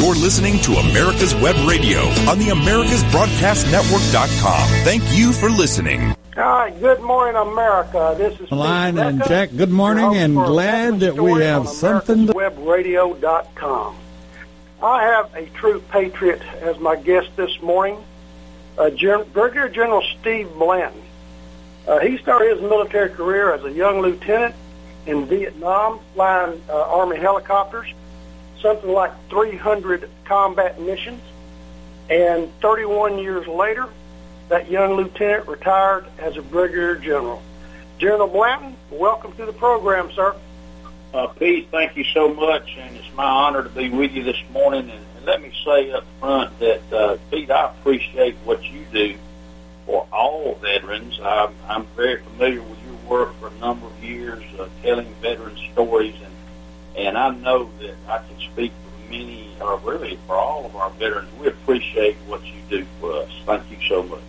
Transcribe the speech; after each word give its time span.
You're 0.00 0.14
listening 0.14 0.58
to 0.60 0.72
America's 0.76 1.34
Web 1.34 1.56
Radio 1.68 1.98
on 2.28 2.38
the 2.38 2.46
AmericasBroadcastNetwork.com. 2.46 4.68
Thank 4.84 5.02
you 5.16 5.32
for 5.32 5.50
listening. 5.50 6.14
All 6.38 6.42
right, 6.42 6.80
good 6.80 7.02
morning, 7.02 7.36
America. 7.36 8.14
This 8.16 8.40
is 8.40 8.50
Line 8.50 8.94
Steve 8.94 9.04
and 9.06 9.22
Jack, 9.28 9.50
good 9.54 9.68
morning, 9.70 10.16
and 10.16 10.34
glad 10.36 11.00
that 11.00 11.16
we 11.16 11.42
have 11.42 11.66
on 11.66 11.74
something 11.74 12.28
to- 12.28 12.32
AmericasWebRadio.com. 12.32 13.96
I 14.82 15.02
have 15.02 15.34
a 15.34 15.44
true 15.50 15.80
patriot 15.90 16.40
as 16.62 16.78
my 16.78 16.96
guest 16.96 17.28
this 17.36 17.60
morning, 17.60 17.98
uh, 18.78 18.88
Gen- 18.90 19.24
Brigadier 19.34 19.68
General 19.68 20.02
Steve 20.18 20.48
Blanton. 20.54 21.02
Uh, 21.86 21.98
he 21.98 22.16
started 22.18 22.52
his 22.56 22.62
military 22.62 23.10
career 23.10 23.52
as 23.52 23.62
a 23.64 23.70
young 23.72 24.00
lieutenant 24.00 24.54
in 25.06 25.26
Vietnam, 25.26 26.00
flying 26.14 26.58
uh, 26.70 26.80
Army 26.84 27.18
helicopters, 27.18 27.92
something 28.60 28.90
like 28.90 29.12
300 29.28 30.08
combat 30.24 30.80
missions. 30.80 31.22
And 32.08 32.50
31 32.60 33.18
years 33.18 33.46
later, 33.46 33.88
that 34.48 34.70
young 34.70 34.94
lieutenant 34.94 35.46
retired 35.46 36.06
as 36.18 36.36
a 36.36 36.42
brigadier 36.42 36.96
general. 36.96 37.42
General 37.98 38.26
Blanton, 38.26 38.76
welcome 38.90 39.32
to 39.36 39.46
the 39.46 39.52
program, 39.52 40.10
sir. 40.12 40.34
Uh, 41.12 41.26
Pete, 41.26 41.68
thank 41.70 41.96
you 41.96 42.04
so 42.04 42.32
much, 42.32 42.76
and 42.78 42.96
it's 42.96 43.12
my 43.14 43.24
honor 43.24 43.62
to 43.62 43.68
be 43.68 43.88
with 43.88 44.12
you 44.12 44.22
this 44.22 44.42
morning. 44.52 44.90
And, 44.90 45.06
let 45.24 45.42
me 45.42 45.52
say 45.64 45.92
up 45.92 46.04
front 46.18 46.58
that, 46.60 46.92
uh, 46.92 47.18
Pete, 47.30 47.50
I 47.50 47.66
appreciate 47.66 48.36
what 48.44 48.64
you 48.64 48.86
do 48.90 49.16
for 49.84 50.06
all 50.10 50.54
veterans. 50.54 51.20
I'm, 51.22 51.54
I'm 51.68 51.84
very 51.94 52.22
familiar 52.22 52.62
with 52.62 52.78
your 52.86 52.96
work 53.06 53.34
for 53.38 53.48
a 53.48 53.54
number 53.58 53.86
of 53.86 54.02
years, 54.02 54.42
uh, 54.58 54.68
telling 54.82 55.12
veteran 55.20 55.58
stories, 55.72 56.14
and 56.24 56.29
and 56.96 57.16
I 57.16 57.30
know 57.34 57.70
that 57.80 57.94
I 58.08 58.18
can 58.18 58.38
speak 58.52 58.72
for 58.72 59.10
many, 59.10 59.48
or 59.60 59.78
really 59.78 60.18
for 60.26 60.36
all 60.36 60.66
of 60.66 60.76
our 60.76 60.90
veterans. 60.90 61.28
We 61.40 61.48
appreciate 61.48 62.16
what 62.26 62.44
you 62.44 62.60
do 62.68 62.86
for 63.00 63.12
us. 63.22 63.30
Thank 63.46 63.70
you 63.70 63.76
so 63.88 64.02
much. 64.02 64.20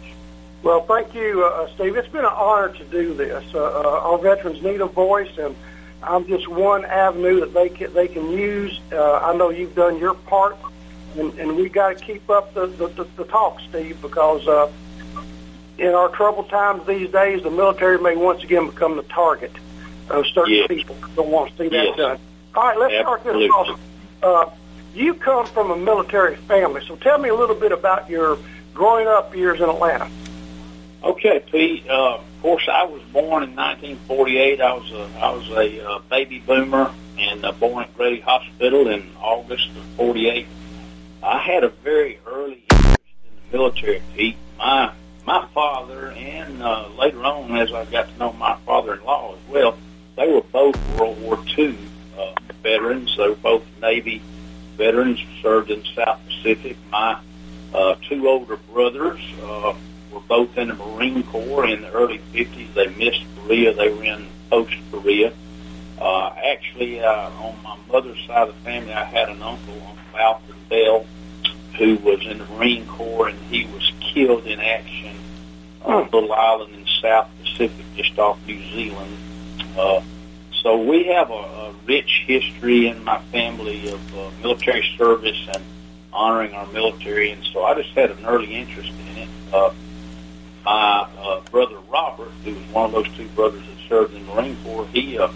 Well, 0.64 0.82
thank 0.82 1.14
you, 1.16 1.44
uh, 1.44 1.68
Steve. 1.74 1.96
It's 1.96 2.08
been 2.08 2.26
an 2.26 2.32
honor 2.34 2.70
to 2.70 2.84
do 2.86 3.14
this. 3.14 3.44
Uh, 3.54 3.64
uh, 3.64 4.02
our 4.04 4.18
veterans 4.20 4.62
need 4.62 4.80
a 4.82 4.86
voice, 4.86 5.36
and 5.40 5.56
I'm 6.04 6.28
just 6.28 6.48
one 6.48 6.86
avenue 6.86 7.40
that 7.40 7.54
they 7.54 7.70
can, 7.70 7.94
they 7.94 8.08
can 8.08 8.30
use. 8.32 8.80
Uh, 8.92 9.18
I 9.18 9.36
know 9.36 9.50
you've 9.50 9.74
done 9.76 9.98
your 9.98 10.14
part, 10.14 10.56
and, 11.18 11.34
and 11.40 11.56
we 11.56 11.68
got 11.68 11.98
to 11.98 12.04
keep 12.06 12.30
up 12.30 12.54
the, 12.54 12.68
the, 12.68 12.88
the, 12.90 13.04
the 13.18 13.24
talk, 13.24 13.60
Steve, 13.70 14.00
because 14.04 14.48
uh, 14.48 14.72
in 15.80 15.94
our 15.96 16.10
troubled 16.10 16.50
times 16.50 16.86
these 16.86 17.10
days, 17.10 17.42
the 17.42 17.50
military 17.50 17.98
may 18.00 18.16
once 18.16 18.44
again 18.44 18.68
become 18.68 18.98
the 18.98 19.04
target 19.04 19.52
of 20.10 20.28
certain 20.28 20.54
Yes. 20.54 20.68
people 20.68 20.96
who 20.96 21.16
don't 21.16 21.30
want 21.32 21.50
to 21.52 21.58
see 21.58 21.70
that 21.70 21.86
Yes. 21.86 21.98
done. 21.98 22.20
All 22.54 22.64
right, 22.64 22.78
let's 22.78 22.96
start 22.96 23.24
this 23.24 23.50
off. 23.52 23.80
Uh, 24.22 24.50
you 24.94 25.14
come 25.14 25.46
from 25.46 25.72
a 25.72 25.78
military 25.78 26.36
family, 26.36 26.84
so 26.86 26.98
tell 26.98 27.18
me 27.18 27.30
a 27.30 27.36
little 27.36 27.56
bit 27.56 27.72
about 27.72 28.10
your 28.10 28.38
growing 28.74 29.08
up 29.08 29.34
years 29.36 29.62
in 29.62 29.70
Atlanta. 29.70 30.10
Okay, 31.02 31.40
Pete. 31.40 31.88
Uh, 31.90 32.16
of 32.16 32.42
course, 32.42 32.68
I 32.72 32.84
was 32.84 33.02
born 33.14 33.44
in 33.44 33.56
1948. 33.56 34.62
I 34.62 34.74
was 34.74 34.92
a, 34.92 35.20
I 35.20 35.32
was 35.32 35.50
a 35.50 35.90
uh, 35.90 36.00
baby 36.10 36.40
boomer 36.40 36.94
and 37.18 37.46
uh, 37.46 37.54
born 37.54 37.86
at 37.86 37.96
Grady 37.96 38.20
Hospital 38.20 38.90
in 38.90 39.10
August 39.20 39.70
of 39.70 39.84
48. 39.96 40.46
I 41.24 41.38
had 41.40 41.64
a 41.64 41.70
very 41.70 42.20
early 42.28 42.64
interest 42.70 43.00
in 43.24 43.52
the 43.52 43.58
military, 43.58 44.02
Pete. 44.16 44.38
My 44.58 44.94
my 45.26 45.48
father 45.54 46.12
and 46.12 46.62
uh, 46.62 46.90
later 46.98 47.24
on, 47.24 47.56
as 47.56 47.72
I 47.72 47.86
got 47.86 48.10
to 48.10 48.18
know 48.18 48.34
my 48.34 48.58
father-in-law 48.66 49.36
as 49.36 49.50
well, 49.50 49.78
they 50.18 50.28
were 50.28 50.42
both 50.42 50.76
World 50.98 51.22
War 51.22 51.40
II 51.58 51.78
veterans. 52.62 53.16
They 53.18 53.28
were 53.30 53.36
both 53.36 53.64
Navy 53.82 54.22
veterans, 54.78 55.20
served 55.42 55.70
in 55.70 55.84
South 55.96 56.20
Pacific. 56.26 56.78
My 56.92 57.20
uh, 57.74 57.96
two 58.10 58.28
older 58.28 58.58
brothers 58.58 59.22
uh, 59.44 59.74
were 60.12 60.22
both 60.22 60.58
in 60.58 60.70
the 60.70 60.76
Marine 60.76 61.24
Corps 61.24 61.68
in 61.68 61.82
the 61.82 61.92
early 61.92 62.20
50s. 62.34 62.74
They 62.74 62.88
missed 62.88 63.24
Korea. 63.38 63.74
They 63.74 63.90
were 63.90 64.04
in 64.04 64.28
post-Korea. 64.50 65.34
Uh, 66.00 66.34
actually, 66.44 67.00
uh, 67.00 67.30
on 67.30 67.62
my 67.64 67.78
mother's 67.92 68.18
side 68.26 68.50
of 68.50 68.56
the 68.56 68.62
family, 68.62 68.94
I 68.94 69.04
had 69.04 69.30
an 69.30 69.42
uncle, 69.42 69.74
Uncle 69.74 70.20
Alfred 70.20 70.70
Bell, 70.70 71.06
who 71.78 71.96
was 71.98 72.26
in 72.26 72.40
the 72.40 72.46
Marine 72.46 72.88
Corps, 72.88 73.28
and 73.28 73.40
he 73.52 73.66
was 73.66 73.92
killed 74.00 74.48
in 74.48 74.60
action 74.60 75.16
on 75.84 76.04
a 76.04 76.10
little 76.10 76.34
island 76.34 76.74
in 76.74 76.86
South 77.02 77.30
Pacific, 77.44 77.86
just 77.96 78.18
off 78.18 78.40
New 78.48 78.62
Zealand. 78.72 79.18
Uh, 79.78 80.02
so 80.62 80.78
we 80.78 81.06
have 81.06 81.30
a, 81.32 81.34
a 81.34 81.74
rich 81.86 82.24
history 82.28 82.88
in 82.88 83.04
my 83.04 83.20
family 83.32 83.90
of 83.92 84.18
uh, 84.18 84.32
military 84.42 84.88
service 84.98 85.48
and 85.54 85.64
honoring 86.14 86.54
our 86.54 86.68
military, 86.68 87.32
and 87.32 87.44
so 87.46 87.64
I 87.64 87.76
just 87.76 87.90
had 87.92 88.12
an 88.12 88.26
early 88.26 88.54
interest 88.54 88.92
in 88.92 89.18
it. 89.18 89.30
Uh, 89.52 89.74
my 90.64 91.08
uh, 91.18 91.42
brother 91.50 91.78
Robert, 91.90 92.32
who 92.44 92.54
was 92.54 92.64
one 92.68 92.86
of 92.86 92.92
those 92.92 93.18
two 93.18 93.28
brothers 93.30 93.64
that 93.66 93.78
served 93.90 94.14
in 94.14 94.26
the 94.26 94.34
Marine 94.34 94.58
Corps, 94.64 94.88
he 94.88 95.18
uh, 95.18 95.30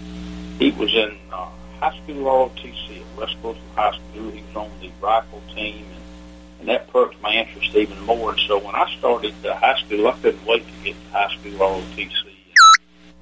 he 0.58 0.70
was 0.72 0.94
in 0.94 1.16
uh, 1.32 1.48
high 1.80 1.96
school 2.02 2.24
ROTC 2.24 3.00
at 3.00 3.18
West 3.18 3.36
Coast 3.42 3.60
High 3.74 3.92
School. 3.92 4.30
He 4.30 4.42
was 4.42 4.56
on 4.56 4.70
the 4.80 4.90
rifle 5.00 5.42
team, 5.54 5.84
and, 5.92 6.60
and 6.60 6.68
that 6.68 6.88
perked 6.92 7.20
my 7.20 7.32
interest 7.32 7.74
even 7.74 8.00
more. 8.02 8.30
And 8.30 8.40
so 8.40 8.58
when 8.58 8.74
I 8.74 8.88
started 8.98 9.34
uh, 9.44 9.56
high 9.56 9.78
school, 9.80 10.06
I 10.06 10.12
couldn't 10.12 10.46
wait 10.46 10.64
to 10.66 10.84
get 10.84 10.94
to 10.94 11.10
high 11.10 11.34
school 11.34 11.52
ROTC. 11.52 12.35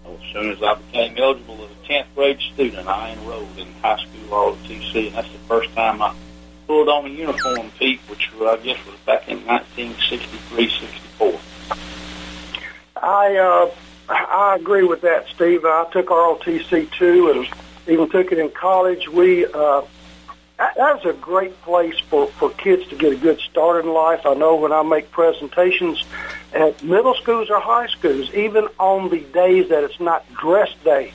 And 0.04 0.16
as 0.16 0.32
soon 0.32 0.50
as 0.52 0.62
I 0.62 0.74
became 0.74 1.14
eligible 1.16 1.64
as 1.64 1.70
a 1.70 1.92
10th 1.92 2.06
grade 2.14 2.40
student, 2.52 2.88
I 2.88 3.12
enrolled 3.12 3.56
in 3.58 3.72
high 3.82 3.96
school 3.96 4.28
ROTC, 4.30 5.06
and 5.08 5.16
that's 5.16 5.30
the 5.32 5.38
first 5.48 5.72
time 5.74 6.02
I 6.02 6.14
pulled 6.66 6.88
on 6.88 7.06
a 7.06 7.08
uniform, 7.08 7.70
Pete, 7.78 8.00
which 8.08 8.30
I 8.40 8.56
guess 8.56 8.78
was 8.86 8.96
back 9.06 9.28
in 9.28 9.44
1963, 9.46 10.68
64. 10.70 11.40
I 12.96 13.36
uh, 13.36 13.70
I 14.08 14.56
agree 14.58 14.84
with 14.84 15.00
that, 15.02 15.26
Steve. 15.34 15.64
I 15.64 15.86
took 15.92 16.06
ROTC 16.06 16.90
too, 16.92 17.30
and 17.30 17.46
even 17.92 18.08
took 18.08 18.32
it 18.32 18.38
in 18.38 18.50
college. 18.50 19.08
We 19.08 19.46
uh, 19.46 19.82
that- 20.58 20.74
that's 20.76 21.04
a 21.04 21.12
great 21.12 21.60
place 21.62 21.98
for 22.08 22.28
for 22.28 22.50
kids 22.50 22.86
to 22.88 22.96
get 22.96 23.12
a 23.12 23.16
good 23.16 23.40
start 23.40 23.84
in 23.84 23.92
life. 23.92 24.24
I 24.24 24.34
know 24.34 24.56
when 24.56 24.72
I 24.72 24.82
make 24.82 25.10
presentations 25.10 26.04
at 26.54 26.82
middle 26.82 27.14
schools 27.14 27.50
or 27.50 27.60
high 27.60 27.88
schools, 27.88 28.32
even 28.32 28.68
on 28.78 29.10
the 29.10 29.20
days 29.20 29.68
that 29.68 29.84
it's 29.84 30.00
not 30.00 30.24
dress 30.34 30.72
day 30.84 31.12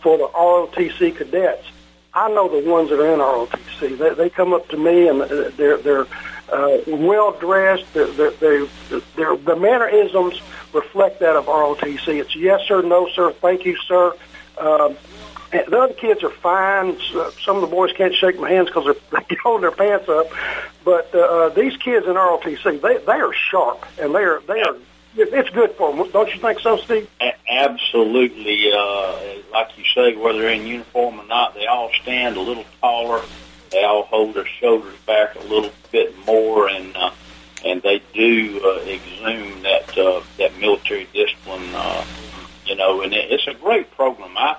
for 0.00 0.16
the 0.16 0.26
ROTC 0.28 1.16
cadets, 1.16 1.66
I 2.14 2.28
know 2.30 2.48
the 2.48 2.68
ones 2.68 2.90
that 2.90 2.98
are 2.98 3.12
in 3.12 3.20
ROTC. 3.20 3.98
They, 3.98 4.14
they 4.14 4.30
come 4.30 4.52
up 4.52 4.68
to 4.68 4.76
me 4.76 5.08
and 5.08 5.22
uh, 5.22 5.50
they're 5.56 5.76
they're 5.76 6.06
uh, 6.50 6.78
well 6.86 7.32
dressed. 7.32 7.92
They're, 7.92 8.10
the 8.10 9.56
mannerisms 9.60 10.40
reflect 10.72 11.20
that 11.20 11.36
of 11.36 11.46
ROTC. 11.46 12.08
It's 12.20 12.34
yes 12.34 12.62
sir, 12.66 12.82
no 12.82 13.08
sir, 13.14 13.32
thank 13.32 13.64
you 13.64 13.76
sir. 13.76 14.14
And 14.58 14.96
the 15.50 15.78
other 15.78 15.94
kids 15.94 16.22
are 16.22 16.30
fine. 16.30 16.98
Some 17.42 17.56
of 17.56 17.62
the 17.62 17.68
boys 17.68 17.92
can't 17.92 18.14
shake 18.14 18.38
my 18.38 18.50
hands 18.50 18.68
because 18.68 18.84
they're 18.84 19.20
they 19.28 19.36
holding 19.42 19.62
their 19.62 19.70
pants 19.70 20.08
up. 20.08 20.26
But 20.84 21.14
uh, 21.14 21.18
uh, 21.18 21.48
these 21.50 21.76
kids 21.76 22.06
in 22.06 22.14
ROTC, 22.14 22.80
they 22.80 22.98
they 22.98 23.12
are 23.12 23.32
sharp 23.32 23.84
and 23.98 24.14
they 24.14 24.24
are 24.24 24.40
they 24.46 24.60
are. 24.62 24.76
It's 25.16 25.50
good 25.50 25.72
for 25.72 25.94
them, 25.96 26.08
don't 26.12 26.32
you 26.32 26.40
think 26.40 26.60
so, 26.60 26.76
Steve? 26.76 27.10
Absolutely, 27.48 28.70
uh, 28.72 29.18
like 29.50 29.76
you 29.76 29.84
say, 29.92 30.14
whether 30.14 30.38
they're 30.38 30.50
in 30.50 30.66
uniform 30.66 31.18
or 31.18 31.26
not, 31.26 31.54
they 31.54 31.66
all 31.66 31.90
stand 32.02 32.36
a 32.36 32.40
little 32.40 32.64
taller. 32.80 33.22
They 33.70 33.82
all 33.82 34.04
hold 34.04 34.34
their 34.34 34.46
shoulders 34.46 34.94
back 35.06 35.34
a 35.34 35.40
little 35.40 35.72
bit 35.90 36.14
more, 36.24 36.68
and 36.68 36.96
uh, 36.96 37.10
and 37.64 37.82
they 37.82 38.00
do 38.14 38.60
uh, 38.64 38.80
exude 38.84 39.62
that 39.64 39.98
uh, 39.98 40.22
that 40.36 40.56
military 40.58 41.08
discipline. 41.12 41.74
Uh, 41.74 42.04
you 42.66 42.76
know, 42.76 43.00
and 43.02 43.12
it, 43.12 43.32
it's 43.32 43.46
a 43.48 43.54
great 43.54 43.90
program. 43.92 44.36
I, 44.36 44.56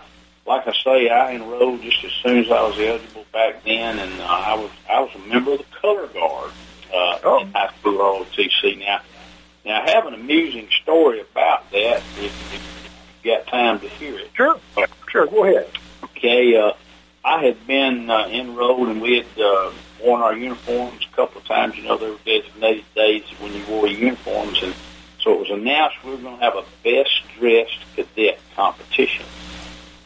like 0.50 0.68
I 0.68 0.74
say, 0.84 1.10
I 1.10 1.34
enrolled 1.36 1.84
just 1.84 2.04
as 2.04 2.12
soon 2.24 2.40
as 2.44 2.52
I 2.52 2.64
was 2.64 2.78
eligible 2.80 3.24
back 3.32 3.64
then, 3.64 4.00
and 4.00 4.20
uh, 4.20 4.26
I 4.26 4.56
was 4.56 4.72
I 4.90 5.00
was 5.00 5.12
a 5.16 5.20
member 5.30 5.54
of 5.54 5.60
the 5.60 5.66
color 5.80 6.08
guard 6.08 6.52
uh, 6.92 7.20
Oh. 7.24 7.42
in 7.42 7.52
high 7.54 7.70
school 7.80 8.00
ROTC. 8.00 8.80
Now, 8.80 9.00
now 9.64 9.84
I 9.84 9.92
have 9.92 10.08
an 10.08 10.16
amusing 10.16 10.68
story 10.82 11.22
about 11.22 11.70
that. 11.70 11.98
If, 12.18 12.54
if 12.54 13.22
you 13.24 13.32
got 13.36 13.46
time 13.48 13.80
to 13.82 13.88
hear 13.88 14.18
it. 14.18 14.32
Sure, 14.34 14.60
sure. 15.08 15.28
Go 15.28 15.46
ahead. 15.46 15.70
Okay, 16.06 16.58
uh, 16.58 16.72
I 17.24 17.44
had 17.46 17.68
been 17.68 18.10
uh, 18.10 18.28
enrolled 18.30 18.88
and 18.88 19.02
we 19.02 19.18
had 19.18 19.40
uh, 19.40 19.72
worn 20.04 20.22
our 20.22 20.36
uniforms 20.36 21.06
a 21.12 21.16
couple 21.16 21.42
of 21.42 21.48
times. 21.48 21.78
You 21.78 21.84
know, 21.84 21.98
there 21.98 22.10
were 22.12 22.18
designated 22.26 22.86
days 22.96 23.24
when 23.40 23.54
you 23.54 23.64
wore 23.68 23.88
your 23.88 24.00
uniforms, 24.00 24.64
and 24.64 24.74
so 25.22 25.34
it 25.34 25.40
was 25.42 25.52
announced 25.52 26.04
we 26.04 26.12
were 26.12 26.18
going 26.18 26.40
to 26.40 26.44
have 26.44 26.56
a 26.56 26.66
best 26.84 27.22
dressed 27.38 27.78
cadet 27.96 28.40
competition. 28.56 29.26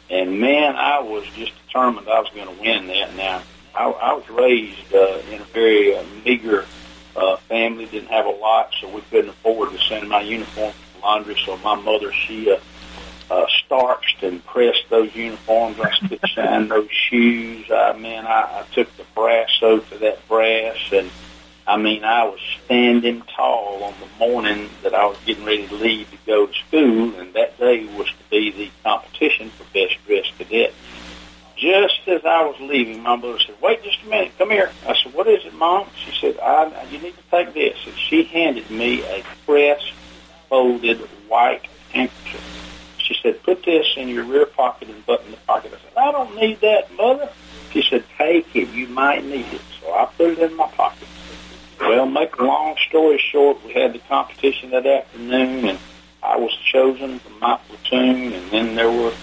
And 0.09 0.39
man, 0.39 0.75
I 0.75 0.99
was 0.99 1.25
just 1.35 1.53
determined 1.65 2.07
I 2.07 2.19
was 2.19 2.29
going 2.33 2.47
to 2.47 2.61
win 2.61 2.87
that. 2.87 3.15
Now, 3.15 3.43
I, 3.75 3.89
I 3.89 4.13
was 4.13 4.29
raised 4.29 4.93
uh, 4.93 5.21
in 5.31 5.41
a 5.41 5.45
very 5.45 5.95
uh, 5.95 6.03
meager 6.23 6.65
uh, 7.15 7.37
family, 7.37 7.85
didn't 7.85 8.09
have 8.09 8.25
a 8.25 8.29
lot, 8.29 8.73
so 8.79 8.89
we 8.89 9.01
couldn't 9.01 9.29
afford 9.29 9.71
to 9.71 9.79
send 9.79 10.09
my 10.09 10.21
uniform 10.21 10.73
to 10.73 11.01
laundry. 11.01 11.37
So 11.45 11.57
my 11.57 11.75
mother, 11.75 12.11
she 12.11 12.51
uh, 12.51 12.59
uh, 13.31 13.45
starched 13.65 14.23
and 14.23 14.45
pressed 14.45 14.85
those 14.89 15.15
uniforms. 15.15 15.79
I 15.79 15.91
spit 15.95 16.19
shined 16.27 16.69
those 16.69 16.91
shoes. 16.91 17.69
I 17.71 17.93
mean, 17.93 18.25
I, 18.25 18.61
I 18.61 18.65
took 18.73 18.95
the 18.97 19.05
brass 19.15 19.51
of 19.61 19.89
that 19.99 20.27
brass, 20.27 20.77
and 20.91 21.09
I 21.65 21.77
mean, 21.77 22.03
I 22.03 22.25
was 22.25 22.39
standing 22.65 23.21
tall 23.35 23.83
on 23.83 23.93
the 24.01 24.25
morning 24.25 24.69
that 24.81 24.93
I 24.93 25.05
was 25.05 25.17
getting 25.25 25.45
ready 25.45 25.65
to 25.67 25.75
leave 25.75 26.11
to 26.11 26.17
go 26.25 26.47
to 26.47 26.53
school, 26.53 27.15
and 27.19 27.33
that 27.33 27.57
day 27.57 27.85
was 27.97 28.07
to 28.07 28.23
be 28.29 28.51
the 28.51 28.69
competition 28.83 29.49
for 29.51 29.63
best 29.73 29.95
dressed 30.05 30.37
cadet. 30.37 30.73
Just 31.55 32.01
as 32.07 32.25
I 32.25 32.43
was 32.43 32.59
leaving, 32.59 33.01
my 33.01 33.15
mother 33.15 33.39
said, 33.39 33.55
"Wait 33.61 33.81
just 33.81 34.03
a 34.03 34.07
minute, 34.07 34.37
come 34.37 34.49
here." 34.49 34.71
I 34.85 34.93
said, 35.01 35.13
"What 35.13 35.27
is 35.27 35.45
it, 35.45 35.53
Mom?" 35.53 35.87
She 36.03 36.11
said, 36.19 36.37
I, 36.39 36.69
"You 36.91 36.99
need 36.99 37.15
to 37.15 37.23
take 37.31 37.53
this," 37.53 37.77
and 37.85 37.97
she 37.97 38.23
handed 38.23 38.69
me 38.69 39.01
a 39.03 39.23
pressed, 39.45 39.93
folded 40.49 40.99
white 41.29 41.65
handkerchief. 41.93 42.43
She 42.97 43.15
said, 43.21 43.41
"Put 43.43 43.63
this 43.63 43.87
in 43.95 44.09
your 44.09 44.25
rear 44.25 44.45
pocket 44.45 44.89
and 44.89 45.05
button 45.05 45.31
the 45.31 45.37
pocket." 45.37 45.71
I 45.73 45.77
said, 45.77 45.97
"I 45.97 46.11
don't 46.11 46.35
need 46.35 46.59
that, 46.59 46.93
Mother." 46.97 47.29
She 47.71 47.81
said, 47.83 48.03
"Take 48.17 48.53
it. 48.53 48.67
You 48.69 48.87
might 48.87 49.23
need 49.23 49.45
it." 49.53 49.61
So 49.79 49.93
I 49.93 50.05
put 50.17 50.31
it 50.31 50.39
in 50.39 50.57
my 50.57 50.67
pocket. 50.67 51.07
Well, 51.85 52.05
make 52.05 52.37
a 52.37 52.43
long 52.43 52.77
story 52.87 53.17
short, 53.17 53.63
we 53.65 53.73
had 53.73 53.91
the 53.91 53.99
competition 53.99 54.69
that 54.69 54.85
afternoon, 54.85 55.65
and 55.65 55.79
I 56.23 56.37
was 56.37 56.55
chosen 56.71 57.19
from 57.19 57.37
my 57.39 57.59
platoon, 57.67 58.31
and 58.31 58.51
then 58.51 58.75
there 58.75 58.89
were 58.89 59.13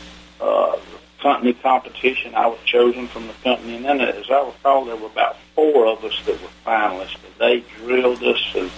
uh, 0.43 0.79
company 1.21 1.55
competition. 1.55 2.35
I 2.35 2.49
was 2.49 2.59
chosen 2.67 3.09
from 3.09 3.29
the 3.29 3.33
company, 3.43 3.77
and 3.77 3.87
then, 3.87 4.03
as 4.03 4.31
I 4.31 4.45
recall, 4.45 4.85
there 4.85 4.97
were 4.97 5.07
about 5.07 5.37
four 5.55 5.87
of 5.87 6.05
us 6.05 6.21
that 6.27 6.41
were 6.43 6.49
finalists. 6.67 7.17
And 7.25 7.35
they 7.39 7.65
drilled 7.79 8.23
us 8.23 8.53
and, 8.55 8.71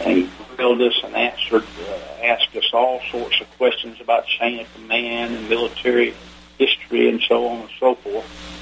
and 0.00 0.30
grilled 0.56 0.80
us 0.80 0.98
and 1.04 1.14
answered, 1.14 1.64
uh, 1.86 2.24
asked 2.24 2.56
us 2.56 2.70
all 2.72 3.02
sorts 3.10 3.42
of 3.42 3.58
questions 3.58 4.00
about 4.00 4.26
chain 4.26 4.60
of 4.60 4.74
command 4.74 5.34
and 5.34 5.48
military 5.50 6.14
history 6.58 7.10
and 7.10 7.20
so 7.20 7.46
on 7.46 7.60
and 7.60 7.70
so 7.78 7.94
forth. 7.96 8.57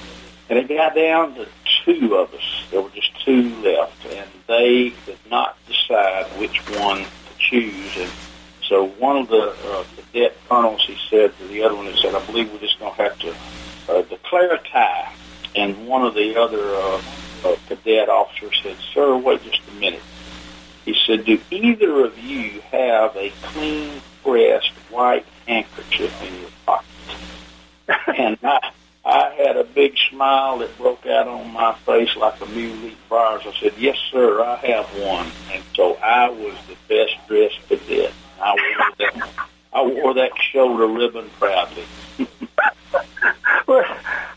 And 0.48 0.58
it 0.58 0.69
got 0.69 0.94
down 0.94 1.34
to 1.34 1.48
two 1.84 2.16
of 2.16 2.32
us. 2.32 2.66
There 2.70 2.81
were 2.81 2.90
just 2.90 3.25
two 3.25 3.54
left, 3.62 4.06
and 4.06 4.28
they 4.46 4.90
could 5.04 5.19
not 5.31 5.56
decide 5.66 6.26
which 6.38 6.58
one 6.78 6.98
to 6.98 7.38
choose. 7.38 7.96
And 7.96 8.10
so 8.69 8.87
one 8.87 9.16
of 9.16 9.28
the 9.28 9.54
uh, 9.64 9.84
cadet 9.96 10.37
colonels, 10.48 10.84
he 10.87 10.96
said 11.10 11.37
to 11.38 11.46
the 11.48 11.62
other 11.62 11.75
one, 11.75 11.87
he 11.87 12.00
said, 12.00 12.14
I 12.14 12.25
believe 12.26 12.52
we're 12.52 12.60
just 12.60 12.78
going 12.78 12.94
to 12.94 13.02
have 13.02 13.19
to 13.20 13.34
uh, 13.88 14.02
declare 14.02 14.54
a 14.54 14.58
tie. 14.58 15.12
And 15.56 15.87
one 15.88 16.04
of 16.04 16.14
the 16.14 16.37
other 16.37 16.75
uh, 16.75 17.02
uh, 17.44 17.56
cadet 17.69 18.08
officers 18.08 18.60
said, 18.62 18.76
Sir, 18.92 19.16
wait 19.16 19.42
just 19.42 19.60
a 19.69 19.81
minute. 19.81 20.02
He 20.84 20.94
said, 21.06 21.25
Do 21.25 21.40
either 21.50 22.04
of 22.04 22.19
you 22.19 22.60
have 22.70 23.16
a 23.16 23.31
clean 23.42 24.00
pressed 24.22 24.70
white 24.90 25.26
handkerchief 25.46 26.22
in 26.22 26.40
your 26.40 26.50
pocket? 26.64 26.87
and 28.19 28.38
I, 28.42 28.70
I 29.06 29.32
had 29.38 29.56
a 29.56 29.62
big 29.62 29.97
smile 30.11 30.58
that 30.58 30.76
broke 30.76 31.06
out 31.06 31.29
on 31.29 31.53
my 31.53 31.75
face 31.87 32.17
like 32.17 32.41
a 32.41 32.47
mule 32.47 32.87
eat 32.87 32.99
briars. 33.08 33.43
I 33.47 33.53
said, 33.61 33.75
Yes, 33.79 33.97
sir, 34.11 34.43
I 34.43 34.56
have 34.56 34.87
one. 35.00 35.31
And 35.53 35.62
so 35.76 35.94
I 36.03 36.29
was 36.29 36.56
the 36.67 36.76
best 36.88 37.14
dressed 37.29 37.61
cadet. 37.69 38.12
I 38.43 38.53
wore 38.53 38.94
that, 38.99 39.31
I 39.73 39.82
wore 39.82 40.14
that 40.14 40.32
shoulder 40.50 40.88
ribbon 40.88 41.31
proudly. 41.38 41.85
well, 43.69 43.85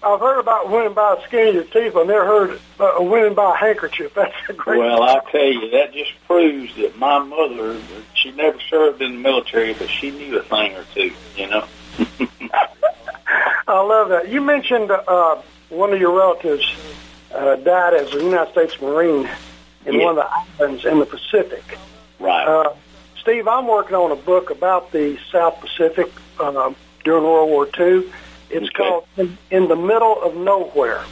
I've 0.04 0.20
heard 0.20 0.40
about 0.40 0.70
winning 0.70 0.94
by 0.94 1.16
the 1.16 1.24
skin 1.26 1.48
of 1.48 1.56
your 1.56 1.64
teeth. 1.64 1.96
I've 1.96 2.06
never 2.06 2.26
heard 2.26 2.62
uh, 2.80 3.02
winning 3.02 3.34
by 3.34 3.56
a 3.56 3.56
handkerchief. 3.56 4.14
That's 4.16 4.36
a 4.50 4.54
great. 4.54 4.78
Well, 4.78 5.02
I 5.02 5.20
tell 5.32 5.42
you, 5.42 5.72
that 5.72 5.94
just 5.94 6.12
proves 6.28 6.76
that 6.76 6.96
my 6.96 7.18
mother, 7.18 7.82
she 8.14 8.30
never 8.34 8.60
served 8.70 9.02
in 9.02 9.14
the 9.14 9.20
military, 9.20 9.74
but 9.74 9.90
she 9.90 10.12
knew 10.12 10.38
a 10.38 10.44
thing 10.44 10.76
or 10.76 10.86
two, 10.94 11.12
you 11.36 11.48
know. 11.48 11.68
I 13.70 13.82
love 13.82 14.10
that. 14.10 14.30
You 14.30 14.42
mentioned 14.42 14.90
uh, 14.92 15.36
one 15.70 15.94
of 15.94 16.00
your 16.00 16.18
relatives 16.18 16.66
uh, 17.34 17.56
died 17.58 17.94
as 17.94 18.14
a 18.14 18.24
United 18.24 18.52
States 18.52 18.82
Marine 18.82 19.30
in 19.86 19.94
Yeah. 19.96 20.06
one 20.06 20.18
of 20.18 20.26
the 20.26 20.64
islands 20.64 20.86
in 20.86 21.00
the 21.00 21.06
Pacific. 21.06 21.78
Right. 22.20 22.48
Uh, 22.48 22.74
Steve, 23.22 23.48
I'm 23.48 23.68
working 23.68 23.96
on 23.96 24.12
a 24.12 24.16
book 24.16 24.50
about 24.50 24.92
the 24.92 25.18
South 25.32 25.60
Pacific 25.62 26.12
uh, 26.40 26.74
during 27.04 27.24
World 27.24 27.50
War 27.50 27.66
II. 27.80 28.04
It's 28.50 28.66
Okay. 28.70 28.90
called 28.90 29.06
in, 29.18 29.38
in 29.52 29.68
the 29.68 29.76
Middle 29.76 30.20
of 30.22 30.36
Nowhere. 30.36 31.04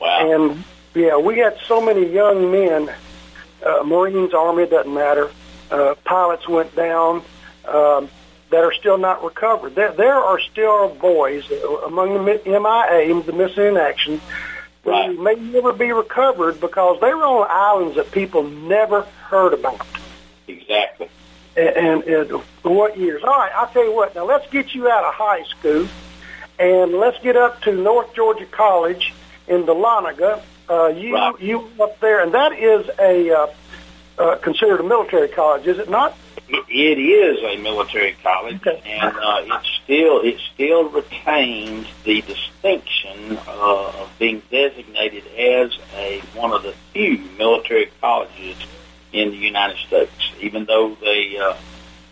wow. 0.00 0.32
And 0.32 0.64
yeah, 0.94 1.18
we 1.18 1.38
had 1.38 1.58
so 1.68 1.80
many 1.82 2.06
young 2.10 2.50
men, 2.50 2.90
uh, 3.64 3.82
Marines, 3.84 4.32
Army, 4.32 4.66
doesn't 4.66 4.92
matter. 4.92 5.30
Uh, 5.70 5.94
pilots 6.04 6.48
went 6.48 6.74
down 6.74 7.22
um, 7.68 8.08
that 8.50 8.64
are 8.64 8.72
still 8.72 8.98
not 8.98 9.22
recovered. 9.24 9.74
There, 9.74 9.92
there 9.92 10.14
are 10.16 10.40
still 10.40 10.88
boys 10.94 11.50
among 11.86 12.14
the 12.14 12.40
MIA, 12.44 13.22
the 13.22 13.32
missing 13.32 13.64
in 13.66 13.76
action, 13.76 14.20
who 14.84 14.90
Right. 14.90 15.16
may 15.18 15.34
never 15.34 15.72
be 15.72 15.92
recovered 15.92 16.60
because 16.60 17.00
they 17.00 17.12
were 17.14 17.24
on 17.24 17.46
islands 17.50 17.96
that 17.96 18.10
people 18.12 18.42
never 18.44 19.02
heard 19.28 19.52
about. 19.54 19.86
exactly. 20.48 21.08
And, 21.56 21.68
and, 21.68 22.02
and 22.04 22.42
what 22.62 22.96
years? 22.96 23.22
All 23.24 23.30
right, 23.36 23.52
I'll 23.54 23.66
tell 23.68 23.84
you 23.84 23.92
what. 23.94 24.14
Now 24.14 24.24
let's 24.24 24.48
get 24.50 24.74
you 24.74 24.88
out 24.88 25.04
of 25.04 25.14
high 25.14 25.42
school, 25.44 25.86
and 26.58 26.92
let's 26.94 27.18
get 27.22 27.36
up 27.36 27.60
to 27.62 27.72
North 27.72 28.14
Georgia 28.14 28.46
College 28.46 29.12
in 29.48 29.64
Dahlonega. 29.64 30.40
Uh, 30.68 30.86
you 30.88 31.14
Right. 31.14 31.40
you 31.40 31.68
up 31.80 31.98
there, 32.00 32.20
and 32.20 32.32
that 32.34 32.52
is 32.52 32.88
a 33.00 33.30
uh, 33.32 33.46
uh, 34.18 34.36
considered 34.36 34.80
a 34.80 34.84
military 34.84 35.28
college, 35.28 35.66
is 35.66 35.78
it 35.78 35.90
not? 35.90 36.16
It, 36.52 36.98
is 36.98 37.38
a 37.42 37.62
military 37.62 38.16
college, 38.22 38.60
and 38.66 39.16
uh, 39.16 39.42
it 39.44 39.66
still 39.84 40.20
it 40.22 40.38
still 40.52 40.88
retains 40.88 41.86
the 42.04 42.22
distinction 42.22 43.38
uh, 43.46 43.92
of 44.02 44.10
being 44.18 44.42
designated 44.50 45.24
as 45.38 45.78
a 45.96 46.20
one 46.34 46.52
of 46.52 46.62
the 46.62 46.74
few 46.92 47.18
military 47.38 47.90
colleges 48.00 48.56
in 49.12 49.30
the 49.30 49.36
United 49.36 49.76
States, 49.78 50.12
even 50.40 50.64
though 50.64 50.96
they 51.00 51.36
uh, 51.38 51.54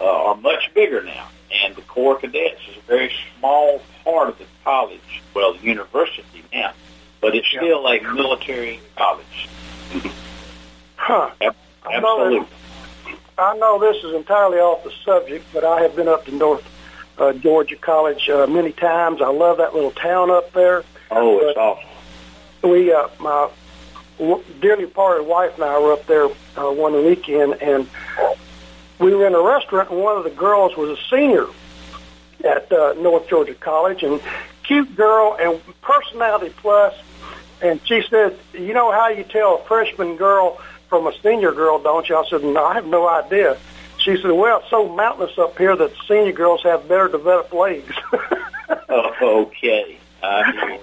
uh, 0.00 0.04
are 0.04 0.36
much 0.36 0.72
bigger 0.74 1.02
now. 1.02 1.28
And 1.64 1.74
the 1.74 1.82
Corps 1.82 2.16
of 2.16 2.20
Cadets 2.20 2.60
is 2.70 2.76
a 2.76 2.80
very 2.82 3.12
small 3.38 3.80
part 4.04 4.28
of 4.28 4.38
the 4.38 4.44
college, 4.64 5.22
well, 5.34 5.54
the 5.54 5.60
university 5.64 6.44
now, 6.52 6.72
but 7.20 7.34
it's 7.34 7.52
Yeah. 7.52 7.60
still 7.60 7.86
a 7.88 8.00
military 8.14 8.80
college. 8.96 9.48
Huh. 10.96 11.30
Ab- 11.40 11.56
I 11.86 12.00
know 12.00 12.18
that- 12.18 12.24
Absolutely. 12.26 12.48
I 13.38 13.56
know 13.56 13.78
this 13.78 14.02
is 14.02 14.14
entirely 14.14 14.58
off 14.58 14.82
the 14.82 14.90
subject, 15.04 15.46
but 15.52 15.64
I 15.64 15.82
have 15.82 15.94
been 15.94 16.08
up 16.08 16.24
to 16.24 16.34
North 16.34 16.68
uh, 17.18 17.32
Georgia 17.34 17.76
College 17.76 18.28
uh, 18.28 18.46
many 18.48 18.72
times. 18.72 19.22
I 19.22 19.28
love 19.28 19.58
that 19.58 19.74
little 19.74 19.92
town 19.92 20.30
up 20.30 20.52
there. 20.52 20.84
Oh, 21.10 21.38
it's 21.40 21.56
awesome. 21.56 21.88
we 22.62 22.92
uh, 22.92 23.08
my 23.20 23.48
w- 24.18 24.42
dearly 24.60 24.86
parted 24.86 25.24
wife 25.26 25.54
and 25.54 25.64
I 25.64 25.78
were 25.78 25.92
up 25.92 26.06
there 26.06 26.26
uh, 26.26 26.70
one 26.72 26.94
weekend, 27.04 27.62
and 27.62 27.88
we 28.98 29.14
were 29.14 29.26
in 29.26 29.34
a 29.34 29.40
restaurant, 29.40 29.90
and 29.90 30.00
one 30.00 30.16
of 30.16 30.24
the 30.24 30.30
girls 30.30 30.76
was 30.76 30.98
a 30.98 31.02
senior 31.08 31.46
at 32.44 32.70
uh, 32.72 32.94
North 32.94 33.28
Georgia 33.28 33.54
College, 33.54 34.02
and 34.02 34.20
cute 34.64 34.96
girl 34.96 35.36
and 35.40 35.60
personality 35.80 36.52
plus. 36.56 36.94
And 37.62 37.80
she 37.84 38.02
said, 38.10 38.36
"You 38.52 38.74
know 38.74 38.90
how 38.92 39.08
you 39.08 39.22
tell 39.24 39.56
a 39.56 39.64
freshman 39.64 40.16
girl 40.16 40.60
from 40.88 41.06
a 41.06 41.12
senior 41.22 41.52
girl, 41.52 41.78
don't 41.78 42.08
you?" 42.08 42.16
I 42.16 42.24
said, 42.28 42.42
"No, 42.44 42.64
I 42.64 42.74
have 42.74 42.86
no 42.86 43.08
idea." 43.08 43.56
She 43.98 44.16
said, 44.16 44.30
"Well, 44.30 44.58
it's 44.60 44.70
so 44.70 44.88
mountainous 44.88 45.36
up 45.38 45.58
here 45.58 45.74
that 45.76 45.92
senior 46.06 46.32
girls 46.32 46.62
have 46.62 46.88
better 46.88 47.08
developed 47.08 47.52
legs." 47.52 47.94
Oh, 48.90 49.46
okay. 49.46 49.98
I 50.22 50.50
hear. 50.52 50.78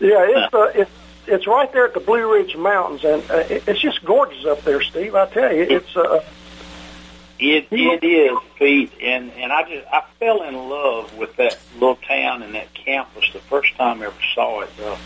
Yeah, 0.00 0.26
it's 0.28 0.54
uh, 0.54 0.72
it's 0.74 0.90
it's 1.26 1.46
right 1.46 1.72
there 1.72 1.86
at 1.86 1.94
the 1.94 2.00
Blue 2.00 2.32
Ridge 2.32 2.56
Mountains, 2.56 3.04
and 3.04 3.22
uh, 3.30 3.44
it's 3.48 3.80
just 3.80 4.04
gorgeous 4.04 4.44
up 4.44 4.62
there, 4.64 4.82
Steve. 4.82 5.14
I 5.14 5.26
tell 5.26 5.54
you, 5.54 5.62
it's 5.62 5.96
uh, 5.96 6.24
It 7.38 7.68
it 7.70 8.04
is, 8.04 8.38
Pete, 8.58 8.92
and 9.02 9.32
and 9.32 9.52
I 9.52 9.62
just 9.62 9.86
I 9.92 10.02
fell 10.18 10.42
in 10.42 10.54
love 10.54 11.16
with 11.16 11.36
that 11.36 11.58
little 11.74 11.96
town 11.96 12.42
and 12.42 12.54
that 12.54 12.72
campus 12.74 13.24
the 13.32 13.40
first 13.40 13.74
time 13.76 14.02
I 14.02 14.06
ever 14.06 14.14
saw 14.34 14.60
it. 14.60 14.70
Uh, 14.82 14.96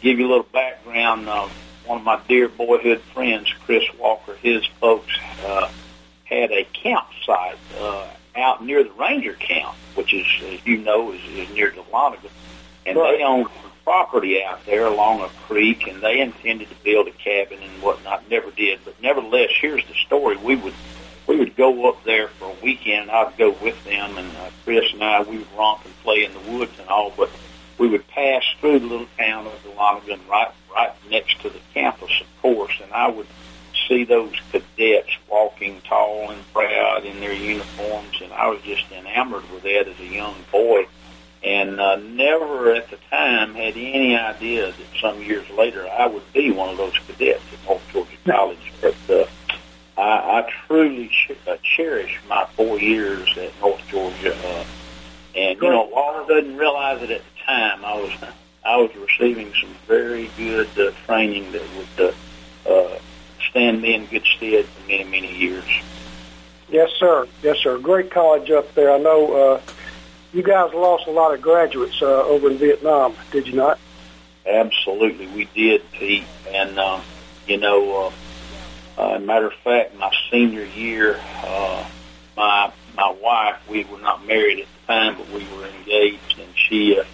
give 0.00 0.18
you 0.18 0.26
a 0.26 0.30
little 0.30 0.46
background. 0.52 1.28
Uh, 1.28 1.48
one 1.88 1.98
of 1.98 2.04
my 2.04 2.20
dear 2.28 2.48
boyhood 2.48 3.00
friends, 3.14 3.52
Chris 3.64 3.84
Walker, 3.98 4.34
his 4.42 4.64
folks 4.78 5.12
uh, 5.44 5.70
had 6.24 6.52
a 6.52 6.64
campsite 6.74 7.56
uh, 7.80 8.06
out 8.36 8.62
near 8.62 8.84
the 8.84 8.90
Ranger 8.92 9.32
Camp, 9.32 9.74
which 9.94 10.12
is, 10.12 10.26
as 10.44 10.64
you 10.66 10.76
know, 10.76 11.12
is, 11.12 11.20
is 11.30 11.50
near 11.54 11.70
Dahlonega, 11.70 12.28
and 12.84 12.98
Right. 12.98 13.16
they 13.16 13.24
owned 13.24 13.48
property 13.84 14.42
out 14.44 14.64
there 14.66 14.84
along 14.86 15.22
a 15.22 15.28
creek, 15.46 15.86
and 15.86 16.02
they 16.02 16.20
intended 16.20 16.68
to 16.68 16.74
build 16.84 17.08
a 17.08 17.10
cabin 17.12 17.58
and 17.62 17.82
whatnot. 17.82 18.28
Never 18.30 18.50
did, 18.50 18.80
but 18.84 19.00
nevertheless, 19.00 19.48
here's 19.58 19.84
the 19.86 19.94
story. 19.94 20.36
We 20.36 20.56
would 20.56 20.74
we 21.26 21.36
would 21.36 21.56
go 21.56 21.88
up 21.88 22.04
there 22.04 22.28
for 22.28 22.50
a 22.50 22.64
weekend. 22.64 23.10
I'd 23.10 23.36
go 23.38 23.50
with 23.62 23.82
them, 23.84 24.16
and 24.18 24.28
uh, 24.36 24.50
Chris 24.64 24.92
and 24.92 25.02
I, 25.02 25.22
we 25.22 25.38
would 25.38 25.52
romp 25.56 25.84
and 25.86 25.94
play 26.02 26.24
in 26.24 26.32
the 26.34 26.52
woods 26.52 26.72
and 26.78 26.88
all. 26.88 27.12
But 27.16 27.30
we 27.78 27.88
would 27.88 28.06
pass 28.08 28.42
through 28.60 28.78
the 28.80 28.86
little 28.86 29.06
town 29.18 29.46
of 29.46 29.52
Dahlonega, 29.64 30.12
and 30.14 30.28
right 30.28 30.48
right 30.78 30.92
next 31.10 31.40
to 31.42 31.50
the 31.50 31.60
campus, 31.74 32.20
of 32.20 32.42
course. 32.42 32.72
And 32.82 32.92
I 32.92 33.08
would 33.08 33.26
see 33.88 34.04
those 34.04 34.34
cadets 34.52 35.10
walking 35.30 35.80
tall 35.82 36.30
and 36.30 36.52
proud 36.52 37.04
in 37.04 37.20
their 37.20 37.32
uniforms, 37.32 38.20
and 38.22 38.32
I 38.32 38.48
was 38.48 38.60
just 38.62 38.90
enamored 38.92 39.50
with 39.50 39.62
that 39.62 39.88
as 39.88 39.98
a 40.00 40.06
young 40.06 40.34
boy, 40.52 40.86
and 41.42 41.80
uh, 41.80 41.96
never 41.96 42.74
at 42.74 42.90
the 42.90 42.98
time 43.10 43.54
had 43.54 43.76
any 43.76 44.16
idea 44.16 44.66
that 44.66 45.00
some 45.00 45.20
years 45.22 45.48
later 45.50 45.88
I 45.88 46.06
would 46.06 46.32
be 46.32 46.50
one 46.50 46.68
of 46.68 46.76
those 46.76 46.98
cadets 47.06 47.42
at 47.52 47.68
North 47.68 47.82
Georgia 47.92 48.16
College. 48.26 48.72
But 48.80 48.96
uh, 49.08 49.26
I, 49.96 50.40
I 50.40 50.52
truly 50.66 51.08
ch- 51.08 51.32
uh, 51.46 51.56
cherish 51.62 52.20
my 52.28 52.46
four 52.56 52.78
years 52.78 53.28
at 53.38 53.58
North 53.60 53.82
Georgia, 53.88 54.36
uh, 54.36 54.64
and 55.34 55.60
you 55.60 55.70
know, 55.70 55.88
Walter 55.92 56.34
doesn't 56.34 56.56
realize 56.56 57.02
it 57.02 57.10
at 57.10 57.22
the 57.22 57.44
time. 57.46 57.84
I 57.84 57.94
was 57.94 58.12
I 58.68 58.76
was 58.76 58.94
receiving 58.96 59.50
some 59.58 59.74
very 59.86 60.30
good 60.36 60.68
uh, 60.78 60.90
training 61.06 61.52
that 61.52 61.62
would 61.74 62.14
uh, 62.68 62.70
uh, 62.70 62.98
stand 63.48 63.80
me 63.80 63.94
in 63.94 64.04
good 64.04 64.26
stead 64.36 64.66
for 64.66 64.86
many, 64.86 65.04
many 65.04 65.34
years. 65.34 65.64
Yes, 66.68 66.90
sir. 66.98 67.26
Yes, 67.42 67.56
sir. 67.62 67.78
Great 67.78 68.10
college 68.10 68.50
up 68.50 68.74
there. 68.74 68.92
I 68.92 68.98
know 68.98 69.32
uh, 69.32 69.60
you 70.34 70.42
guys 70.42 70.74
lost 70.74 71.06
a 71.06 71.10
lot 71.10 71.32
of 71.32 71.40
graduates 71.40 72.02
uh, 72.02 72.24
over 72.24 72.50
in 72.50 72.58
Vietnam, 72.58 73.16
did 73.30 73.46
you 73.46 73.54
not? 73.54 73.78
Absolutely, 74.44 75.28
we 75.28 75.46
did, 75.54 75.90
Pete. 75.92 76.24
And 76.48 76.78
um, 76.78 77.00
you 77.46 77.56
know, 77.56 78.12
uh, 78.98 79.02
uh, 79.02 79.18
matter 79.18 79.46
of 79.46 79.54
fact, 79.64 79.96
my 79.96 80.12
senior 80.30 80.64
year, 80.64 81.18
uh, 81.42 81.88
my 82.36 82.70
my 82.94 83.16
wife, 83.22 83.56
we 83.66 83.84
were 83.84 83.98
not 83.98 84.26
married 84.26 84.58
at 84.60 84.66
the 84.66 84.92
time, 84.92 85.16
but 85.16 85.26
we 85.30 85.46
were 85.56 85.66
engaged, 85.66 86.38
and 86.38 86.52
she 86.54 87.00
uh, 87.00 87.04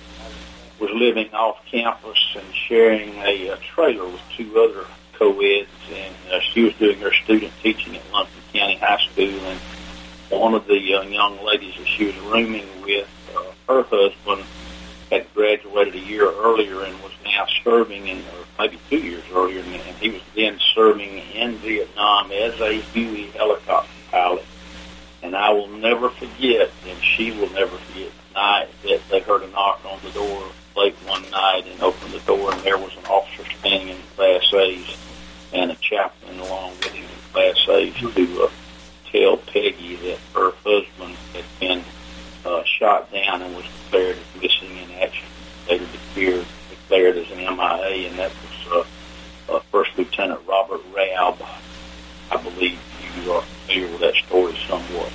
was 0.79 0.91
living 0.91 1.33
off 1.33 1.65
campus 1.67 2.19
and 2.37 2.55
sharing 2.55 3.15
a, 3.19 3.49
a 3.49 3.57
trailer 3.59 4.05
with 4.05 4.21
two 4.37 4.59
other 4.61 4.87
co-eds, 5.13 5.69
and 5.93 6.15
uh, 6.33 6.41
she 6.41 6.65
was 6.65 6.75
doing 6.75 6.99
her 6.99 7.13
student 7.13 7.53
teaching 7.63 7.97
at 7.97 8.03
Lumpkin 8.13 8.43
County 8.53 8.77
High 8.77 8.99
School, 9.13 9.41
and 9.47 9.61
one 10.31 10.55
of 10.55 10.67
the 10.67 10.95
uh, 10.95 11.03
young 11.03 11.43
ladies 11.45 11.75
that 11.77 11.87
she 11.87 12.07
was 12.07 12.19
rooming 12.19 12.67
with, 12.83 13.09
uh, 13.37 13.43
her 13.69 13.83
husband 13.85 14.45
had 15.11 15.33
graduated 15.35 15.95
a 15.95 15.99
year 15.99 16.29
earlier 16.29 16.83
and 16.83 17.01
was 17.03 17.13
now 17.25 17.47
serving 17.63 18.09
in, 18.09 18.19
or 18.19 18.45
maybe 18.59 18.79
two 18.91 18.99
years 18.99 19.23
earlier, 19.33 19.61
and, 19.61 19.83
he 19.99 20.11
was 20.11 20.23
then 20.35 20.59
serving 20.75 21.19
in 21.35 21.57
Vietnam 21.59 22.31
as 22.31 22.61
a 22.61 22.81
Huey 22.93 23.27
helicopter 23.29 23.91
pilot. 24.11 24.45
And 25.23 25.35
I 25.35 25.51
will 25.51 25.69
never 25.69 26.11
forget, 26.11 26.71
and 26.87 27.03
she 27.03 27.31
will 27.31 27.49
never 27.51 27.77
forget 27.79 28.11
the 28.11 28.35
night 28.35 28.69
that 28.83 29.01
they 29.09 29.21
heard 29.21 29.43
a 29.43 29.49
knock 29.49 29.81
on 29.87 29.99
the 30.05 30.11
door 30.11 30.51
late 30.77 30.95
one 31.07 31.29
night 31.31 31.65
and 31.67 31.81
opened 31.83 32.13
the 32.13 32.21
door, 32.21 32.53
and 32.53 32.61
there 32.63 32.79
was 32.79 32.97
an 32.97 33.07
officer 33.07 33.45
standing 33.59 33.89
in 33.91 34.03
Class 34.17 34.53
A's 34.53 34.97
and 35.53 35.71
a 35.71 35.77
chaplain 35.77 36.39
along 36.41 36.71
with 36.79 36.93
him 36.93 37.05
in 37.05 37.33
Class 37.33 37.69
A's 37.69 37.95
to 38.15 38.43
uh, 38.43 38.51
tell 39.11 39.37
Peggy 39.37 39.97
that 39.97 40.19
her 40.35 40.53
husband 40.65 41.17
had 41.33 41.45
been 41.61 41.85
uh, 42.45 42.63
shot 42.65 43.13
down 43.13 43.43
and 43.43 43.55
was 43.55 43.65
declared 43.85 44.19
missing 44.41 44.77
in 44.77 44.91
action. 45.01 45.27
Later 45.69 45.87
declared, 45.87 46.47
declared 46.71 47.17
as 47.17 47.31
an 47.31 47.39
MIA, 47.39 48.09
and 48.09 48.19
that 48.19 48.33
was 48.33 48.87
uh, 49.51 49.55
uh, 49.55 49.61
First 49.71 49.97
Lieutenant 49.97 50.41
Robert 50.47 50.81
Raub. 50.93 51.37
I 52.31 52.37
believe 52.43 52.79
you 53.23 53.33
are 53.33 53.43
familiar 53.43 53.91
with 53.91 54.01
that 54.01 54.15
story 54.15 54.57
somewhat. 54.67 55.13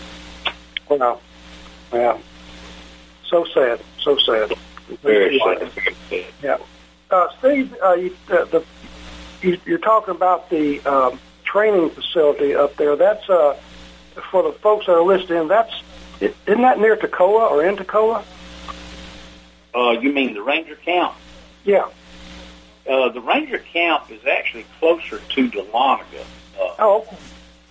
Wow. 0.89 1.19
Yeah. 1.93 2.17
So 3.25 3.45
sad. 3.53 3.81
So 3.99 4.17
sad. 4.17 4.53
Very. 4.98 5.39
Yeah. 6.41 6.58
Uh, 7.12 7.27
Steve, 7.39 7.75
uh, 7.84 7.93
you, 7.93 8.15
uh, 8.29 8.46
the, 8.46 8.63
you, 9.41 9.58
you're 9.65 9.77
talking 9.79 10.13
about 10.13 10.50
the 10.50 10.79
um, 10.81 11.19
training 11.43 11.89
facility 11.89 12.55
up 12.55 12.75
there. 12.75 12.96
That's 12.96 13.27
uh, 13.29 13.58
for 14.29 14.43
the 14.43 14.51
folks 14.51 14.86
that 14.86 14.93
are 14.93 15.01
listening. 15.01 15.48
That's 15.48 15.74
isn't 16.22 16.62
that 16.62 16.79
near 16.79 16.96
Toccoa 16.98 17.50
or 17.50 17.65
in 17.65 17.77
Toccoa? 17.77 18.24
Uh, 19.74 19.91
you 19.91 20.12
mean 20.12 20.34
the 20.34 20.41
Ranger 20.41 20.75
camp? 20.75 21.13
Yeah. 21.63 21.88
Uh, 22.88 23.10
the 23.10 23.22
Ranger 23.22 23.60
camp 23.60 24.12
is 24.12 24.25
actually 24.25 24.65
closer 24.79 25.19
to 25.19 25.50
Dahlonega. 25.50 26.25
Uh, 26.60 26.75
Oh. 26.79 26.98
Okay. 27.01 27.17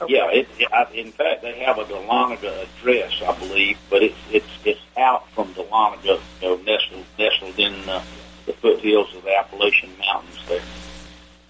Yeah, 0.07 0.31
it, 0.31 0.49
it, 0.59 0.73
I, 0.73 0.85
in 0.93 1.11
fact, 1.13 1.43
they 1.43 1.59
have 1.61 1.79
a 1.79 1.85
Dahlonega 1.85 2.65
address, 2.65 3.21
I 3.27 3.37
believe, 3.39 3.79
but 3.91 4.03
it's 4.03 4.19
it's 4.31 4.47
it's 4.65 4.81
out 4.97 5.29
from 5.31 5.55
Dahlonega, 5.55 6.21
you 6.41 6.49
know, 6.49 6.57
nestled 6.57 7.05
nestled 7.19 7.59
in 7.59 7.89
uh, 7.89 8.03
the 8.47 8.53
foothills 8.53 9.15
of 9.15 9.25
the 9.25 9.37
Appalachian 9.37 9.91
Mountains. 9.99 10.41
There, 10.47 10.63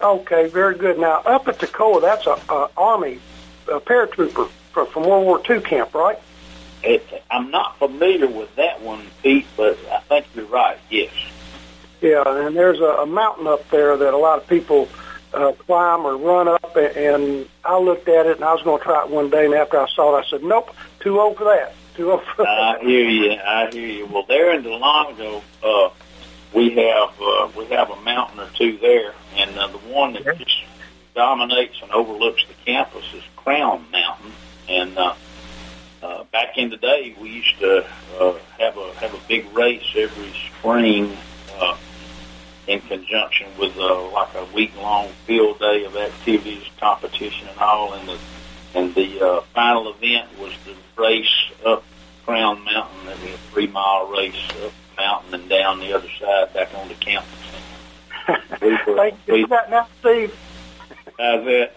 Okay, 0.01 0.47
very 0.47 0.75
good. 0.75 0.97
Now, 0.97 1.21
up 1.25 1.47
at 1.49 1.59
Toccoa, 1.59 2.01
that's 2.01 2.25
a, 2.25 2.39
a 2.53 2.69
Army 2.77 3.19
a 3.67 3.81
paratrooper 3.81 4.49
from, 4.71 4.87
from 4.87 5.03
World 5.03 5.25
War 5.25 5.41
II 5.47 5.61
camp, 5.61 5.93
right? 5.93 6.17
it, 6.83 7.23
I'm 7.29 7.51
not 7.51 7.77
familiar 7.77 8.27
with 8.27 8.55
that 8.55 8.81
one, 8.81 9.05
Pete, 9.21 9.45
but 9.57 9.77
I 9.91 9.99
think 9.99 10.27
you're 10.35 10.45
right. 10.45 10.77
Yes. 10.89 11.11
Yeah, 12.01 12.23
and 12.25 12.55
there's 12.55 12.79
a, 12.79 13.01
a 13.01 13.05
mountain 13.05 13.47
up 13.47 13.69
there 13.69 13.97
that 13.97 14.13
a 14.13 14.17
lot 14.17 14.37
of 14.41 14.47
people 14.47 14.87
uh, 15.33 15.51
climb 15.53 16.05
or 16.05 16.17
run 16.17 16.47
up, 16.47 16.75
and 16.75 17.47
I 17.63 17.77
looked 17.77 18.07
at 18.07 18.25
it 18.25 18.37
and 18.37 18.45
I 18.45 18.53
was 18.53 18.63
going 18.63 18.79
to 18.79 18.83
try 18.83 19.03
it 19.03 19.09
one 19.09 19.29
day, 19.29 19.45
and 19.45 19.53
after 19.53 19.79
I 19.79 19.87
saw 19.89 20.15
it, 20.17 20.25
I 20.25 20.29
said, 20.29 20.43
nope, 20.43 20.75
too 20.99 21.19
old 21.19 21.37
for 21.37 21.45
that. 21.45 21.73
Too 21.95 22.11
old 22.11 22.23
for 22.23 22.43
that." 22.43 22.47
I 22.47 22.79
hear 22.79 23.07
you. 23.07 23.31
I 23.33 23.69
hear 23.71 23.87
you. 23.87 24.05
Well, 24.05 24.25
there 24.27 24.53
in 24.53 24.63
Dahlonega, 24.63 25.41
uh, 25.63 25.89
we 26.53 26.71
have 26.71 27.21
uh, 27.21 27.49
we 27.55 27.65
have 27.65 27.91
a 27.91 28.01
mountain 28.01 28.39
or 28.39 28.49
two 28.55 28.77
there, 28.77 29.13
and 29.35 29.57
uh, 29.57 29.67
the 29.67 29.77
one 29.77 30.13
that 30.13 30.37
just 30.37 30.63
dominates 31.13 31.81
and 31.81 31.91
overlooks 31.91 32.43
the 32.47 32.53
campus 32.65 33.05
is 33.13 33.23
Crown 33.35 33.85
Mountain. 33.91 34.31
And 34.67 34.97
uh, 34.97 35.13
uh, 36.01 36.23
back 36.25 36.57
in 36.57 36.69
the 36.69 36.77
day, 36.77 37.15
we 37.19 37.29
used 37.29 37.59
to 37.59 37.85
uh, 38.19 38.37
have 38.57 38.77
a 38.77 38.93
have 38.95 39.13
a 39.13 39.19
big 39.27 39.45
race 39.53 39.83
every 39.95 40.33
spring 40.57 41.15
uh, 41.59 41.77
in 42.69 42.79
conjunction 42.81 43.47
with 43.59 43.75
uh, 43.77 44.11
like 44.11 44.33
a 44.35 44.45
week 44.53 44.71
long 44.77 45.09
field 45.25 45.57
day 45.59 45.83
of 45.85 45.95
activities, 45.95 46.63
competition, 46.79 47.47
and 47.47 47.57
all. 47.59 47.93
And 47.93 48.07
the 48.07 48.17
and 48.75 48.93
the 48.95 49.19
uh, 49.27 49.41
final 49.55 49.91
event 49.91 50.29
was 50.39 50.53
the 50.65 50.75
race 51.01 51.51
up 51.65 51.83
Crown 52.25 52.63
Mountain. 52.63 53.07
It 53.09 53.19
was 53.23 53.33
a 53.33 53.37
three 53.51 53.67
mile 53.67 54.07
race 54.11 54.35
up 54.63 54.71
the 54.95 55.01
mountain 55.01 55.33
and 55.33 55.49
down 55.49 55.79
the 55.79 55.93
other 55.93 56.09
side 56.19 56.53
back 56.53 56.69
on 56.75 56.87
the 56.87 56.93
campus. 56.95 57.29
We 58.61 58.69
were- 58.71 58.77
Think 58.95 59.17
you 59.27 59.33
can 59.33 59.41
do 59.41 59.47
that 59.47 59.69
now, 59.71 59.87
Steve? 60.01 60.37
How's 61.17 61.45
that? 61.45 61.71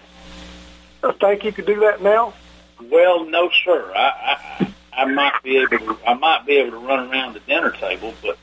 I 1.02 1.12
think 1.12 1.44
you 1.44 1.52
could 1.52 1.66
do 1.66 1.80
that 1.80 2.02
now. 2.02 2.34
Well, 2.90 3.24
no, 3.24 3.50
sir. 3.64 3.90
I, 3.96 4.36
I 4.60 4.74
I 4.94 5.04
might 5.06 5.42
be 5.42 5.56
able 5.56 5.78
to 5.78 5.98
I 6.06 6.12
might 6.14 6.44
be 6.44 6.58
able 6.58 6.72
to 6.72 6.86
run 6.86 7.10
around 7.10 7.32
the 7.34 7.40
dinner 7.40 7.70
table, 7.70 8.12
but 8.22 8.36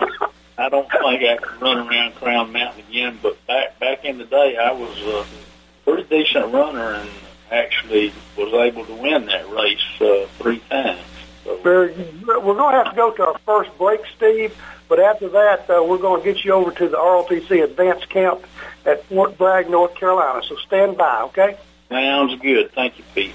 uh, 0.00 0.26
I 0.60 0.68
don't 0.68 0.90
think 0.90 1.04
I 1.04 1.36
can 1.36 1.60
run 1.60 1.88
around 1.88 2.14
Crown 2.16 2.52
Mountain 2.52 2.84
again. 2.88 3.18
But 3.22 3.44
back 3.46 3.78
back 3.78 4.04
in 4.04 4.18
the 4.18 4.26
day, 4.26 4.56
I 4.56 4.72
was 4.72 5.00
a 5.02 5.24
pretty 5.84 6.02
decent 6.04 6.52
runner 6.52 6.92
and 6.94 7.10
actually 7.50 8.12
was 8.36 8.52
able 8.52 8.84
to 8.84 8.94
win 8.94 9.26
that 9.26 9.48
race 9.50 9.80
uh, 10.00 10.26
three 10.38 10.58
times. 10.70 11.00
So, 11.44 11.56
Very 11.62 11.94
good. 11.94 12.26
We're 12.26 12.54
going 12.54 12.72
to 12.74 12.84
have 12.84 12.90
to 12.90 12.96
go 12.96 13.10
to 13.12 13.26
our 13.26 13.38
first 13.46 13.76
break, 13.78 14.02
Steve. 14.16 14.54
But 14.88 15.00
after 15.00 15.28
that, 15.30 15.70
uh, 15.70 15.82
we're 15.82 15.98
going 15.98 16.22
to 16.22 16.32
get 16.32 16.44
you 16.44 16.52
over 16.52 16.70
to 16.72 16.88
the 16.88 16.96
ROTC 16.96 17.64
Advanced 17.64 18.08
Camp 18.10 18.44
at 18.84 19.04
Fort 19.04 19.38
Bragg, 19.38 19.70
North 19.70 19.94
Carolina. 19.94 20.42
So 20.46 20.56
stand 20.56 20.98
by, 20.98 21.22
okay? 21.22 21.56
sounds 21.88 22.40
good. 22.40 22.72
Thank 22.72 22.98
you, 22.98 23.04
Pete. 23.14 23.32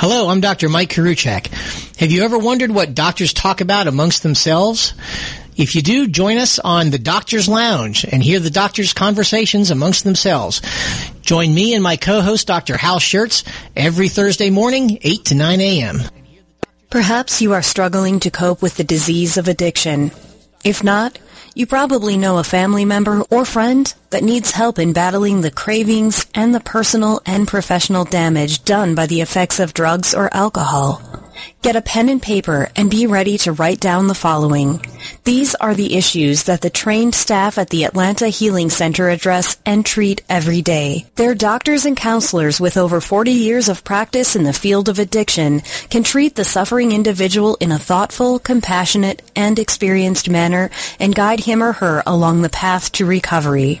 Hello, 0.00 0.28
I'm 0.28 0.40
Dr. 0.40 0.68
Mike 0.68 0.90
Karuchak. 0.90 1.48
Have 1.96 2.12
you 2.12 2.22
ever 2.22 2.38
wondered 2.38 2.70
what 2.70 2.94
doctors 2.94 3.32
talk 3.32 3.60
about 3.60 3.88
amongst 3.88 4.22
themselves? 4.22 4.94
If 5.56 5.74
you 5.74 5.82
do, 5.82 6.06
join 6.06 6.38
us 6.38 6.60
on 6.60 6.90
the 6.90 7.00
Doctor's 7.00 7.48
Lounge 7.48 8.04
and 8.04 8.22
hear 8.22 8.38
the 8.38 8.48
doctors' 8.48 8.92
conversations 8.92 9.72
amongst 9.72 10.04
themselves. 10.04 10.62
Join 11.22 11.52
me 11.52 11.74
and 11.74 11.82
my 11.82 11.96
co-host, 11.96 12.46
Dr. 12.46 12.76
Hal 12.76 13.00
Schertz, 13.00 13.42
every 13.74 14.08
Thursday 14.08 14.50
morning, 14.50 14.98
8 15.02 15.24
to 15.24 15.34
9 15.34 15.60
a.m. 15.60 16.02
Perhaps 16.90 17.42
you 17.42 17.52
are 17.52 17.60
struggling 17.60 18.20
to 18.20 18.30
cope 18.30 18.62
with 18.62 18.76
the 18.76 18.84
disease 18.84 19.36
of 19.36 19.48
addiction. 19.48 20.12
If 20.62 20.84
not, 20.84 21.18
you 21.56 21.66
probably 21.66 22.16
know 22.16 22.38
a 22.38 22.44
family 22.44 22.84
member 22.84 23.22
or 23.30 23.44
friend 23.44 23.92
that 24.10 24.24
needs 24.24 24.50
help 24.50 24.78
in 24.78 24.92
battling 24.92 25.40
the 25.40 25.50
cravings 25.50 26.26
and 26.34 26.54
the 26.54 26.60
personal 26.60 27.20
and 27.26 27.46
professional 27.46 28.04
damage 28.04 28.64
done 28.64 28.94
by 28.94 29.06
the 29.06 29.20
effects 29.20 29.60
of 29.60 29.74
drugs 29.74 30.14
or 30.14 30.32
alcohol. 30.34 31.02
Get 31.62 31.76
a 31.76 31.82
pen 31.82 32.08
and 32.08 32.20
paper 32.20 32.68
and 32.76 32.90
be 32.90 33.06
ready 33.06 33.38
to 33.38 33.52
write 33.52 33.80
down 33.80 34.06
the 34.06 34.14
following. 34.14 34.84
These 35.24 35.54
are 35.54 35.74
the 35.74 35.96
issues 35.96 36.44
that 36.44 36.60
the 36.60 36.70
trained 36.70 37.14
staff 37.14 37.58
at 37.58 37.70
the 37.70 37.84
Atlanta 37.84 38.28
Healing 38.28 38.70
Center 38.70 39.08
address 39.08 39.56
and 39.66 39.84
treat 39.84 40.22
every 40.28 40.62
day. 40.62 41.06
Their 41.16 41.34
doctors 41.34 41.84
and 41.84 41.96
counselors 41.96 42.60
with 42.60 42.76
over 42.76 43.00
40 43.00 43.30
years 43.30 43.68
of 43.68 43.84
practice 43.84 44.36
in 44.36 44.44
the 44.44 44.52
field 44.52 44.88
of 44.88 44.98
addiction 44.98 45.60
can 45.90 46.02
treat 46.02 46.34
the 46.34 46.44
suffering 46.44 46.92
individual 46.92 47.56
in 47.60 47.72
a 47.72 47.78
thoughtful, 47.78 48.38
compassionate, 48.38 49.22
and 49.36 49.58
experienced 49.58 50.28
manner 50.28 50.70
and 50.98 51.14
guide 51.14 51.40
him 51.40 51.62
or 51.62 51.72
her 51.72 52.02
along 52.06 52.42
the 52.42 52.48
path 52.48 52.92
to 52.92 53.04
recovery. 53.06 53.80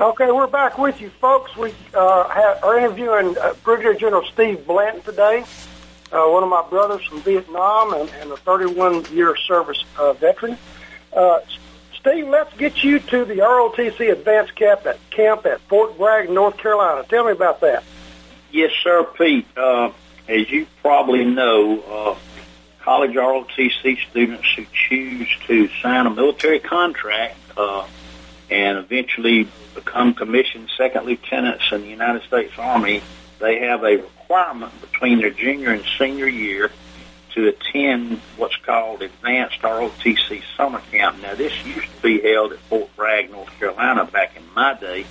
Okay, 0.00 0.28
we're 0.32 0.48
back 0.48 0.76
with 0.76 1.00
you, 1.00 1.08
folks. 1.08 1.56
We 1.56 1.72
uh, 1.94 2.56
are 2.64 2.76
interviewing 2.76 3.38
uh, 3.38 3.54
Brigadier 3.62 3.94
General 3.94 4.24
Steve 4.32 4.66
Blanton 4.66 5.02
today, 5.02 5.44
uh, 6.10 6.26
one 6.26 6.42
of 6.42 6.48
my 6.48 6.66
brothers 6.68 7.04
from 7.04 7.20
Vietnam 7.20 7.94
and, 7.94 8.10
and 8.20 8.32
a 8.32 8.34
31-year 8.34 9.36
service 9.36 9.84
uh, 9.96 10.12
veteran. 10.14 10.58
Uh, 11.12 11.38
Steve, 11.96 12.26
let's 12.26 12.52
get 12.56 12.82
you 12.82 12.98
to 12.98 13.24
the 13.24 13.36
ROTC 13.36 14.10
Advanced 14.10 14.56
Camp 14.56 14.84
at, 14.84 14.98
camp 15.12 15.46
at 15.46 15.60
Fort 15.60 15.96
Bragg, 15.96 16.28
North 16.28 16.56
Carolina. 16.56 17.04
Tell 17.08 17.24
me 17.24 17.30
about 17.30 17.60
that. 17.60 17.84
Yes, 18.50 18.72
sir, 18.82 19.04
Pete. 19.04 19.46
Uh, 19.56 19.92
as 20.26 20.50
you 20.50 20.66
probably 20.82 21.24
know, 21.24 22.18
college 22.80 23.12
ROTC 23.12 23.98
students 24.10 24.52
who 24.56 24.66
choose 24.88 25.28
to 25.46 25.68
sign 25.80 26.06
a 26.06 26.10
military 26.10 26.58
contract 26.58 27.36
and 28.54 28.78
eventually 28.78 29.48
become 29.74 30.14
commissioned 30.14 30.70
second 30.78 31.06
lieutenants 31.06 31.64
in 31.72 31.80
the 31.80 31.88
United 31.88 32.22
States 32.22 32.52
Army, 32.56 33.02
they 33.40 33.58
have 33.58 33.82
a 33.82 33.96
requirement 33.96 34.80
between 34.80 35.18
their 35.18 35.30
junior 35.30 35.70
and 35.70 35.82
senior 35.98 36.28
year 36.28 36.70
to 37.32 37.48
attend 37.48 38.20
what's 38.36 38.54
called 38.58 39.02
Advanced 39.02 39.60
ROTC 39.60 40.44
Summer 40.56 40.80
Camp. 40.92 41.20
Now, 41.20 41.34
this 41.34 41.52
used 41.66 41.90
to 41.96 42.00
be 42.00 42.20
held 42.20 42.52
at 42.52 42.60
Fort 42.60 42.94
Bragg, 42.94 43.32
North 43.32 43.50
Carolina, 43.58 44.04
back 44.04 44.36
in 44.36 44.44
my 44.54 44.74
day. 44.74 45.04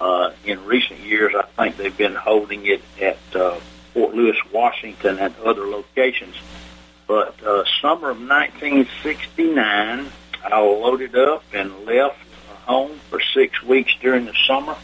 Uh, 0.00 0.30
in 0.46 0.64
recent 0.64 1.00
years, 1.00 1.34
I 1.34 1.42
think 1.42 1.76
they've 1.76 1.94
been 1.94 2.14
holding 2.14 2.64
it 2.64 2.82
at 3.02 3.18
uh, 3.36 3.60
Fort 3.92 4.14
Lewis, 4.14 4.38
Washington, 4.50 5.18
and 5.18 5.34
other 5.44 5.66
locations. 5.66 6.36
But 7.06 7.42
uh, 7.42 7.64
summer 7.82 8.10
of 8.10 8.18
1969, 8.18 10.10
I 10.44 10.60
loaded 10.60 11.16
up 11.16 11.44
and 11.52 11.84
left 11.84 12.27
home 12.68 12.98
for 13.10 13.20
six 13.34 13.62
weeks 13.62 13.92
during 14.00 14.26
the 14.26 14.34
summer 14.46 14.76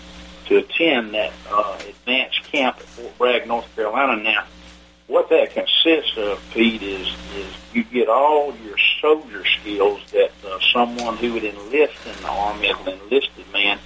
to 0.47 0.57
attend 0.57 1.15
that 1.15 1.33
uh, 1.51 1.79
advanced 1.89 2.43
camp 2.45 2.77
at 2.79 2.85
Fort 2.85 3.19
Bragg, 3.19 3.47
North 3.47 3.75
Carolina. 3.77 4.23
Now, 4.23 4.45
what 5.07 5.29
that 5.29 5.53
consists 5.53 6.17
of, 6.17 6.43
Pete, 6.53 6.83
is 6.83 7.07
is 7.37 7.55
you 7.75 7.85
get 7.85 8.09
all 8.09 8.55
your 8.65 8.79
soldier 9.01 9.45
skills 9.61 10.01
that 10.13 10.33
uh, 10.47 10.59
someone 10.73 11.17
who 11.19 11.35
would 11.35 11.45
enlist 11.45 11.95
in 12.07 12.23
the 12.23 12.29
Army 12.29 12.69
as 12.69 12.87
an 12.87 12.99
enlisted 13.01 13.45
man 13.53 13.79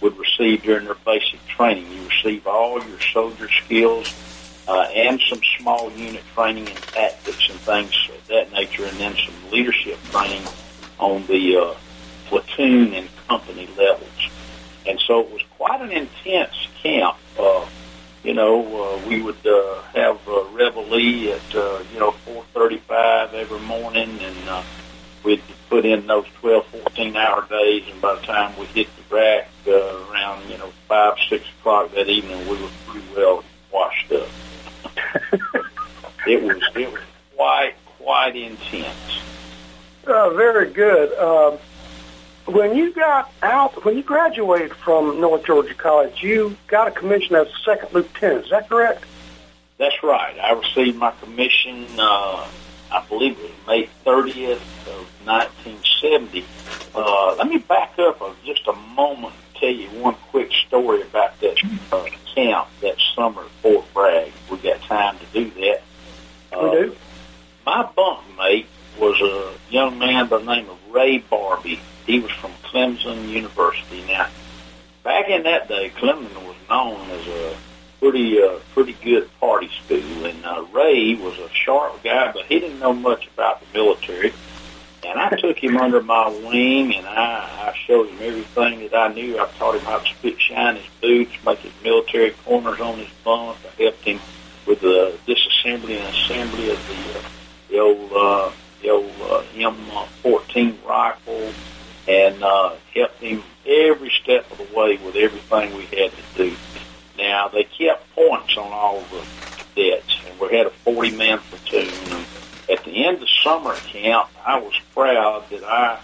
would 0.00 0.18
receive 0.18 0.62
during 0.62 0.84
their 0.86 0.96
basic 1.06 1.44
training. 1.46 1.90
You 1.92 2.08
receive 2.08 2.46
all 2.46 2.82
your 2.84 3.00
soldier 3.00 3.48
skills 3.64 4.12
uh, 4.66 4.88
and 4.94 5.20
some 5.28 5.40
small 5.58 5.92
unit 5.92 6.22
training 6.34 6.68
and 6.68 6.76
tactics 6.76 7.48
and 7.48 7.58
things 7.60 8.08
of 8.12 8.26
that 8.28 8.52
nature, 8.52 8.84
and 8.84 8.98
then 8.98 9.14
some 9.14 9.50
leadership 9.50 9.98
training 10.10 10.42
on 10.98 11.24
the 11.26 11.56
uh, 11.56 11.74
platoon 12.26 12.94
and 12.94 13.13
company 13.28 13.68
levels. 13.76 14.30
And 14.86 15.00
so 15.00 15.20
it 15.20 15.30
was 15.30 15.42
quite 15.56 15.80
an 15.80 15.92
intense 15.92 16.68
camp. 16.82 17.16
Uh, 17.38 17.66
you 18.22 18.34
know, 18.34 18.60
uh, 18.82 19.08
we 19.08 19.22
would 19.22 19.46
uh, 19.46 19.82
have 19.94 20.26
a 20.26 20.44
reveille 20.52 21.34
at, 21.34 21.54
uh, 21.54 21.82
you 21.92 22.00
know, 22.00 22.12
4.35 22.26 23.34
every 23.34 23.60
morning, 23.60 24.18
and 24.20 24.48
uh, 24.48 24.62
we'd 25.22 25.42
put 25.68 25.84
in 25.84 26.06
those 26.06 26.26
12, 26.40 26.64
14-hour 26.72 27.46
days, 27.48 27.84
and 27.90 28.00
by 28.00 28.14
the 28.14 28.22
time 28.22 28.58
we 28.58 28.64
hit 28.66 28.88
the 28.96 29.14
rack 29.14 29.48
uh, 29.66 30.10
around, 30.10 30.48
you 30.50 30.56
know, 30.56 30.70
5, 30.88 31.14
6 31.28 31.44
o'clock 31.60 31.92
that 31.92 32.08
evening, 32.08 32.38
we 32.48 32.60
were 32.62 32.70
pretty 32.86 33.06
well 33.14 33.44
washed 33.70 34.10
up. 34.12 34.28
it 36.26 36.42
was 36.42 36.62
it 36.76 36.92
was 36.92 37.02
quite, 37.36 37.74
quite 37.98 38.36
intense. 38.36 39.20
Uh, 40.06 40.30
very 40.30 40.70
good. 40.70 41.12
Um, 41.18 41.58
when 42.46 42.76
you 42.76 42.92
got 42.92 43.32
out, 43.42 43.84
when 43.84 43.96
you 43.96 44.02
graduated 44.02 44.74
from 44.74 45.20
North 45.20 45.44
Georgia 45.44 45.74
College, 45.74 46.22
you 46.22 46.56
got 46.66 46.88
a 46.88 46.90
commission 46.90 47.36
as 47.36 47.48
a 47.48 47.58
second 47.64 47.92
lieutenant. 47.92 48.44
Is 48.44 48.50
that 48.50 48.68
correct? 48.68 49.04
That's 49.78 50.02
right. 50.02 50.38
I 50.38 50.52
received 50.52 50.98
my 50.98 51.12
commission, 51.22 51.86
uh, 51.98 52.46
I 52.92 53.04
believe 53.08 53.38
it 53.38 53.42
was 53.42 53.66
May 53.66 53.88
30th 54.04 54.60
of 54.86 55.26
1970. 55.26 56.44
Uh, 56.94 57.34
let 57.36 57.48
me 57.48 57.58
back 57.58 57.98
up 57.98 58.20
just 58.44 58.66
a 58.68 58.72
moment 58.72 59.34
and 59.34 59.60
tell 59.60 59.70
you 59.70 59.88
one 60.00 60.14
quick 60.30 60.52
story 60.66 61.02
about 61.02 61.40
that 61.40 61.58
uh, 61.90 62.06
camp 62.34 62.68
that 62.82 62.96
summer 63.16 63.42
at 63.42 63.50
Fort 63.62 63.92
Bragg. 63.94 64.32
We 64.50 64.58
got 64.58 64.80
time 64.82 65.18
to 65.18 65.26
do 65.32 65.50
that. 65.60 65.82
Uh, 66.52 66.62
we 66.62 66.70
do. 66.70 66.96
My 67.66 67.88
bunkmate 67.96 68.66
was 69.00 69.20
a 69.20 69.72
young 69.72 69.98
man 69.98 70.28
by 70.28 70.38
the 70.38 70.44
name 70.44 70.68
of 70.68 70.78
Ray 70.92 71.18
Barbie 71.18 71.80
he 72.06 72.20
was 72.20 72.30
from 72.32 72.52
Clemson 72.62 73.28
University. 73.28 74.04
Now, 74.06 74.28
back 75.02 75.28
in 75.28 75.44
that 75.44 75.68
day, 75.68 75.90
Clemson 75.96 76.46
was 76.46 76.56
known 76.68 77.10
as 77.10 77.26
a 77.26 77.56
pretty 78.00 78.42
uh, 78.42 78.58
pretty 78.74 78.96
good 79.02 79.28
party 79.40 79.70
school, 79.84 80.26
and 80.26 80.44
uh, 80.44 80.64
Ray 80.72 81.14
was 81.14 81.38
a 81.38 81.48
sharp 81.52 82.02
guy, 82.02 82.32
but 82.32 82.44
he 82.46 82.60
didn't 82.60 82.78
know 82.78 82.92
much 82.92 83.28
about 83.28 83.60
the 83.60 83.66
military. 83.72 84.32
And 85.06 85.18
I 85.18 85.28
took 85.36 85.58
him 85.58 85.76
under 85.76 86.00
my 86.00 86.28
wing, 86.28 86.94
and 86.94 87.06
I, 87.06 87.68
I 87.68 87.76
showed 87.86 88.08
him 88.08 88.18
everything 88.22 88.80
that 88.80 88.94
I 88.94 89.12
knew. 89.12 89.38
I 89.38 89.46
taught 89.58 89.74
him 89.74 89.82
how 89.82 89.98
to 89.98 90.08
spit 90.08 90.40
shine 90.40 90.76
his 90.76 90.86
boots, 91.00 91.32
make 91.44 91.58
his 91.58 91.72
military 91.82 92.30
corners 92.44 92.80
on 92.80 92.98
his 92.98 93.10
bunk. 93.22 93.58
I 93.78 93.82
helped 93.82 94.04
him 94.04 94.18
with 94.66 94.80
the 94.80 95.18
disassembly 95.26 95.98
and 95.98 96.14
assembly 96.14 96.70
of 96.70 96.88
the, 96.88 97.18
uh, 97.18 97.22
the 97.68 97.78
old 97.78 98.12
uh, 98.12 98.50
the 98.82 98.90
old 98.90 99.12
uh, 99.22 99.42
M14 99.54 100.76
rifle 100.86 101.52
and 102.08 102.42
uh, 102.42 102.74
helped 102.94 103.20
him 103.20 103.42
every 103.66 104.10
step 104.10 104.50
of 104.50 104.58
the 104.58 104.76
way 104.76 104.96
with 104.98 105.16
everything 105.16 105.74
we 105.76 105.84
had 105.86 106.12
to 106.12 106.22
do. 106.36 106.56
Now 107.16 107.48
they 107.48 107.64
kept 107.64 108.14
points 108.14 108.56
on 108.56 108.72
all 108.72 109.00
the 109.00 109.24
cadets, 109.74 110.16
and 110.26 110.38
we 110.38 110.56
had 110.56 110.66
a 110.66 110.72
40-man 110.86 111.38
platoon. 111.38 111.92
And 112.12 112.26
at 112.70 112.84
the 112.84 113.06
end 113.06 113.22
of 113.22 113.28
summer 113.42 113.74
camp, 113.74 114.28
I 114.44 114.58
was 114.58 114.74
proud 114.94 115.48
that 115.50 115.64
I 115.64 116.00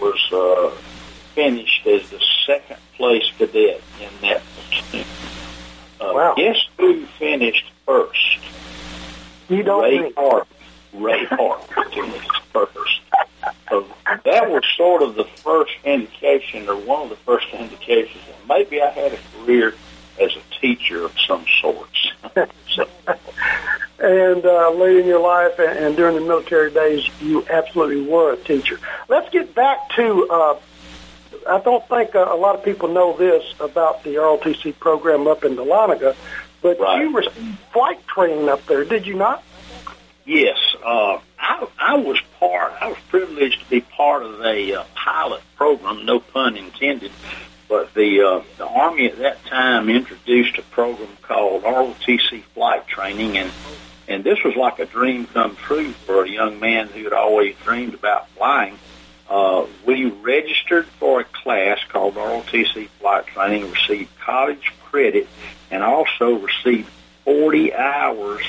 was 0.00 0.32
uh, 0.32 0.70
finished 1.34 1.86
as 1.86 2.08
the 2.10 2.20
second 2.46 2.78
place 2.96 3.30
cadet 3.38 3.80
in 4.00 4.10
that 4.22 4.42
platoon. 4.54 5.06
Uh, 6.00 6.12
wow. 6.14 6.34
Guess 6.36 6.56
who 6.78 7.06
finished 7.18 7.70
first? 7.86 8.38
You 9.48 9.62
don't 9.62 9.82
Ray 9.82 9.98
think. 9.98 10.16
Hart. 10.16 10.48
Ray 10.94 11.24
Hart 11.26 11.62
finished 11.92 12.30
first. 12.52 13.00
So 13.70 13.86
that 14.06 14.50
was 14.50 14.64
sort 14.76 15.02
of 15.02 15.14
the 15.14 15.24
first 15.24 15.72
indication, 15.84 16.68
or 16.68 16.76
one 16.76 17.04
of 17.04 17.08
the 17.10 17.16
first 17.16 17.46
indications, 17.52 18.22
that 18.26 18.48
maybe 18.48 18.82
I 18.82 18.90
had 18.90 19.12
a 19.12 19.18
career 19.38 19.74
as 20.20 20.32
a 20.36 20.60
teacher 20.60 21.04
of 21.04 21.14
some 21.26 21.44
sorts. 21.60 22.12
so, 22.68 22.88
Uh, 24.02 24.06
and 24.06 24.46
uh, 24.46 24.70
late 24.70 24.96
in 24.96 25.06
your 25.06 25.20
life 25.20 25.58
and, 25.58 25.78
and 25.78 25.94
during 25.96 26.14
the 26.14 26.22
military 26.22 26.70
days, 26.72 27.06
you 27.20 27.44
absolutely 27.50 28.00
were 28.00 28.32
a 28.32 28.36
teacher. 28.38 28.80
Let's 29.08 29.28
get 29.30 29.54
back 29.54 29.90
to. 29.96 30.26
Uh, 30.30 30.58
I 31.48 31.60
don't 31.60 31.86
think 31.86 32.14
a, 32.14 32.24
a 32.24 32.34
lot 32.36 32.54
of 32.54 32.64
people 32.64 32.88
know 32.88 33.14
this 33.16 33.44
about 33.60 34.02
the 34.02 34.14
ROTC 34.14 34.78
program 34.78 35.26
up 35.26 35.44
in 35.44 35.54
Dahlonega, 35.56 36.16
but 36.62 36.80
Right. 36.80 37.02
you 37.02 37.14
received 37.14 37.58
flight 37.72 38.06
training 38.06 38.48
up 38.48 38.64
there, 38.66 38.84
did 38.84 39.06
you 39.06 39.14
not? 39.16 39.42
Yes, 40.24 40.58
uh, 40.84 41.18
I, 41.40 41.66
I 41.78 41.94
was 41.96 42.20
part. 42.38 42.72
I 42.80 42.88
was 42.88 42.98
privileged 43.08 43.62
to 43.64 43.70
be 43.70 43.80
part 43.80 44.22
of 44.22 44.40
a 44.42 44.74
uh, 44.74 44.84
pilot 44.94 45.42
program. 45.56 46.04
No 46.04 46.20
pun 46.20 46.56
intended. 46.56 47.12
But 47.68 47.94
the 47.94 48.22
uh, 48.22 48.42
the 48.58 48.66
Army 48.66 49.06
at 49.06 49.18
that 49.18 49.44
time 49.46 49.88
introduced 49.88 50.58
a 50.58 50.62
program 50.62 51.16
called 51.22 51.62
ROTC 51.62 52.42
flight 52.42 52.86
training, 52.88 53.38
and 53.38 53.50
and 54.08 54.24
this 54.24 54.42
was 54.44 54.56
like 54.56 54.80
a 54.80 54.86
dream 54.86 55.26
come 55.26 55.56
true 55.56 55.92
for 55.92 56.24
a 56.24 56.28
young 56.28 56.58
man 56.58 56.88
who 56.88 57.04
had 57.04 57.12
always 57.12 57.54
dreamed 57.64 57.94
about 57.94 58.28
flying. 58.30 58.76
Uh, 59.28 59.66
we 59.86 60.06
registered 60.10 60.86
for 60.86 61.20
a 61.20 61.24
class 61.24 61.78
called 61.88 62.16
ROTC 62.16 62.88
flight 62.88 63.26
training, 63.28 63.70
received 63.70 64.10
college 64.18 64.72
credit, 64.82 65.28
and 65.70 65.84
also 65.84 66.34
received 66.34 66.88
40 67.24 67.72
hours 67.72 68.44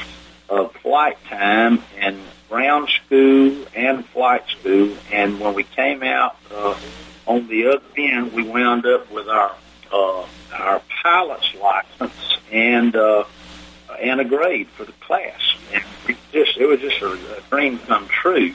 of 0.50 0.74
flight 0.78 1.24
time 1.26 1.84
and 2.00 2.18
ground 2.52 2.90
school 2.90 3.66
and 3.74 4.06
flight 4.08 4.44
school. 4.60 4.94
And 5.12 5.40
when 5.40 5.54
we 5.54 5.64
came 5.64 6.04
out 6.04 6.36
uh, 6.54 6.78
on 7.26 7.48
the 7.48 7.68
other 7.68 7.82
end, 7.98 8.34
we 8.34 8.44
wound 8.44 8.86
up 8.86 9.10
with 9.10 9.28
our 9.30 9.56
uh, 9.92 10.26
our 10.54 10.82
pilot's 11.02 11.56
license 11.56 12.38
and 12.52 12.96
uh, 12.96 13.24
and 14.02 14.20
a 14.20 14.26
grade 14.26 14.68
for 14.68 14.84
the 14.84 14.92
class. 14.94 15.56
And 15.74 15.84
it 16.10 16.18
just 16.34 16.58
it 16.58 16.66
was 16.66 16.82
just 16.82 17.02
a, 17.02 17.14
a 17.38 17.42
dream 17.50 17.80
come 17.80 18.08
true. 18.10 18.54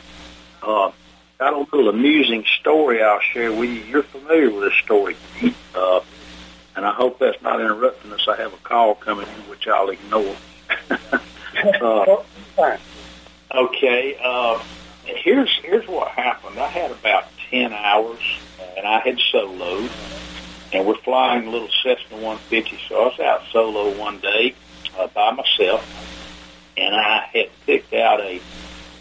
Uh, 0.63 0.93
got 1.39 1.55
a 1.55 1.59
little 1.59 1.89
amusing 1.89 2.45
story 2.61 3.03
I'll 3.03 3.21
share 3.21 3.51
with 3.51 3.71
you. 3.71 3.81
You're 3.81 4.03
familiar 4.03 4.51
with 4.51 4.65
this 4.65 4.79
story, 4.85 5.17
uh, 5.75 6.01
and 6.75 6.85
I 6.85 6.93
hope 6.93 7.19
that's 7.19 7.41
not 7.41 7.61
interrupting 7.61 8.13
us. 8.13 8.29
I 8.29 8.37
have 8.37 8.53
a 8.53 8.59
call 8.59 8.95
coming 8.95 9.27
in, 9.27 9.51
which 9.51 9.67
I'll 9.67 9.89
ignore. 9.89 10.37
uh. 11.81 12.23
Okay. 13.55 14.19
Uh, 14.23 14.63
here's 15.05 15.55
here's 15.63 15.87
what 15.87 16.09
happened. 16.09 16.59
I 16.59 16.69
had 16.69 16.91
about 16.91 17.25
ten 17.51 17.73
hours, 17.73 18.21
and 18.77 18.87
I 18.87 19.01
had 19.01 19.19
soloed, 19.33 19.91
and 20.73 20.87
we're 20.87 20.97
flying 20.97 21.47
a 21.47 21.51
little 21.51 21.71
Cessna 21.83 22.17
150. 22.17 22.79
So 22.89 22.97
I 22.97 23.05
was 23.05 23.21
out 23.21 23.43
solo 23.53 23.97
one 23.97 24.19
day 24.19 24.55
uh, 24.99 25.07
by 25.09 25.31
myself, 25.33 25.85
and 26.77 26.95
I 26.95 27.29
had 27.33 27.49
picked 27.65 27.93
out 27.95 28.21
a 28.21 28.41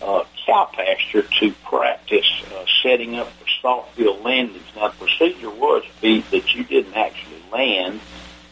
uh, 0.01 0.23
cow 0.45 0.69
pasture 0.71 1.23
to 1.39 1.51
practice 1.63 2.29
uh, 2.53 2.65
setting 2.83 3.15
up 3.15 3.31
for 3.33 3.47
soft 3.61 3.95
field 3.95 4.23
landings. 4.23 4.65
Now 4.75 4.89
the 4.89 4.95
procedure 4.95 5.49
was 5.49 5.83
Pete, 6.01 6.29
that 6.31 6.53
you 6.53 6.63
didn't 6.63 6.93
actually 6.93 7.41
land; 7.51 7.99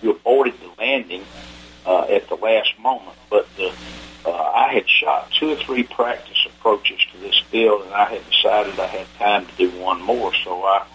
you 0.01 0.11
aborted 0.11 0.55
the 0.59 0.71
landing 0.81 1.23
uh, 1.85 2.05
at 2.09 2.29
the 2.29 2.35
last 2.35 2.79
moment, 2.79 3.17
but 3.29 3.47
the 3.57 3.71
uh, 4.25 4.31
I 4.31 4.73
had 4.73 4.89
shot 4.89 5.31
two 5.31 5.51
or 5.51 5.55
three 5.57 5.83
practice 5.83 6.45
approaches 6.45 6.99
to 7.11 7.17
this 7.19 7.37
field, 7.49 7.83
and 7.83 7.93
I 7.93 8.05
had 8.05 8.29
decided 8.29 8.79
I 8.79 8.87
had 8.87 9.07
time 9.17 9.45
to 9.45 9.55
do 9.57 9.69
one 9.79 10.01
more. 10.01 10.33
So 10.43 10.63
I 10.63 10.85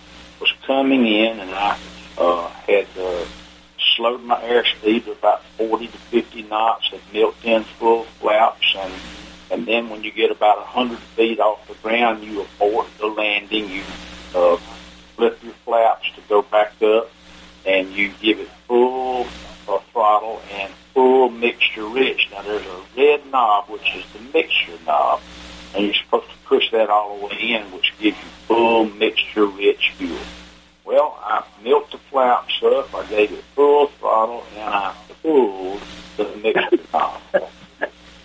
was 0.40 0.52
coming 0.66 1.06
in, 1.06 1.40
and 1.40 1.50
I 1.50 1.78
uh, 2.16 2.48
had 2.48 2.86
uh, 2.98 3.24
slowed 3.96 4.22
my 4.22 4.40
airspeed 4.40 5.04
to 5.04 5.12
about 5.12 5.44
40 5.58 5.88
to 5.88 5.98
50 5.98 6.42
knots, 6.44 6.90
had 6.90 7.00
milked 7.12 7.44
in 7.44 7.64
full 7.64 8.04
flaps, 8.04 8.74
and 8.76 8.92
and 9.50 9.66
then 9.66 9.88
when 9.88 10.04
you 10.04 10.10
get 10.10 10.30
about 10.30 10.58
100 10.58 10.98
feet 10.98 11.40
off 11.40 11.66
the 11.68 11.74
ground, 11.74 12.22
you 12.22 12.42
abort 12.42 12.86
the 12.98 13.06
landing. 13.06 13.70
You 13.70 13.82
uh, 14.34 14.56
flip 15.16 15.42
your 15.42 15.54
flaps 15.64 16.10
to 16.16 16.20
go 16.28 16.42
back 16.42 16.72
up, 16.82 17.10
and 17.66 17.90
you 17.90 18.12
give 18.20 18.40
it 18.40 18.48
full 18.66 19.26
uh, 19.66 19.78
throttle 19.92 20.42
and 20.52 20.72
full 20.98 21.30
mixture 21.30 21.86
rich. 21.86 22.26
Now 22.32 22.42
there's 22.42 22.66
a 22.66 22.82
red 22.96 23.24
knob, 23.30 23.68
which 23.68 23.94
is 23.94 24.04
the 24.12 24.18
mixture 24.34 24.76
knob, 24.84 25.20
and 25.72 25.84
you're 25.84 25.94
supposed 25.94 26.28
to 26.28 26.36
push 26.46 26.72
that 26.72 26.90
all 26.90 27.20
the 27.20 27.26
way 27.26 27.52
in, 27.52 27.62
which 27.70 27.94
gives 28.00 28.16
you 28.16 28.28
full 28.48 28.86
mixture 28.86 29.46
rich 29.46 29.92
fuel. 29.96 30.18
Well, 30.84 31.16
I 31.22 31.44
milked 31.62 31.92
the 31.92 31.98
flaps 31.98 32.60
up, 32.64 32.92
I 32.92 33.06
gave 33.06 33.30
it 33.30 33.44
full 33.54 33.86
throttle, 33.86 34.42
and 34.56 34.74
I 34.74 34.92
pulled 35.22 35.80
the 36.16 36.24
mixture 36.42 36.80
knob. 36.92 37.20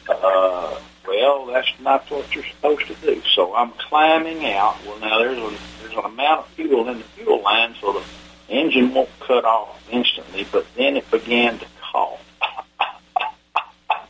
Uh, 0.10 0.80
well, 1.08 1.46
that's 1.46 1.80
not 1.80 2.10
what 2.10 2.34
you're 2.34 2.44
supposed 2.56 2.88
to 2.88 2.96
do. 3.06 3.22
So 3.36 3.54
I'm 3.54 3.70
climbing 3.74 4.48
out. 4.48 4.84
Well, 4.84 5.00
now 5.00 5.20
there's 5.20 5.38
a, 5.38 5.58
there's 5.80 5.94
an 5.94 6.06
amount 6.06 6.40
of 6.40 6.48
fuel 6.48 6.90
in 6.90 6.98
the 6.98 7.04
fuel 7.04 7.44
line, 7.44 7.76
so 7.80 7.94
the 7.94 8.04
engine 8.50 8.96
won't 8.96 9.10
cut 9.20 9.46
off 9.46 9.80
instantly, 9.92 10.48
but 10.52 10.66
then 10.76 10.98
it 10.98 11.12
began 11.12 11.60
to 11.60 11.68
cough. 11.80 12.23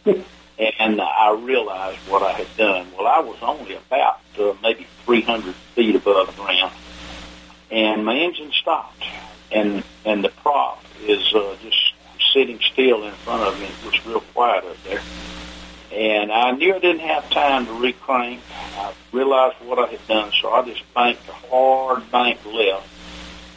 And 0.06 1.02
I 1.02 1.38
realized 1.40 2.00
what 2.08 2.24
I 2.24 2.34
had 2.34 2.48
done. 2.58 2.88
Well, 2.98 3.08
I 3.08 3.20
was 3.20 3.38
only 3.42 3.76
about 3.76 4.20
uh, 4.40 4.54
maybe 4.62 4.88
300 5.06 5.54
feet 5.76 5.96
above 5.96 6.36
ground, 6.36 6.74
and 7.72 8.06
my 8.06 8.16
engine 8.16 8.52
stopped, 8.52 9.04
and 9.52 9.84
and 10.06 10.24
the 10.24 10.30
prop 10.30 10.84
is 11.02 11.34
uh, 11.34 11.56
just 11.62 11.94
sitting 12.34 12.60
still 12.72 13.04
in 13.04 13.14
front 13.14 13.44
of 13.44 13.60
me. 13.60 13.66
It 13.66 13.86
was 13.86 14.06
real 14.06 14.22
quiet 14.34 14.66
up 14.66 14.78
there. 14.84 15.02
And 15.92 16.32
I 16.32 16.52
knew 16.52 16.74
I 16.74 16.80
didn't 16.80 17.02
have 17.02 17.30
time 17.30 17.68
to 17.68 17.72
recrank. 17.72 18.40
I 18.78 18.94
realized 19.12 19.58
what 19.64 19.78
I 19.78 19.92
had 19.92 20.08
done, 20.08 20.32
so 20.42 20.50
I 20.50 20.66
just 20.66 20.82
banked 20.96 21.22
a 21.30 21.34
hard 21.34 22.10
bank 22.12 22.40
left 22.46 22.90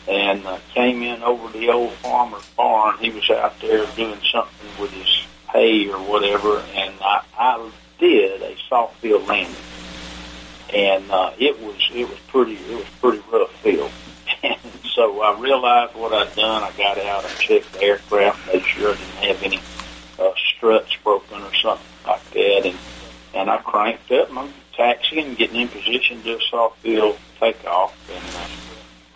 and 0.06 0.46
uh, 0.46 0.58
came 0.74 1.02
in 1.02 1.22
over 1.22 1.48
the 1.58 1.70
old 1.70 1.92
farmer's 1.94 2.46
barn. 2.56 2.98
He 2.98 3.10
was 3.10 3.28
out 3.30 3.58
there 3.60 3.86
doing 3.96 4.20
something 4.30 4.68
with 4.80 4.92
his 4.92 5.25
hay 5.52 5.88
or 5.88 5.98
whatever, 5.98 6.58
and 6.74 6.94
I, 7.00 7.22
I 7.38 7.70
did 7.98 8.42
a 8.42 8.56
soft 8.68 8.96
field 8.96 9.26
landing, 9.26 9.54
and 10.74 11.10
uh, 11.10 11.32
it 11.38 11.60
was 11.60 11.76
it 11.92 12.08
was 12.08 12.18
pretty 12.28 12.54
it 12.54 12.76
was 12.76 12.88
pretty 13.00 13.22
rough 13.30 13.52
field. 13.62 13.90
And 14.42 14.58
so 14.94 15.22
I 15.22 15.38
realized 15.40 15.94
what 15.94 16.12
I'd 16.12 16.34
done. 16.36 16.62
I 16.62 16.70
got 16.76 16.98
out 16.98 17.24
and 17.24 17.38
checked 17.38 17.72
the 17.72 17.82
aircraft, 17.82 18.46
made 18.52 18.62
sure 18.64 18.92
I 18.92 18.96
didn't 18.96 19.36
have 19.36 19.42
any 19.42 19.60
uh, 20.18 20.32
struts 20.36 20.94
broken 21.02 21.42
or 21.42 21.54
something 21.54 21.86
like 22.06 22.30
that, 22.30 22.66
and 22.66 22.78
and 23.34 23.50
I 23.50 23.56
cranked 23.58 24.10
up 24.12 24.30
my 24.30 24.48
taxi 24.76 25.20
and 25.20 25.36
getting 25.36 25.60
in 25.60 25.68
position 25.68 26.22
to 26.22 26.36
a 26.36 26.40
soft 26.50 26.78
field 26.78 27.18
takeoff, 27.40 27.94
and. 28.10 28.36
Uh, 28.36 28.56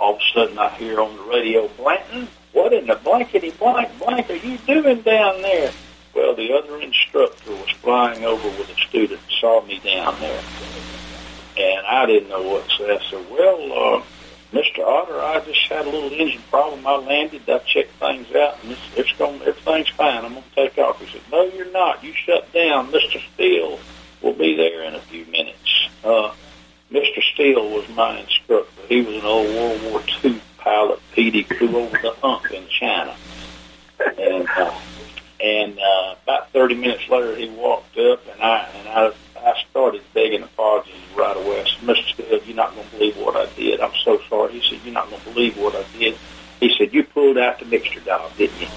all 0.00 0.14
of 0.14 0.20
a 0.20 0.24
sudden 0.34 0.58
I 0.58 0.70
hear 0.70 1.00
on 1.00 1.14
the 1.14 1.22
radio, 1.24 1.68
Blanton, 1.68 2.28
what 2.52 2.72
in 2.72 2.86
the 2.86 2.96
blankety 2.96 3.50
blank 3.50 3.98
blank 3.98 4.30
are 4.30 4.36
you 4.36 4.58
doing 4.58 5.02
down 5.02 5.42
there? 5.42 5.72
Well, 6.14 6.34
the 6.34 6.52
other 6.52 6.80
instructor 6.80 7.52
was 7.52 7.70
flying 7.82 8.24
over 8.24 8.48
with 8.58 8.70
a 8.70 8.80
student 8.88 9.20
saw 9.40 9.64
me 9.64 9.78
down 9.78 10.18
there. 10.20 10.42
And 11.56 11.86
I 11.86 12.06
didn't 12.06 12.28
know 12.28 12.42
what 12.42 12.68
to 12.68 12.76
say. 12.76 12.96
I 12.96 13.10
said, 13.10 13.30
well, 13.30 13.72
uh, 13.72 14.02
Mr. 14.52 14.84
Otter, 14.84 15.20
I 15.20 15.40
just 15.40 15.60
had 15.68 15.86
a 15.86 15.90
little 15.90 16.12
engine 16.12 16.42
problem. 16.50 16.86
I 16.86 16.96
landed. 16.96 17.48
I 17.48 17.58
checked 17.58 17.92
things 17.92 18.34
out, 18.34 18.62
and 18.62 18.72
it's, 18.72 18.80
it's 18.96 19.12
going, 19.12 19.40
everything's 19.42 19.88
fine. 19.90 20.24
I'm 20.24 20.32
going 20.32 20.42
to 20.42 20.54
take 20.54 20.78
off. 20.78 21.00
He 21.00 21.06
said, 21.06 21.22
no, 21.30 21.44
you're 21.44 21.70
not. 21.70 22.02
You 22.02 22.12
shut 22.14 22.52
down. 22.52 22.90
Mr. 22.90 23.20
Steele 23.34 23.78
will 24.22 24.32
be 24.32 24.56
there 24.56 24.82
in 24.84 24.94
a 24.94 25.00
few 25.00 25.24
minutes. 25.26 25.88
Uh, 26.02 26.32
Mr. 26.90 27.22
Steele 27.32 27.70
was 27.70 27.88
my 27.90 28.18
instructor. 28.18 28.82
He 28.88 29.02
was 29.02 29.14
an 29.16 29.24
old 29.24 29.46
World 29.54 29.82
War 29.84 30.02
II 30.24 30.40
pilot. 30.58 31.00
Petey 31.12 31.44
flew 31.44 31.76
over 31.76 31.98
the 32.02 32.12
hump 32.20 32.50
in 32.50 32.66
China. 32.68 33.14
And 34.18 34.48
uh, 34.48 34.76
and 35.42 35.78
uh, 35.78 36.14
about 36.22 36.50
30 36.52 36.74
minutes 36.74 37.08
later, 37.08 37.34
he 37.36 37.48
walked 37.48 37.96
up, 37.98 38.26
and 38.32 38.42
I 38.42 38.68
and 38.74 38.88
I 38.88 39.12
I 39.42 39.54
started 39.70 40.02
begging 40.12 40.42
apologies 40.42 40.94
right 41.16 41.36
away. 41.36 41.62
I 41.62 41.64
said, 41.64 41.80
Mr. 41.80 42.12
Steele, 42.12 42.42
you're 42.44 42.56
not 42.56 42.74
going 42.74 42.86
to 42.86 42.96
believe 42.96 43.16
what 43.16 43.36
I 43.36 43.46
did. 43.54 43.80
I'm 43.80 43.94
so 44.04 44.20
sorry. 44.28 44.58
He 44.58 44.68
said, 44.68 44.84
you're 44.84 44.92
not 44.94 45.08
going 45.08 45.22
to 45.22 45.30
believe 45.30 45.56
what 45.56 45.74
I 45.74 45.84
did. 45.98 46.16
He 46.60 46.74
said, 46.76 46.92
you 46.92 47.04
pulled 47.04 47.38
out 47.38 47.58
the 47.58 47.64
mixture 47.64 48.00
dog, 48.00 48.36
didn't 48.36 48.60
you? 48.60 48.68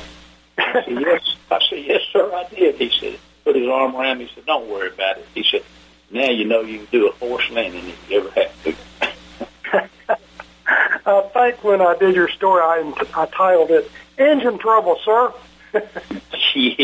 I 0.58 0.84
said, 0.86 1.02
yes. 1.02 1.36
I 1.52 1.60
said, 1.69 1.84
yes, 1.86 2.02
sir, 2.12 2.32
I 2.34 2.45
did. 2.45 2.76
He 2.76 2.91
said, 2.97 3.19
put 3.43 3.56
his 3.56 3.67
arm 3.67 3.95
around 3.95 4.19
me. 4.19 4.26
He 4.26 4.36
said, 4.36 4.45
don't 4.45 4.69
worry 4.69 4.88
about 4.88 5.17
it. 5.17 5.26
He 5.34 5.43
said, 5.43 5.63
now 6.12 6.30
you 6.30 6.45
know 6.45 6.62
you 6.62 6.78
can 6.80 6.88
do 6.91 7.10
a 7.10 7.13
forced 7.13 7.49
landing 7.52 7.89
if 7.89 8.10
you 8.10 8.19
ever 8.19 8.32
have 8.32 8.63
to. 8.63 8.76
I 11.06 11.21
think 11.34 11.63
when 11.63 11.82
I 11.82 11.97
did 11.97 12.15
your 12.15 12.30
story, 12.30 12.62
I, 12.62 12.93
I 13.15 13.26
titled 13.26 13.71
it 13.71 13.91
"Engine 14.17 14.58
Trouble, 14.58 14.97
Sir." 15.04 15.34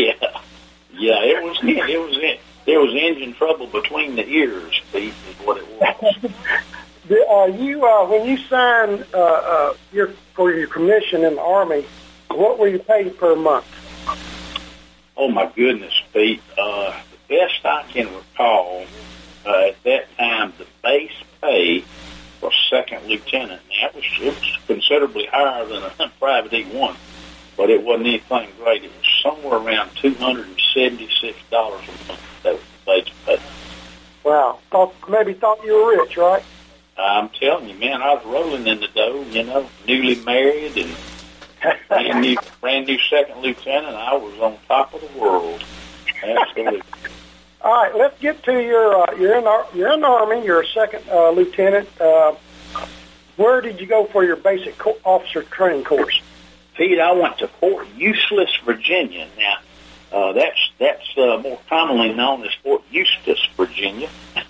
Yeah, 0.92 1.20
yeah, 1.22 1.22
it 1.22 1.42
was 1.42 1.58
it 1.62 2.00
was 2.00 2.18
It 2.18 2.40
there 2.66 2.80
was 2.80 2.94
engine 2.94 3.34
trouble 3.34 3.66
between 3.66 4.16
the 4.16 4.26
ears. 4.28 4.80
Pete, 4.92 5.14
is 5.28 5.46
what 5.46 5.56
it 5.58 5.66
was. 5.80 6.32
the, 7.08 7.28
uh, 7.28 7.46
you 7.46 7.86
uh, 7.86 8.06
when 8.06 8.26
you 8.26 8.36
signed 8.36 9.06
uh, 9.14 9.18
uh, 9.18 9.74
your 9.92 10.08
for 10.34 10.52
your 10.52 10.68
commission 10.68 11.24
in 11.24 11.36
the 11.36 11.40
army, 11.40 11.86
what 12.30 12.58
were 12.58 12.68
you 12.68 12.78
paid 12.78 13.16
per 13.18 13.34
month? 13.34 13.66
Oh 15.16 15.28
my 15.28 15.50
goodness, 15.54 15.94
Pete! 16.12 16.42
Uh, 16.58 17.00
the 17.28 17.36
best 17.36 17.64
I 17.64 17.84
can 17.84 18.14
recall 18.14 18.84
uh, 19.46 19.68
at 19.68 19.82
that 19.84 20.16
time, 20.16 20.52
the 20.58 20.66
base 20.82 21.12
pay 21.40 21.84
for 22.40 22.50
second 22.70 23.06
lieutenant. 23.06 23.60
and 23.62 23.82
that 23.82 23.94
was, 23.94 24.04
it 24.20 24.34
was 24.34 24.58
considerably 24.66 25.26
higher 25.26 25.64
than 25.66 25.82
a 25.82 26.08
private 26.18 26.52
E1, 26.52 26.96
but 27.56 27.70
it 27.70 27.82
wasn't 27.82 28.06
anything 28.08 28.48
great. 28.58 28.84
It 28.84 28.90
somewhere 29.22 29.58
around 29.58 29.90
two 29.96 30.14
hundred 30.14 30.46
and 30.46 30.60
seventy-six 30.74 31.38
dollars 31.50 31.82
a 31.84 32.08
month. 32.08 32.42
That 32.42 32.52
was 32.54 32.62
the 32.62 32.86
base 32.86 33.14
pay. 33.26 33.38
Wow. 34.24 34.58
Thought 34.70 34.94
maybe 35.08 35.34
thought 35.34 35.64
you 35.64 35.74
were 35.74 35.98
rich, 35.98 36.16
right? 36.16 36.42
I'm 36.96 37.30
telling 37.30 37.68
you, 37.68 37.76
man, 37.76 38.02
I 38.02 38.14
was 38.14 38.24
rolling 38.26 38.66
in 38.66 38.80
the 38.80 38.88
dough. 38.88 39.24
You 39.30 39.44
know, 39.44 39.68
newly 39.86 40.16
married 40.16 40.76
and 40.76 40.94
brand 41.88 42.20
new, 42.20 42.36
brand 42.60 42.86
new 42.86 42.98
second 42.98 43.40
lieutenant. 43.40 43.96
I 43.96 44.14
was 44.14 44.38
on 44.40 44.58
top 44.68 44.94
of 44.94 45.00
the 45.00 45.18
world. 45.18 45.64
Absolutely. 46.22 46.82
All 47.62 47.74
right, 47.74 47.94
let's 47.94 48.18
get 48.20 48.42
to 48.44 48.52
your. 48.52 49.02
Uh, 49.02 49.14
you're 49.16 49.36
in 49.36 49.46
our, 49.46 49.66
you're 49.74 49.92
in 49.92 50.00
the 50.00 50.06
army. 50.06 50.44
You're 50.44 50.62
a 50.62 50.66
second 50.66 51.04
uh, 51.10 51.30
lieutenant. 51.30 51.88
Uh, 52.00 52.34
where 53.36 53.60
did 53.60 53.80
you 53.80 53.86
go 53.86 54.04
for 54.04 54.24
your 54.24 54.36
basic 54.36 54.78
co- 54.78 54.98
officer 55.04 55.42
training 55.42 55.84
course? 55.84 56.22
Pete, 56.80 56.98
I 56.98 57.12
went 57.12 57.36
to 57.40 57.46
Fort 57.46 57.86
Useless, 57.94 58.48
Virginia. 58.64 59.28
Now, 59.36 59.58
uh, 60.10 60.32
that's 60.32 60.72
that's 60.78 61.18
uh, 61.18 61.36
more 61.36 61.60
commonly 61.68 62.14
known 62.14 62.42
as 62.42 62.54
Fort 62.62 62.82
Eustis, 62.90 63.38
Virginia. 63.54 64.08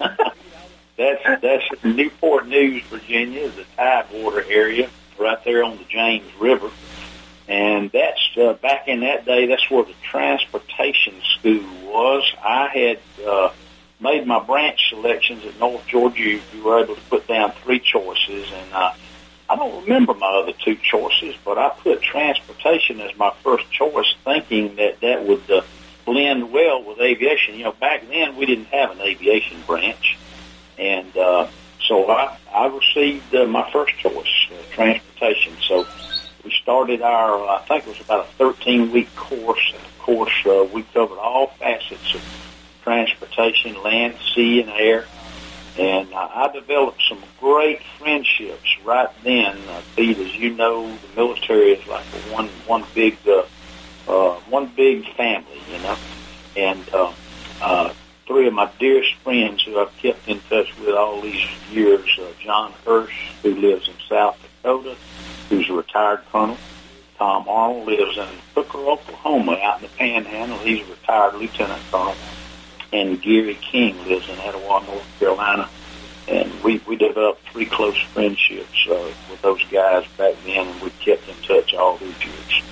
that's 0.97 1.43
that's 1.43 1.65
Newport 1.83 2.47
News, 2.47 2.85
Virginia, 2.85 3.49
the 3.49 3.65
Tidewater 3.77 4.45
area, 4.49 4.89
right 5.19 5.43
there 5.43 5.65
on 5.65 5.79
the 5.79 5.85
James 5.89 6.31
River. 6.39 6.71
And 7.49 7.91
that's 7.91 8.31
uh, 8.41 8.53
back 8.53 8.87
in 8.87 9.01
that 9.01 9.25
day. 9.25 9.47
That's 9.47 9.69
where 9.69 9.83
the 9.83 9.95
transportation 10.05 11.21
school 11.37 11.65
was. 11.83 12.33
I 12.45 12.69
had 12.69 13.27
uh, 13.27 13.51
made 13.99 14.25
my 14.25 14.39
branch 14.39 14.89
selections 14.91 15.45
at 15.45 15.59
North 15.59 15.85
Georgia. 15.89 16.39
You 16.55 16.65
were 16.65 16.81
able 16.81 16.95
to 16.95 17.03
put 17.11 17.27
down 17.27 17.51
three 17.65 17.81
choices, 17.81 18.53
and 18.53 18.73
uh, 18.73 18.93
I 19.51 19.57
don't 19.57 19.83
remember 19.83 20.15
my 20.15 20.29
other 20.29 20.53
two 20.53 20.77
choices, 20.77 21.35
but 21.45 21.59
I 21.59 21.71
put 21.71 22.01
transportation 22.03 23.01
as 23.01 23.17
my 23.19 23.33
first 23.43 23.69
choice, 23.73 24.15
thinking 24.25 24.77
that 24.77 25.01
that 25.01 25.27
would 25.27 25.51
uh, 25.51 25.63
blend 26.05 26.53
well 26.53 26.85
with 26.85 27.01
aviation. 27.01 27.57
You 27.57 27.65
know, 27.65 27.73
back 27.73 28.09
then 28.09 28.37
we 28.37 28.47
didn't 28.47 28.67
have 28.67 28.93
an 28.93 29.01
aviation 29.01 29.61
branch, 29.67 30.17
and 30.79 31.17
uh, 31.17 31.49
so 31.81 32.09
I 32.09 32.39
I 32.55 32.67
received 32.67 33.35
uh, 33.35 33.47
my 33.47 33.69
first 33.73 33.97
choice, 33.97 34.47
uh, 34.53 34.73
transportation. 34.73 35.55
So 35.67 35.85
we 36.45 36.53
started 36.53 37.03
our, 37.03 37.49
I 37.49 37.63
think 37.67 37.89
it 37.89 37.89
was 37.89 38.01
about 38.01 38.27
a 38.27 38.33
13 38.35 38.93
week 38.93 39.13
course. 39.17 39.73
Of 39.75 39.99
course, 39.99 40.47
uh, 40.47 40.65
we 40.73 40.85
covered 40.95 41.19
all 41.19 41.49
facets 41.59 42.15
of 42.15 42.23
transportation, 42.85 43.83
land, 43.83 44.15
sea, 44.33 44.61
and 44.61 44.71
air. 44.71 45.07
And 45.79 46.13
uh, 46.13 46.29
I 46.33 46.51
developed 46.53 47.03
some 47.09 47.23
great 47.39 47.81
friendships 47.99 48.77
right 48.85 49.09
then. 49.23 49.57
Uh, 49.69 49.83
Pete, 49.97 50.19
as 50.19 50.35
you 50.35 50.51
know, 50.51 50.87
the 50.97 51.17
military 51.17 51.73
is 51.73 51.87
like 51.87 52.05
one 52.33 52.49
one 52.67 52.85
big 52.95 53.17
uh, 53.27 53.45
uh, 54.09 54.35
one 54.49 54.67
big 54.77 55.07
family, 55.15 55.61
you 55.71 55.79
know. 55.79 55.97
And 56.57 56.89
uh, 56.93 57.13
uh, 57.63 57.93
three 58.27 58.49
of 58.49 58.55
my 58.55 58.71
dearest 58.79 59.15
friends 59.17 59.63
who 59.63 59.79
I've 59.79 59.97
kept 59.99 60.29
in 60.29 60.41
touch 60.49 60.77
with 60.79 60.95
all 60.95 61.21
these 61.21 61.47
years: 61.71 62.09
uh, 62.19 62.27
John 62.41 62.73
Hirsch, 62.85 63.31
who 63.43 63.55
lives 63.55 63.89
in 63.89 63.95
South 64.09 64.39
Dakota, 64.43 64.97
who's 65.49 65.69
a 65.71 65.73
retired 65.73 66.23
colonel. 66.33 66.59
Tom 67.17 67.47
Arnold 67.49 67.87
lives 67.87 68.17
in 68.17 68.29
Hooker, 68.55 68.79
Oklahoma, 68.79 69.59
out 69.63 69.77
in 69.77 69.83
the 69.83 69.89
Panhandle. 69.97 70.59
He's 70.59 70.87
a 70.87 70.91
retired 70.91 71.35
lieutenant 71.35 71.83
colonel 71.91 72.15
and 72.93 73.21
Gary 73.21 73.55
King 73.55 73.97
lives 74.07 74.29
in 74.29 74.39
Etowah, 74.39 74.85
North 74.87 75.19
Carolina. 75.19 75.69
And 76.29 76.53
we, 76.63 76.79
we 76.87 76.97
developed 76.97 77.49
three 77.49 77.67
close 77.67 77.99
friendships 78.13 78.87
uh, 78.89 79.13
with 79.31 79.43
those 79.43 79.63
guys 79.65 80.07
back 80.17 80.35
then, 80.45 80.69
and 80.69 80.83
we 80.83 80.91
kept 80.91 81.29
in 81.29 81.35
touch 81.43 81.75
all 81.75 81.97
these 81.97 82.25
years. 82.25 82.63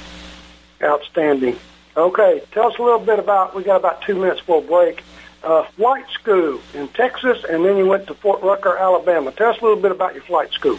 Outstanding. 0.83 1.59
Okay, 1.97 2.43
tell 2.53 2.71
us 2.71 2.79
a 2.79 2.83
little 2.83 3.01
bit 3.01 3.19
about. 3.19 3.57
We 3.57 3.65
got 3.65 3.77
about 3.77 4.03
two 4.03 4.15
minutes 4.15 4.41
for 4.41 4.63
a 4.63 4.65
break. 4.65 5.03
Uh, 5.43 5.65
flight 5.77 6.05
school 6.11 6.61
in 6.75 6.89
Texas, 6.89 7.45
and 7.49 7.65
then 7.65 7.77
you 7.77 7.87
went 7.87 8.07
to 8.09 8.15
Fort 8.15 8.43
Rucker, 8.43 8.77
Alabama. 8.77 9.33
Tell 9.33 9.51
us 9.51 9.59
a 9.61 9.65
little 9.65 9.81
bit 9.81 9.91
about 9.91 10.15
your 10.15 10.23
flight 10.25 10.53
school. 10.53 10.79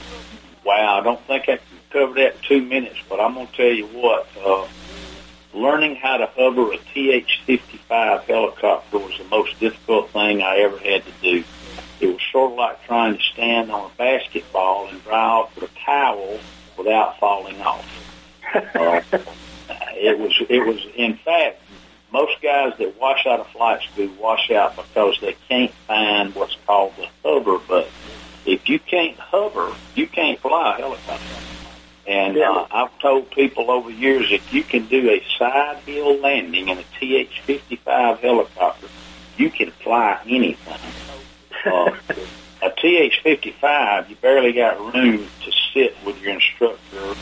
Wow, 0.63 0.99
I 0.99 1.04
don't 1.04 1.19
think 1.21 1.43
I 1.43 1.58
can 1.58 1.60
cover 1.89 2.13
that 2.15 2.36
in 2.36 2.41
two 2.43 2.62
minutes, 2.62 2.99
but 3.10 3.19
I'm 3.19 3.34
going 3.34 3.47
to 3.47 3.54
tell 3.54 3.71
you 3.71 3.88
what. 3.88 4.28
Uh, 4.41 4.67
learning 5.60 5.95
how 5.98 6.17
to 6.17 6.26
hover 6.26 6.72
a 6.72 6.78
TH-55 6.93 8.24
helicopter 8.24 8.98
was 8.98 9.17
the 9.17 9.26
most 9.26 9.60
difficult 9.60 10.10
thing 10.12 10.41
I 10.41 10.60
ever 10.60 10.78
had 10.78 11.04
to 11.06 11.12
do. 11.22 11.43
It 12.00 12.08
was 12.08 12.22
sort 12.32 12.52
of 12.52 12.58
like 12.58 12.84
trying 12.86 13.17
to 13.17 13.24
stand 13.24 13.69
on 13.72 13.91
a 13.91 13.93
basketball 13.95 14.88
and 14.88 15.04
dry 15.04 15.19
off 15.19 15.54
with 15.56 15.69
a 15.69 15.80
towel 15.86 16.39
without 16.78 17.19
falling 17.19 17.62
off. 17.62 17.86
Uh, 19.69 19.76
it 19.93 20.17
was, 20.17 20.34
it 20.50 20.65
was, 20.65 20.84
in 20.95 21.13
fact, 21.17 21.62
most 22.12 22.41
guys 22.41 22.74
that 22.80 23.00
wash 23.00 23.28
out 23.28 23.39
of 23.39 23.48
flight 23.50 23.80
school 23.84 24.10
wash 24.19 24.50
out 24.50 24.76
because 24.76 25.15
they 25.22 25.36
can't 25.48 25.72
find 25.88 26.34
what's 26.34 26.58
called 26.65 26.91
the 26.98 27.08
hover 27.24 27.60
button. 27.60 27.91
If 28.48 28.67
you 28.67 28.80
can't 28.80 29.15
hover, 29.17 29.72
you 29.93 30.08
can't 30.08 30.39
fly 30.39 30.74
a 30.74 30.82
helicopter. 30.82 31.59
And 32.10 32.39
uh, 32.39 32.65
I've 32.72 32.98
told 32.98 33.30
people 33.30 33.69
over 33.69 33.91
the 33.91 33.95
years 33.95 34.32
if 34.32 34.52
you 34.52 34.63
can 34.63 34.88
do 34.88 35.12
a 35.12 35.24
side 35.38 35.78
hill 35.86 36.17
landing 36.17 36.69
in 36.69 36.80
a 36.80 36.84
TH-55 37.00 38.17
helicopter, 38.17 38.88
you 39.38 39.52
can 39.52 39.69
fly 39.69 40.19
anything. 40.26 40.80
Uh, 41.63 41.91
a 42.63 42.72
TH-55, 42.72 44.10
you 44.10 44.15
barely 44.15 44.54
got 44.54 44.80
room 44.80 45.28
to 45.43 45.52
sit 45.72 45.95
with 46.04 46.19
your 46.19 46.34
instructor. 46.34 47.13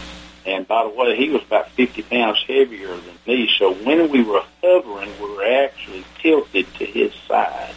And 0.46 0.66
by 0.66 0.84
the 0.84 0.90
way, 0.90 1.18
he 1.18 1.32
was 1.32 1.44
about 1.44 1.70
50 1.72 2.04
pounds 2.04 2.42
heavier 2.48 2.96
than 2.96 3.20
me. 3.28 3.50
So 3.58 3.74
when 3.74 4.10
we 4.10 4.24
were 4.24 4.44
hovering, 4.64 5.12
we 5.22 5.36
were 5.36 5.44
actually 5.44 6.06
tilted 6.22 6.74
to 6.76 6.86
his 6.86 7.14
side. 7.28 7.76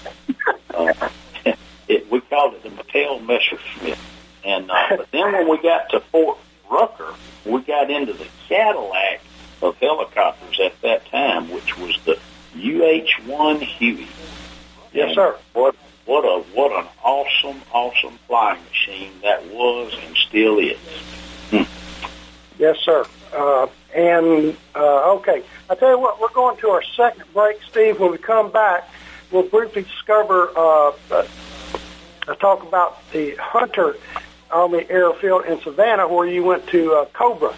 Uh, 0.72 0.92
it, 1.88 2.08
we 2.08 2.20
called 2.20 2.54
it 2.54 2.62
the 2.62 2.68
Mattel 2.68 3.20
Messerschmitt. 3.26 3.98
And 4.44 4.70
uh, 4.70 4.96
but 4.96 5.10
then 5.10 5.32
when 5.32 5.48
we 5.48 5.60
got 5.60 5.90
to 5.90 5.98
Fort 5.98 6.38
Rucker, 6.70 7.14
we 7.44 7.60
got 7.62 7.90
into 7.90 8.12
the 8.12 8.28
Cadillac 8.48 9.20
of 9.60 9.76
helicopters 9.78 10.60
at 10.60 10.80
that 10.82 11.06
time, 11.06 11.50
which 11.50 11.76
was 11.78 11.98
the 12.04 12.18
UH-1 12.54 13.60
Huey. 13.60 14.08
Yes, 14.92 15.14
sir. 15.14 15.36
What 15.52 15.76
what 16.06 16.24
a 16.24 16.42
what 16.54 16.72
an 16.72 16.88
awesome 17.04 17.62
awesome 17.72 18.18
flying 18.26 18.62
machine 18.64 19.12
that 19.22 19.46
was 19.48 19.96
and 20.04 20.16
still 20.16 20.58
is. 20.58 20.78
Yes, 22.58 22.76
sir. 22.84 23.06
Uh, 23.32 23.68
and 23.94 24.56
uh, 24.74 25.14
okay, 25.14 25.42
I 25.68 25.74
tell 25.74 25.90
you 25.90 25.98
what, 25.98 26.20
we're 26.20 26.28
going 26.28 26.56
to 26.58 26.70
our 26.70 26.82
second 26.96 27.24
break, 27.32 27.58
Steve. 27.70 28.00
When 28.00 28.10
we 28.10 28.18
come 28.18 28.50
back, 28.50 28.88
we'll 29.30 29.44
briefly 29.44 29.82
discover, 29.82 30.50
uh, 30.56 30.92
uh, 31.10 32.34
talk 32.34 32.62
about 32.62 32.98
the 33.12 33.36
Hunter 33.36 33.96
Army 34.50 34.86
Airfield 34.88 35.44
in 35.46 35.60
Savannah, 35.60 36.08
where 36.08 36.26
you 36.26 36.44
went 36.44 36.66
to 36.68 36.94
uh, 36.94 37.04
Cobra 37.12 37.54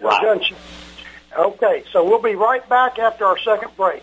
Right. 0.00 0.22
gunship. 0.22 0.56
Okay, 1.36 1.84
so 1.92 2.04
we'll 2.04 2.22
be 2.22 2.34
right 2.34 2.66
back 2.68 2.98
after 2.98 3.24
our 3.26 3.38
second 3.38 3.70
break. 3.76 4.02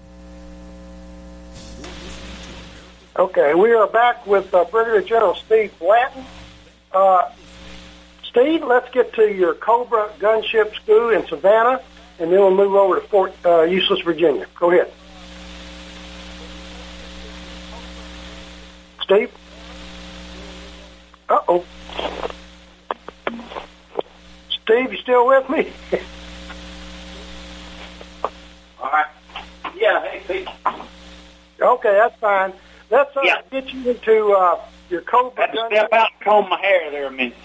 Okay, 3.21 3.53
we 3.53 3.71
are 3.71 3.85
back 3.85 4.25
with 4.25 4.51
uh, 4.51 4.63
Brigadier 4.63 5.03
General 5.03 5.35
Steve 5.35 5.77
Blanton. 5.77 6.25
Uh, 6.91 7.29
Steve, 8.23 8.63
let's 8.63 8.89
get 8.89 9.13
to 9.13 9.31
your 9.31 9.53
Cobra 9.53 10.09
gunship 10.17 10.73
school 10.73 11.11
in 11.11 11.27
Savannah, 11.27 11.83
and 12.17 12.31
then 12.31 12.39
we'll 12.39 12.49
move 12.49 12.73
over 12.73 12.99
to 12.99 13.07
Fort 13.09 13.31
uh, 13.45 13.61
Useless, 13.61 14.01
Virginia. 14.01 14.47
Go 14.59 14.71
ahead. 14.71 14.91
Steve? 19.03 19.31
Uh 21.29 21.41
oh. 21.47 21.63
Steve, 24.63 24.93
you 24.93 24.97
still 24.97 25.27
with 25.27 25.47
me? 25.47 25.71
All 28.81 28.89
right. 28.89 29.05
Yeah, 29.77 30.01
hey, 30.07 30.21
Pete. 30.27 30.47
okay, 31.61 31.91
that's 31.91 32.15
fine. 32.15 32.53
Let's 32.91 33.15
uh, 33.15 33.21
Yeah. 33.23 33.41
get 33.49 33.73
you 33.73 33.89
into 33.89 34.33
uh, 34.33 34.59
your 34.89 35.01
Cobra 35.01 35.47
to 35.47 35.67
step 35.67 35.91
out 35.93 36.09
and 36.11 36.21
comb 36.21 36.49
my 36.49 36.59
hair 36.59 36.91
there 36.91 37.07
a 37.07 37.11
minute. 37.11 37.37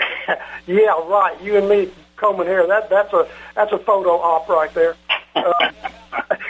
yeah, 0.66 0.98
right. 1.06 1.36
You 1.42 1.58
and 1.58 1.68
me 1.68 1.90
combing 2.16 2.46
hair. 2.46 2.66
That 2.66 2.88
that's 2.90 3.12
a 3.12 3.28
that's 3.54 3.70
a 3.72 3.78
photo 3.78 4.18
op 4.18 4.48
right 4.48 4.72
there. 4.74 4.96
Uh, 5.36 5.52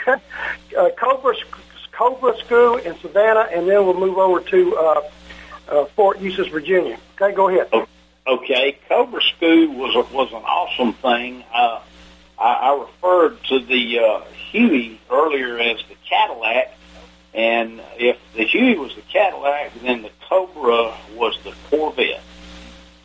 uh, 0.77 0.89
Cobra 0.97 1.35
Cobra 1.91 2.35
School 2.39 2.77
in 2.77 2.97
Savannah, 3.01 3.47
and 3.53 3.69
then 3.69 3.85
we'll 3.85 3.93
move 3.99 4.17
over 4.17 4.39
to 4.39 4.75
uh, 4.77 5.01
uh, 5.67 5.85
Fort 5.95 6.19
Eustis, 6.21 6.47
Virginia. 6.47 6.97
Okay, 7.21 7.35
go 7.35 7.49
ahead. 7.49 7.69
Okay, 8.25 8.79
Cobra 8.87 9.21
School 9.21 9.67
was 9.75 9.95
a, 9.95 10.15
was 10.15 10.29
an 10.31 10.41
awesome 10.43 10.93
thing. 10.93 11.43
Uh, 11.53 11.81
I, 12.39 12.53
I 12.53 12.79
referred 12.79 13.43
to 13.49 13.59
the 13.59 13.99
uh, 13.99 14.21
Huey 14.51 14.99
earlier 15.11 15.59
as 15.59 15.77
the 15.89 15.95
Cadillac, 16.09 16.73
and 17.33 17.81
if 17.97 18.17
the 18.35 18.43
Huey 18.43 18.77
was 18.77 18.95
the 18.95 19.01
Cadillac, 19.01 19.73
then 19.81 20.01
the 20.01 20.11
Cobra 20.27 20.95
was 21.15 21.37
the 21.43 21.53
Corvette. 21.69 22.23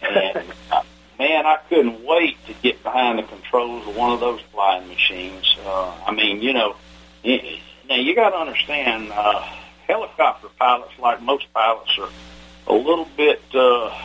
And 0.03 0.45
uh, 0.71 0.83
man, 1.19 1.47
I 1.47 1.59
couldn't 1.69 2.05
wait 2.05 2.37
to 2.47 2.55
get 2.55 2.83
behind 2.83 3.19
the 3.19 3.25
controls 3.25 3.87
of 3.87 3.97
one 3.97 4.13
of 4.13 4.21
those 4.21 4.41
flying 4.53 4.89
machines. 4.89 5.57
Uh, 5.65 5.95
I 6.07 6.13
mean, 6.13 6.41
you 6.41 6.53
know, 6.53 6.77
it, 7.23 7.61
now 7.89 7.97
you 7.97 8.15
got 8.15 8.31
to 8.31 8.37
understand, 8.37 9.13
uh, 9.13 9.43
helicopter 9.87 10.49
pilots, 10.59 10.93
like 10.99 11.23
most 11.23 11.53
pilots, 11.53 11.99
are 11.99 12.09
a 12.67 12.75
little 12.75 13.09
bit, 13.17 13.43
uh, 13.55 13.97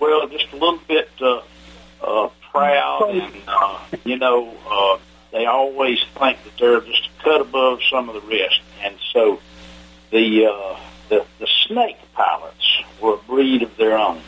well, 0.00 0.26
just 0.28 0.52
a 0.52 0.56
little 0.56 0.80
bit 0.88 1.08
uh, 1.20 1.40
uh, 2.02 2.28
proud, 2.52 3.10
and 3.10 3.42
uh, 3.46 3.78
you 4.04 4.16
know, 4.16 4.54
uh, 4.68 4.98
they 5.32 5.46
always 5.46 6.02
think 6.18 6.42
that 6.44 6.56
they're 6.58 6.80
just 6.80 7.06
a 7.06 7.22
cut 7.22 7.40
above 7.40 7.80
some 7.90 8.08
of 8.08 8.14
the 8.14 8.28
rest, 8.28 8.60
and 8.82 8.96
so 9.12 9.40
the 10.10 10.46
uh, 10.46 10.78
the 11.08 11.24
the 11.38 11.48
snake 11.66 11.98
pilots 12.14 12.82
were 13.00 13.14
a 13.14 13.18
breed 13.18 13.62
of 13.62 13.76
their 13.76 13.96
own, 13.96 14.20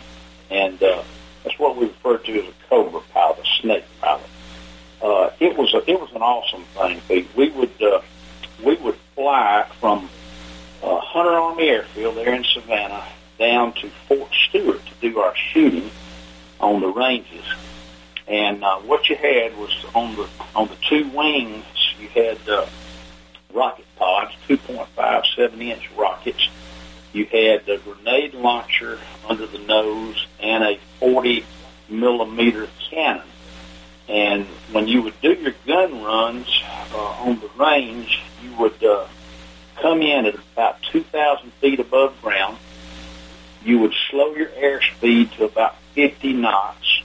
and 0.51 0.83
uh, 0.83 1.03
that's 1.45 1.59
what 1.59 1.77
we 1.77 1.87
refer 1.87 2.19
to 2.19 2.43
as 2.43 2.49
a 2.49 2.69
cobra 2.69 3.01
pilot, 3.13 3.39
a 3.39 3.61
snake 3.61 3.85
pilot. 4.01 4.27
Uh, 5.03 5.31
it 5.41 5.57
was 5.57 5.73
a, 5.75 5.91
it 5.91 5.99
was 6.01 6.11
an 6.13 6.23
awesome 6.23 6.65
thing. 6.65 7.01
Pete. 7.09 7.29
We 7.37 7.51
would 7.51 7.83
uh, 7.83 8.01
we 8.65 8.77
would 8.77 8.97
fly 9.15 9.67
from 9.81 10.11
uh, 10.83 11.01
Hunter 11.01 11.33
Army 11.33 11.69
Airfield 11.69 12.17
there 12.17 12.35
in 12.35 12.45
Savannah 12.45 13.05
down 13.39 13.73
to 13.75 13.89
Fort 14.07 14.31
Stewart 14.49 14.85
to 14.85 14.93
do 15.01 15.19
our 15.19 15.35
shooting 15.35 15.91
on 16.61 16.81
the 16.81 16.89
ranges. 16.89 17.45
And 18.29 18.63
uh, 18.63 18.77
what 18.81 19.09
you 19.09 19.17
had 19.17 19.57
was 19.57 19.75
on 19.95 20.15
the 20.15 20.29
on 20.55 20.69
the 20.69 20.77
two 20.89 21.09
wings, 21.11 21.65
you 21.99 22.09
had 22.09 22.39
uh, 22.49 22.67
rocket 23.53 23.87
pods, 23.97 24.35
2.57 24.49 25.61
inch 25.61 25.91
rockets. 25.97 26.49
You 27.13 27.25
had 27.27 27.69
a 27.69 27.79
grenade 27.79 28.35
launcher 28.35 28.99
under 29.29 29.47
the 29.47 29.59
nose 29.59 30.27
and 30.41 30.63
a 30.63 30.79
40 31.01 31.45
millimeter 31.89 32.69
cannon. 32.91 33.27
And 34.09 34.47
when 34.73 34.89
you 34.89 35.03
would 35.03 35.21
do 35.21 35.33
your 35.35 35.55
gun 35.67 36.03
runs 36.03 36.63
uh, 36.93 36.97
on 36.97 37.41
the 37.41 37.51
range, 37.57 38.23
you 38.43 38.53
would 38.57 38.83
uh, 38.83 39.07
come 39.77 40.03
in 40.03 40.27
at 40.27 40.35
about 40.35 40.83
2,000 40.83 41.53
feet 41.55 41.81
above 41.81 42.21
ground. 42.21 42.59
You 43.65 43.79
would 43.81 43.95
slow 44.11 44.35
your 44.35 44.49
airspeed 44.49 45.37
to 45.37 45.45
about 45.45 45.77
50 45.95 46.33
knots, 46.33 47.03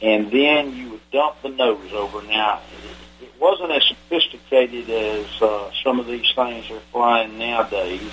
and 0.00 0.30
then 0.30 0.74
you 0.74 0.90
would 0.90 1.10
dump 1.10 1.42
the 1.42 1.48
nose 1.48 1.92
over. 1.92 2.22
Now, 2.22 2.60
wasn't 3.40 3.72
as 3.72 3.84
sophisticated 3.84 4.90
as 4.90 5.42
uh, 5.42 5.70
some 5.82 6.00
of 6.00 6.06
these 6.06 6.30
things 6.34 6.70
are 6.70 6.80
flying 6.92 7.38
nowadays. 7.38 8.12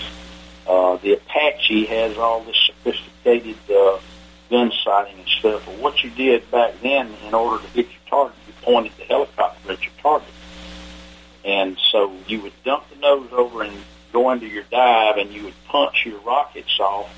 Uh, 0.67 0.97
the 0.97 1.13
Apache 1.13 1.85
has 1.85 2.17
all 2.17 2.41
this 2.43 2.57
sophisticated 2.65 3.57
uh, 3.69 3.99
gun 4.49 4.71
sighting 4.83 5.19
and 5.19 5.27
stuff. 5.27 5.65
But 5.65 5.77
what 5.79 6.03
you 6.03 6.09
did 6.09 6.49
back 6.51 6.79
then, 6.81 7.13
in 7.27 7.33
order 7.33 7.63
to 7.63 7.69
hit 7.71 7.87
your 7.87 8.01
target, 8.09 8.37
you 8.47 8.53
pointed 8.61 8.91
the 8.97 9.03
helicopter 9.03 9.71
at 9.71 9.81
your 9.83 9.93
target. 10.01 10.27
And 11.43 11.77
so 11.91 12.15
you 12.27 12.41
would 12.41 12.63
dump 12.63 12.89
the 12.89 12.95
nose 12.97 13.29
over 13.31 13.63
and 13.63 13.75
go 14.11 14.31
into 14.31 14.47
your 14.47 14.63
dive, 14.71 15.17
and 15.17 15.31
you 15.31 15.43
would 15.43 15.65
punch 15.65 16.05
your 16.05 16.19
rockets 16.21 16.79
off, 16.79 17.13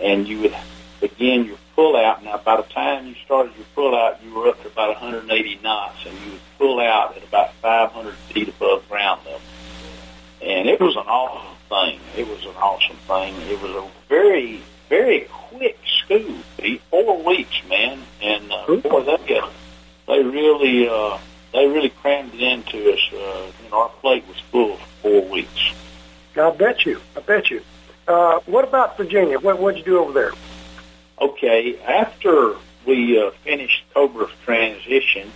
and 0.00 0.26
you 0.26 0.40
would 0.40 0.54
begin 1.00 1.46
your 1.46 1.56
pull 1.74 1.96
out. 1.96 2.22
Now, 2.22 2.38
by 2.38 2.56
the 2.56 2.62
time 2.64 3.06
you 3.06 3.14
started 3.24 3.56
your 3.56 3.66
pull 3.74 3.94
out, 3.94 4.22
you 4.22 4.34
were 4.34 4.48
up 4.48 4.60
to 4.62 4.68
about 4.68 4.88
180 5.00 5.60
knots, 5.62 5.96
and 6.06 6.18
you 6.20 6.32
would 6.32 6.40
pull 6.58 6.80
out 6.80 7.16
at 7.16 7.24
about 7.24 7.54
500 7.54 8.14
feet 8.14 8.48
above 8.48 8.88
ground 8.88 9.20
level. 9.24 9.40
And 10.42 10.68
it 10.68 10.80
was 10.80 10.96
an 10.96 11.06
awesome 11.06 11.56
thing. 11.68 12.00
It 12.16 12.28
was 12.28 12.44
an 12.44 12.56
awesome 12.56 12.96
thing. 12.96 13.34
It 13.50 13.60
was 13.60 13.70
a 13.72 13.88
very, 14.08 14.62
very 14.88 15.26
quick 15.30 15.78
school. 16.04 16.36
Pete. 16.58 16.82
Four 16.90 17.22
weeks, 17.22 17.62
man, 17.68 18.00
and 18.22 18.52
uh, 18.52 18.76
boy, 18.76 19.02
they 19.02 19.38
uh, 19.38 19.48
they 20.06 20.22
really 20.22 20.88
uh, 20.88 21.18
they 21.52 21.66
really 21.66 21.90
crammed 21.90 22.34
it 22.34 22.40
into 22.40 22.92
us. 22.92 23.00
Uh, 23.12 23.50
you 23.62 23.70
know, 23.70 23.82
our 23.82 23.88
plate 24.00 24.26
was 24.26 24.38
full 24.50 24.76
for 24.76 24.86
four 25.02 25.28
weeks. 25.28 25.72
I 26.36 26.50
bet 26.50 26.84
you. 26.86 27.00
I 27.16 27.20
bet 27.20 27.50
you. 27.50 27.62
Uh, 28.08 28.40
what 28.46 28.66
about 28.66 28.96
Virginia? 28.96 29.38
What 29.38 29.60
what'd 29.60 29.78
you 29.78 29.84
do 29.84 29.98
over 29.98 30.12
there? 30.12 30.32
Okay, 31.20 31.78
after 31.80 32.56
we 32.86 33.20
uh, 33.20 33.30
finished 33.44 33.84
Cobra's 33.94 34.30
transition, 34.44 35.30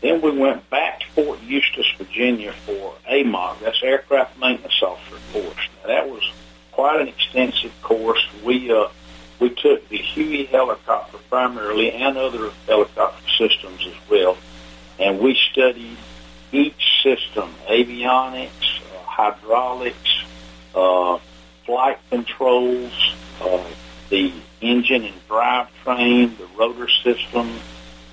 then 0.00 0.20
we 0.20 0.30
went 0.30 0.68
back 0.70 1.00
to 1.00 1.06
Fort 1.08 1.40
Eustis, 1.42 1.86
Virginia 1.98 2.52
for 2.52 2.94
AMOC. 3.10 3.60
That's 3.60 3.82
Aircraft 3.82 4.38
Maintenance 4.38 4.80
Officer 4.80 5.16
course. 5.32 5.68
Now, 5.82 5.88
that 5.88 6.08
was 6.08 6.22
quite 6.70 7.00
an 7.00 7.08
extensive 7.08 7.72
course. 7.82 8.24
We 8.44 8.70
uh, 8.70 8.88
we 9.40 9.50
took 9.50 9.88
the 9.88 9.96
Huey 9.96 10.44
helicopter 10.44 11.18
primarily 11.28 11.90
and 11.90 12.16
other 12.16 12.50
helicopter 12.66 13.28
systems 13.36 13.84
as 13.86 14.10
well, 14.10 14.36
and 15.00 15.18
we 15.18 15.36
studied 15.50 15.96
each 16.52 17.02
system: 17.02 17.52
avionics, 17.68 18.80
uh, 18.94 18.98
hydraulics, 19.04 20.24
uh, 20.76 21.18
flight 21.66 21.98
controls, 22.10 23.16
uh, 23.40 23.64
the 24.10 24.32
engine 24.64 25.04
and 25.04 25.28
drivetrain, 25.28 26.36
the 26.38 26.46
rotor 26.58 26.88
system. 26.88 27.50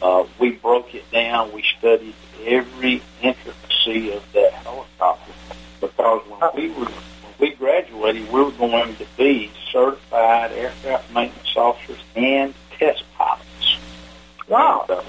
Uh, 0.01 0.25
we 0.39 0.51
broke 0.51 0.93
it 0.95 1.09
down. 1.11 1.53
We 1.53 1.63
studied 1.77 2.15
every 2.45 3.01
intricacy 3.21 4.11
of 4.11 4.23
that 4.33 4.53
helicopter 4.53 5.33
because 5.79 6.21
when 6.27 6.49
we 6.55 6.69
were 6.69 6.85
when 6.85 7.33
we 7.39 7.51
graduated, 7.51 8.31
we 8.31 8.43
were 8.43 8.51
going 8.51 8.95
to 8.95 9.05
be 9.17 9.51
certified 9.71 10.51
aircraft 10.51 11.13
maintenance 11.13 11.55
officers 11.55 11.99
and 12.15 12.53
test 12.77 13.03
pilots. 13.17 13.77
Wow. 14.47 14.85
And, 14.89 14.99
uh, 14.99 15.03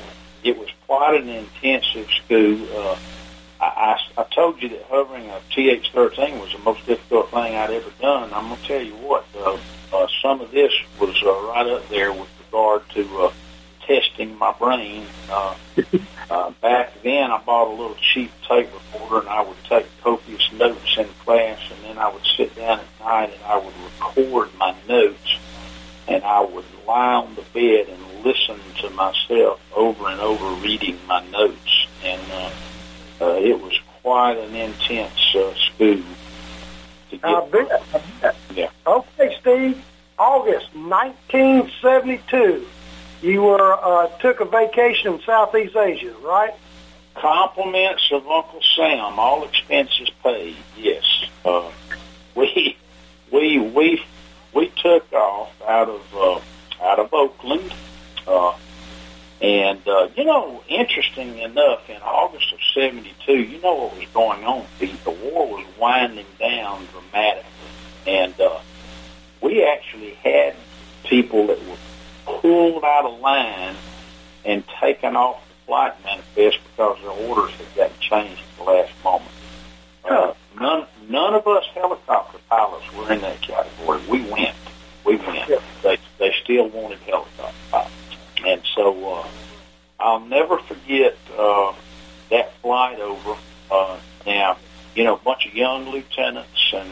it 0.45 0.59
was 0.59 0.69
quite 0.87 1.21
an 1.21 1.29
intensive 1.29 2.09
school. 2.25 2.67
Uh, 2.77 2.99
I, 3.61 3.97
I, 4.17 4.23
I 4.23 4.25
told 4.35 4.61
you 4.61 4.69
that 4.71 4.83
hovering 4.91 5.29
a 5.31 5.41
TH-13 5.55 6.41
was 6.41 6.53
the 6.53 6.59
most 6.59 6.85
difficult 6.85 7.31
thing 7.31 7.55
I'd 7.55 7.71
ever 7.71 7.91
done. 8.01 8.33
I'm 8.33 8.49
going 8.49 8.61
to 8.61 8.67
tell 8.67 8.83
you 8.83 8.95
what, 8.95 9.22
some 10.33 10.41
of 10.41 10.51
this 10.51 10.73
was 10.99 11.15
uh, 11.23 11.49
right 11.49 11.67
up 11.67 11.87
there 11.91 12.11
with 12.11 12.29
regard 12.47 12.89
to 12.89 13.19
uh, 13.19 13.33
testing 13.87 14.35
my 14.39 14.51
brain. 14.59 15.05
Uh, 15.31 15.55
1972. 42.13 42.69
You 43.27 43.43
were 43.43 43.73
uh, 43.73 44.09
took 44.19 44.41
a 44.41 44.45
vacation 44.45 45.15
in 45.15 45.23
Southeast 45.23 45.77
Asia, 45.77 46.15
right? 46.23 46.55
Compliments 47.15 48.09
of 48.11 48.27
Uncle 48.27 48.61
Sam, 48.77 49.19
all 49.19 49.45
expenses 49.45 50.11
paid. 50.23 50.57
Yes, 50.77 51.05
uh, 51.45 51.71
we 52.35 52.77
we 53.31 53.59
we 53.61 54.05
we 54.53 54.69
took 54.83 55.13
off 55.13 55.53
out 55.67 55.89
of 55.89 56.15
uh, 56.15 56.85
out 56.85 56.99
of 56.99 57.15
Oakland, 57.15 57.73
uh, 58.27 58.55
and 59.41 59.87
uh, 59.87 60.09
you 60.17 60.25
know, 60.25 60.65
interesting 60.69 61.39
enough, 61.39 61.89
in 61.89 62.01
August 62.03 62.53
of 62.53 62.59
'72, 62.75 63.33
you 63.33 63.61
know 63.61 63.75
what 63.75 63.97
was 63.97 64.09
going 64.13 64.45
on. 64.45 64.67
The 64.81 65.11
war 65.23 65.47
was 65.47 65.67
winding 65.79 66.27
down 66.41 66.87
dramatically, 66.87 67.51
and 68.07 68.41
uh, 68.41 68.59
we 69.41 69.65
actually 69.65 70.15
had 70.15 70.57
people 71.05 71.47
that 71.49 71.59
were 71.67 71.77
pulled 72.41 72.85
out 72.85 73.05
of 73.05 73.21
line 73.21 73.77
and 74.45 74.65
taken 74.81 75.17
off 75.17 75.47
the 75.49 75.55
flight 75.67 75.95
manifest 76.05 76.59
because 76.71 76.99
their 77.01 77.11
orders 77.11 77.53
had 77.53 77.75
gotten 77.77 77.97
changed 78.01 78.43
at 78.43 78.57
the 78.59 78.65
last 78.65 78.93
moment. 79.05 79.31
Uh, 80.05 80.35
none, 80.61 80.87
none 81.09 81.35
of 81.35 81.47
us 81.47 81.65
helicopter 81.75 82.39
pilots 82.49 82.93
were 82.95 83.13
in 83.13 83.21
that 83.21 83.41
category. 83.41 84.01
We 84.09 84.23
went. 84.31 84.57
We 85.05 85.17
went. 85.17 85.49
Yeah. 85.49 85.59
They, 85.83 85.99
they 86.19 86.35
still 86.43 86.69
wanted 86.69 86.99
helicopter 87.01 87.55
pilots. 87.71 87.93
And 88.45 88.63
so 88.75 89.15
uh, 89.15 89.29
I'll 90.01 90.21
never 90.21 90.59
forget 90.59 91.17
uh, 91.39 91.73
that 92.31 92.53
flight 92.57 92.99
over. 92.99 93.37
Uh, 93.71 93.99
now, 94.27 94.57
you 94.95 95.05
know, 95.05 95.15
a 95.15 95.19
bunch 95.19 95.47
of 95.47 95.55
young 95.55 95.89
lieutenants 95.91 96.73
and, 96.75 96.91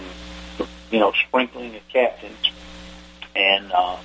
you 0.91 0.99
know, 0.99 1.13
sprinkling 1.27 1.75
of 1.75 1.87
captains 1.89 2.51
and 3.35 3.73
uh, 3.73 3.97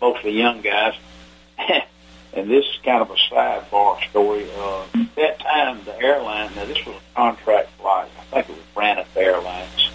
mostly 0.00 0.32
young 0.32 0.60
guys. 0.60 0.94
and 1.58 2.50
this 2.50 2.64
is 2.64 2.78
kind 2.84 3.02
of 3.02 3.10
a 3.10 3.14
sidebar 3.14 4.00
story. 4.08 4.48
Uh, 4.56 4.82
at 4.94 5.14
that 5.16 5.38
time, 5.40 5.84
the 5.84 5.98
airline, 6.00 6.54
now 6.54 6.64
this 6.64 6.84
was 6.86 6.96
a 6.96 7.16
contract 7.16 7.70
flight. 7.80 8.10
I 8.18 8.22
think 8.42 8.48
it 8.48 8.56
was 8.56 8.64
Braniff 8.74 9.16
Airlines. 9.16 9.90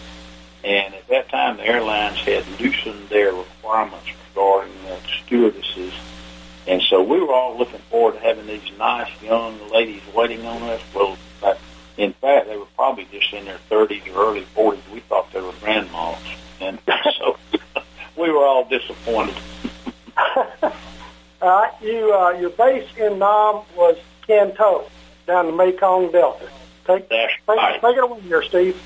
And 0.64 0.94
at 0.96 1.08
that 1.10 1.30
time, 1.30 1.58
the 1.58 1.66
airlines 1.66 2.18
had 2.20 2.44
loosened 2.60 3.10
their 3.10 3.34
requirements 3.34 4.08
regarding 4.30 4.74
uh, 4.88 4.98
stewardesses. 5.24 5.94
And 6.68 6.82
so 6.82 7.04
we 7.04 7.20
were 7.20 7.32
all 7.32 7.58
looking 7.58 7.80
forward 7.92 8.16
to 8.16 8.20
having 8.20 8.48
these 8.48 8.72
nice 8.78 9.10
young 9.22 9.72
ladies 9.72 10.02
waiting 10.16 10.46
on 10.46 10.64
us. 10.64 10.82
Well, 10.94 11.18
in 11.98 12.14
fact, 12.14 12.48
they 12.48 12.58
were 12.58 12.66
probably 12.76 13.08
just 13.12 13.32
in 13.34 13.46
their 13.46 13.60
30s 13.70 14.08
or 14.14 14.30
early 14.30 14.46
40s. 14.56 14.82
We 14.92 15.00
thought 15.02 15.32
they 15.32 15.42
were 15.42 15.54
grandmas. 15.62 16.18
And 16.60 16.80
so 17.18 17.38
we 18.18 18.32
were 18.32 18.44
all 18.44 18.68
disappointed. 18.68 19.36
Uh, 21.42 21.70
you, 21.80 22.12
uh, 22.12 22.32
your 22.32 22.50
base 22.50 22.88
in 22.98 23.20
Nam 23.20 23.62
was 23.76 23.98
Can 24.26 24.54
Tho, 24.58 24.90
down 25.28 25.46
the 25.46 25.52
Mekong 25.52 26.12
Delta. 26.12 26.50
Take, 26.88 27.08
That's 27.08 27.34
take, 27.34 27.48
right. 27.48 27.80
take 27.80 27.98
it 27.98 28.04
away 28.04 28.20
here, 28.22 28.42
Steve. 28.42 28.82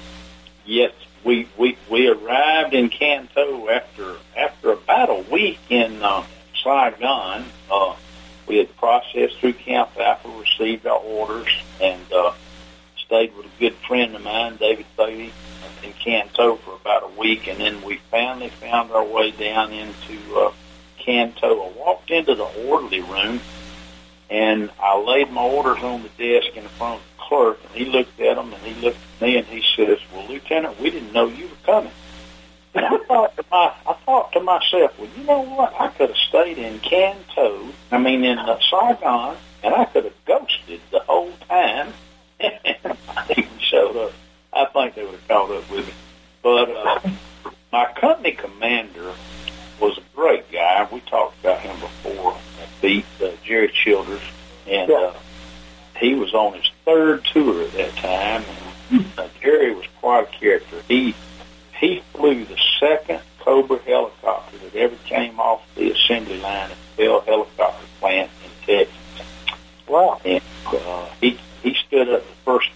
Yes, 0.65 0.91
we, 1.23 1.47
we, 1.57 1.77
we 1.89 2.09
arrived 2.09 2.73
in 2.73 2.89
Can 2.89 3.29
Tho 3.33 3.69
after 3.69 4.15
after 4.35 4.71
about 4.71 5.09
a 5.09 5.31
week 5.31 5.59
in 5.69 6.01
uh, 6.01 6.25
Saigon. 6.61 7.45
Uh, 7.71 7.95
we 8.45 8.57
had 8.57 8.75
processed 8.75 9.37
through 9.37 9.53
Camp 9.53 9.91
Alpha, 9.97 10.27
received 10.27 10.85
our 10.85 10.97
orders, 10.97 11.63
and 11.79 12.01
uh, 12.11 12.33
stayed 12.97 13.33
with 13.37 13.45
a 13.45 13.59
good 13.59 13.75
friend 13.87 14.15
of 14.15 14.23
mine, 14.23 14.57
David 14.57 14.85
Bailey, 14.97 15.31
in 15.83 15.93
Canton 15.93 16.57
for 16.57 16.75
about 16.75 17.03
a 17.03 17.19
week, 17.19 17.47
and 17.47 17.59
then 17.59 17.81
we 17.83 18.01
finally 18.11 18.49
found 18.49 18.91
our 18.91 19.05
way 19.05 19.31
down 19.31 19.71
into 19.71 20.35
uh, 20.35 20.51
Can 20.99 21.33
Tho. 21.41 21.61
I 21.63 21.79
walked 21.79 22.11
into 22.11 22.35
the 22.35 22.45
orderly 22.67 23.01
room, 23.01 23.39
and 24.29 24.69
I 24.81 24.97
laid 24.97 25.31
my 25.31 25.43
orders 25.43 25.83
on 25.83 26.03
the 26.03 26.09
desk 26.09 26.55
in 26.55 26.67
front 26.67 26.99
of 26.99 27.01
the 27.01 27.23
clerk, 27.23 27.59
and 27.63 27.73
he 27.73 27.85
looked 27.85 28.19
at 28.19 28.35
them, 28.35 28.53
and 28.53 28.61
he 28.63 28.79
looked 28.81 28.97
at 29.15 29.21
me, 29.21 29.37
and 29.37 29.47
he 29.47 29.63
says, 29.75 29.99
"Well, 30.13 30.27
Lieutenant, 30.27 30.79
we 30.79 30.89
didn't 30.91 31.13
know 31.13 31.27
you 31.27 31.47
were 31.47 31.65
coming." 31.65 31.91
And 32.73 32.85
I 32.85 32.97
thought 32.99 33.35
to 33.35 33.43
my, 33.51 33.73
I 33.87 33.93
thought 34.05 34.31
to 34.33 34.39
myself, 34.41 34.97
well, 34.99 35.09
you 35.17 35.23
know 35.23 35.41
what? 35.41 35.73
I 35.79 35.87
could 35.87 36.09
have 36.09 36.17
stayed 36.17 36.57
in 36.57 36.79
Can 36.79 37.17
Tho, 37.35 37.69
I 37.91 37.97
mean 37.97 38.23
in 38.23 38.37
uh, 38.37 38.59
Saigon, 38.69 39.37
and 39.63 39.73
I 39.73 39.85
could 39.85 40.05
have 40.05 40.25
ghosted 40.25 40.81
the 40.91 40.99
whole 40.99 41.31
time. 41.47 41.93
and 42.39 42.97
I 43.09 43.25
even 43.31 43.59
showed 43.59 43.97
up. 43.97 44.13
I 44.53 44.65
think 44.65 44.95
they 44.95 45.03
would 45.03 45.11
have 45.13 45.27
caught 45.27 45.51
up 45.51 45.69
with 45.69 45.87
me. 45.87 45.93
But 46.41 46.69
uh, 46.69 46.99
my 47.71 47.91
company 47.93 48.31
commander 48.31 49.13
was 49.79 49.97
a 49.97 50.03
great 50.15 50.51
guy. 50.51 50.87
We 50.91 50.99
talked 51.01 51.39
about 51.39 51.59
him 51.59 51.79
before. 51.79 52.35
Beat 52.81 53.05
uh, 53.21 53.31
Jerry 53.43 53.69
Childers, 53.69 54.21
and 54.65 54.89
uh, 54.89 55.13
he 55.99 56.15
was 56.15 56.33
on 56.33 56.53
his 56.53 56.69
third 56.85 57.25
tour 57.25 57.63
at 57.63 57.73
that 57.73 57.95
time. 57.97 58.43
And 58.89 59.05
uh, 59.17 59.27
Jerry 59.41 59.73
was 59.75 59.85
quite 59.99 60.29
a 60.29 60.39
character. 60.39 60.81
He 60.87 61.13
he 61.77 62.01
flew 62.13 62.45
the 62.45 62.57
second 62.79 63.21
Cobra 63.39 63.79
helicopter 63.79 64.57
that 64.57 64.75
ever 64.75 64.95
came 65.05 65.39
off 65.39 65.61
the 65.75 65.91
assembly 65.91 66.39
line 66.39 66.71
at 66.71 66.77
Bell 66.97 67.21
Helicopter 67.21 67.85
Plant 67.99 68.31
in 68.45 68.65
Texas. 68.65 69.27
Wow. 69.87 70.21
And 70.23 70.41
uh, 70.67 71.09
he 71.19 71.37
he 71.63 71.73
stood 71.73 72.09
up 72.09 72.25
the 72.25 72.35
first 72.45 72.68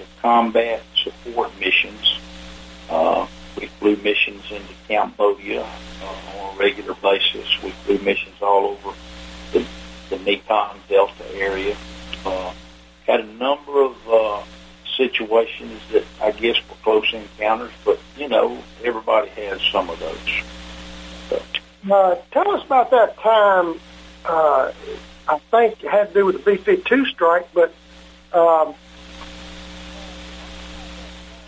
of 0.00 0.08
combat 0.22 0.82
support 1.02 1.50
missions. 1.58 2.18
Uh, 2.88 3.26
we 3.58 3.66
flew 3.66 3.96
missions 3.96 4.42
into 4.50 4.72
Cambodia 4.88 5.62
uh, 5.62 6.38
on 6.38 6.54
a 6.54 6.58
regular 6.58 6.94
basis. 6.94 7.46
We 7.62 7.70
flew 7.70 7.98
missions 7.98 8.36
all 8.40 8.66
over 8.66 8.96
the, 9.52 9.66
the 10.08 10.18
Mekong 10.18 10.78
Delta 10.88 11.24
area. 11.34 11.76
Uh, 12.24 12.52
had 13.06 13.20
a 13.20 13.26
number 13.26 13.82
of 13.82 13.96
uh, 14.08 14.42
situations 14.96 15.80
that 15.92 16.04
I 16.20 16.30
guess 16.32 16.56
were 16.68 16.76
close 16.82 17.12
encounters, 17.12 17.72
but 17.84 17.98
you 18.16 18.28
know, 18.28 18.62
everybody 18.84 19.28
has 19.30 19.60
some 19.72 19.90
of 19.90 19.98
those. 19.98 20.42
So, 21.28 21.42
Uh, 21.90 22.16
tell 22.30 22.50
us 22.50 22.64
about 22.64 22.90
that 22.90 23.16
time. 23.18 23.80
Uh, 24.24 24.72
I 25.28 25.38
think 25.50 25.82
it 25.82 25.90
had 25.90 26.08
to 26.08 26.14
do 26.14 26.26
with 26.26 26.44
the 26.44 26.56
B-52 26.56 27.06
strike, 27.06 27.48
but 27.54 27.72
um, 28.32 28.74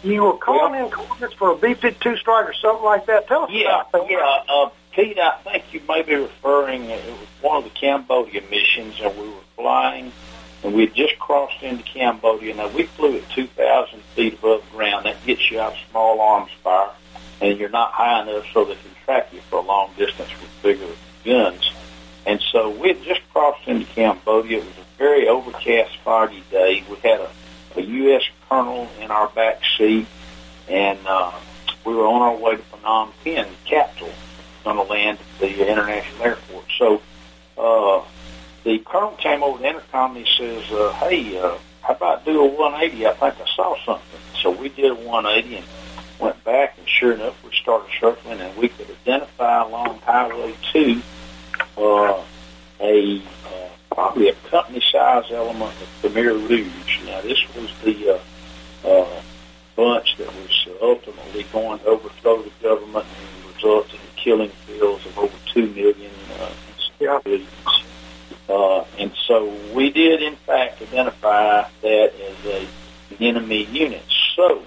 you 0.03 0.23
were 0.23 0.37
calling 0.37 0.85
in 0.85 0.91
coordinates 0.91 1.35
for 1.35 1.53
a 1.53 1.57
B-52 1.57 2.19
strike 2.19 2.49
or 2.49 2.55
something 2.55 2.85
like 2.85 3.07
that. 3.07 3.29
Tell 3.29 3.45
us 3.45 3.51
yeah, 3.53 3.83
about 3.83 3.93
that. 3.93 4.11
yeah. 4.11 4.43
Uh, 4.49 4.71
Pete, 4.93 5.19
I 5.19 5.39
think 5.39 5.65
you 5.73 5.81
may 5.89 6.03
be 6.03 6.15
referring. 6.15 6.85
It 6.85 7.05
was 7.07 7.29
one 7.41 7.59
of 7.59 7.65
the 7.65 7.71
Cambodia 7.71 8.43
missions, 8.51 9.01
and 9.01 9.17
we 9.17 9.29
were 9.29 9.41
flying, 9.57 10.13
and 10.63 10.75
we 10.75 10.87
had 10.87 10.95
just 10.95 11.19
crossed 11.19 11.63
into 11.63 11.83
Cambodia. 11.83 12.55
Now 12.55 12.69
we 12.69 12.85
flew 12.85 13.17
at 13.17 13.31
2,000 13.31 14.01
feet 14.15 14.35
above 14.35 14.65
ground. 14.73 15.07
That 15.07 15.25
gets 15.25 15.51
you 15.51 15.61
out 15.61 15.73
of 15.73 15.79
small 15.91 16.21
arms 16.21 16.51
fire, 16.63 16.91
and 17.41 17.59
you're 17.59 17.71
not 17.71 17.93
high 17.93 18.23
enough 18.23 18.45
so 18.53 18.65
they 18.65 18.75
can 18.75 18.91
track 19.05 19.33
you 19.33 19.41
for 19.49 19.61
a 19.61 19.63
long 19.63 19.93
distance 19.97 20.31
with 20.41 20.63
bigger 20.63 20.93
guns. 21.25 21.73
And 22.27 22.41
so 22.53 22.71
we 22.71 22.89
had 22.89 23.03
just 23.03 23.21
crossed 23.33 23.67
into 23.67 23.87
Cambodia. 23.87 24.59
It 24.59 24.65
was 24.65 24.79
a 24.79 24.99
very 24.99 25.27
overcast, 25.27 25.97
foggy 26.05 26.45
day. 26.51 26.85
We 26.89 26.97
had 26.97 27.21
a, 27.21 27.31
a 27.77 27.83
U.S. 27.83 28.23
colonel 28.49 28.89
in 29.01 29.11
our 29.11 29.29
back 29.29 29.61
seat, 29.77 30.07
and 30.69 30.99
uh, 31.07 31.33
we 31.85 31.95
were 31.95 32.07
on 32.07 32.23
our 32.23 32.37
way 32.37 32.57
to 32.57 32.63
Phnom 32.63 33.13
Penh, 33.25 33.49
the 33.49 33.69
capital, 33.69 34.13
going 34.65 34.77
to 34.77 34.83
land 34.83 35.19
at 35.19 35.41
the 35.41 35.71
international 35.71 36.23
airport. 36.23 36.65
So 36.79 37.03
uh, 37.59 38.05
the 38.65 38.79
colonel 38.79 39.13
came 39.13 39.43
over 39.43 39.59
the 39.59 39.69
intercom 39.69 40.17
and 40.17 40.27
he 40.27 40.37
says, 40.37 40.71
uh, 40.71 40.93
"Hey, 40.95 41.39
uh, 41.39 41.57
how 41.83 41.95
about 41.95 42.25
do 42.25 42.41
a 42.41 42.47
180? 42.47 43.07
I 43.07 43.13
think 43.13 43.41
I 43.41 43.55
saw 43.55 43.77
something." 43.85 44.21
So 44.41 44.51
we 44.51 44.69
did 44.69 44.91
a 44.91 44.95
180 44.95 45.57
and 45.57 45.67
went 46.19 46.43
back, 46.45 46.79
and 46.79 46.89
sure 46.89 47.13
enough, 47.13 47.43
we 47.45 47.51
started 47.53 47.91
circling, 48.01 48.41
and 48.41 48.57
we 48.57 48.69
could 48.69 48.89
identify 48.91 49.63
along 49.63 49.99
Highway 50.01 50.55
2 50.73 51.03
uh, 51.77 52.23
a 52.81 53.23
probably 53.95 54.29
a 54.29 54.35
company-size 54.51 55.31
element 55.31 55.75
of 55.81 55.89
Khmer 56.03 56.49
Rouge. 56.49 57.05
Now, 57.05 57.21
this 57.21 57.39
was 57.55 57.71
the 57.85 58.21
uh, 58.85 58.89
uh, 58.89 59.23
bunch 59.77 60.17
that 60.19 60.29
was 60.29 60.69
ultimately 60.81 61.45
going 61.53 61.79
to 61.81 61.87
overthrow 61.87 62.43
the 62.43 62.51
government 62.63 63.07
and 63.07 63.55
result 63.55 63.93
in 63.93 64.01
the 64.01 64.21
killing 64.21 64.51
fields 64.51 65.05
of 65.07 65.19
over 65.19 65.37
two 65.53 65.67
million 65.69 66.11
uh, 66.41 66.51
civilians. 66.99 67.49
Uh, 68.49 68.85
and 68.99 69.13
so 69.27 69.55
we 69.75 69.91
did, 69.91 70.23
in 70.23 70.37
fact, 70.37 70.83
identify 70.83 71.69
that 71.81 72.13
as 72.15 72.47
a 72.47 72.69
enemy 73.21 73.65
unit. 73.65 74.05
So 74.37 74.63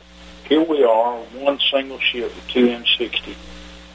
here 0.47 0.63
we 0.63 0.84
are, 0.84 1.17
one 1.17 1.59
single 1.71 1.99
ship 1.99 2.34
with 2.36 2.47
two 2.47 2.67
M60 2.67 3.36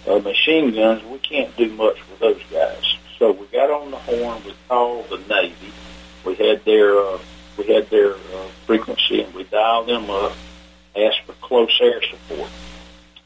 uh, 0.07 0.19
machine 0.19 0.75
guns. 0.75 1.05
We 1.05 1.19
can't 1.19 1.57
do 1.57 1.73
much 1.75 1.97
with 2.09 2.19
those 2.19 2.43
guys. 2.51 2.90
So 3.21 3.33
we 3.33 3.47
got 3.49 3.71
on 3.71 3.91
the 3.91 3.99
horn. 3.99 4.43
We 4.47 4.55
called 4.67 5.11
the 5.11 5.19
Navy. 5.29 5.73
We 6.25 6.37
had 6.37 6.65
their 6.65 6.99
uh, 6.99 7.19
we 7.59 7.65
had 7.67 7.91
their 7.91 8.15
uh, 8.15 8.49
frequency, 8.67 9.21
and 9.21 9.35
we 9.35 9.45
dialed 9.45 9.89
them 9.89 10.09
up. 10.09 10.33
Asked 10.97 11.21
for 11.27 11.35
close 11.35 11.79
air 11.83 12.01
support. 12.03 12.51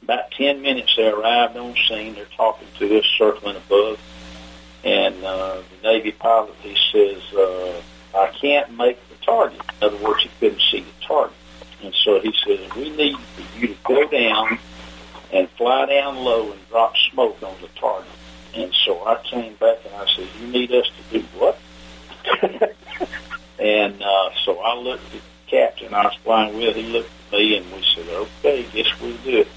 About 0.03 0.33
ten 0.33 0.61
minutes, 0.63 0.97
they 0.97 1.07
arrived 1.07 1.57
on 1.57 1.77
scene. 1.89 2.17
They're 2.17 2.27
talking 2.37 2.67
to 2.81 2.99
us, 2.99 3.07
circling 3.17 3.57
above, 3.57 4.01
and 4.83 5.15
uh, 5.25 5.63
the 5.83 5.89
Navy 5.89 6.11
pilot 6.11 6.55
he 6.61 6.77
says, 6.91 7.23
uh, 7.33 7.81
"I 8.17 8.33
can't 8.33 8.77
make 8.77 8.99
the 9.09 9.25
target." 9.25 9.61
In 9.81 9.87
other 9.87 10.05
words, 10.05 10.25
he 10.25 10.31
couldn't 10.41 10.61
see 10.61 10.81
the 10.81 11.07
target. 11.07 11.37
And 11.85 11.95
so 11.95 12.19
he 12.19 12.35
says, 12.45 12.75
we 12.75 12.91
need 12.97 13.17
you 13.59 13.69
to 13.69 13.77
go 13.85 14.09
down 14.09 14.59
and 15.33 15.49
fly 15.51 15.87
down 15.87 16.17
low 16.17 16.51
and 16.51 16.69
drop 16.71 16.97
smoke 16.97 17.43
on 17.43 17.55
the 17.61 17.69
target. 17.79 18.11
And 18.57 18.73
so 18.85 19.05
I 19.07 19.21
came 19.23 19.55
back 19.55 19.79
and 19.85 19.95
I 19.95 20.07
said, 20.15 20.29
you 20.41 20.47
need 20.47 20.73
us 20.73 20.87
to 20.87 21.19
do 21.19 21.27
what? 21.39 21.59
and 23.59 24.03
uh, 24.03 24.31
so 24.45 24.59
I 24.61 24.77
looked 24.77 25.05
at 25.07 25.13
the 25.13 25.21
captain 25.47 25.93
I 25.95 26.05
was 26.05 26.15
flying 26.23 26.57
with. 26.57 26.77
He 26.77 26.83
looked 26.85 27.11
at 27.27 27.33
me 27.39 27.57
and 27.57 27.73
we 27.73 27.85
said, 27.95 28.09
okay, 28.09 28.67
guess 28.73 28.89
we'll 29.01 29.17
do 29.19 29.39
it. 29.39 29.49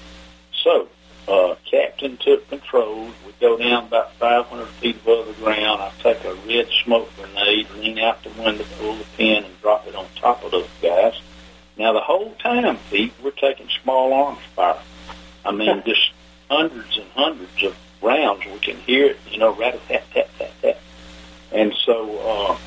So 0.64 0.88
uh, 1.28 1.54
captain 1.70 2.16
took 2.16 2.48
control. 2.48 3.04
We 3.26 3.32
go 3.40 3.56
down 3.56 3.86
about 3.86 4.14
500 4.14 4.66
feet 4.66 4.96
above 4.96 5.26
the 5.26 5.32
ground. 5.34 5.80
I 5.80 5.92
take 6.02 6.24
a 6.24 6.34
red 6.46 6.68
smoke 6.84 7.10
grenade, 7.16 7.70
lean 7.76 7.98
out 7.98 8.22
the 8.24 8.30
window, 8.30 8.64
pull 8.78 8.96
the 8.96 9.04
pin, 9.16 9.44
and 9.44 9.60
drop 9.60 9.86
it 9.86 9.94
on 9.94 10.06
top 10.16 10.42
of 10.42 10.50
those 10.50 10.68
guys. 10.82 11.20
Now, 11.76 11.92
the 11.92 12.00
whole 12.00 12.34
time, 12.42 12.78
Pete, 12.90 13.12
we're 13.22 13.30
taking 13.30 13.68
small 13.82 14.12
arms 14.12 14.40
fire. 14.56 14.80
I 15.44 15.52
mean, 15.52 15.82
just 15.86 16.10
hundreds 16.50 16.96
and 16.96 17.08
hundreds 17.14 17.62
of 17.62 17.76
rounds. 18.02 18.44
We 18.46 18.58
can 18.58 18.76
hear 18.76 19.06
it, 19.06 19.18
you 19.30 19.38
know, 19.38 19.54
rat 19.54 19.74
a 19.74 19.78
tat 19.78 20.04
tat 20.12 20.28
tat 20.38 20.52
tat. 20.62 20.80
And 21.52 21.74
so 21.84 22.18
uh, 22.18 22.58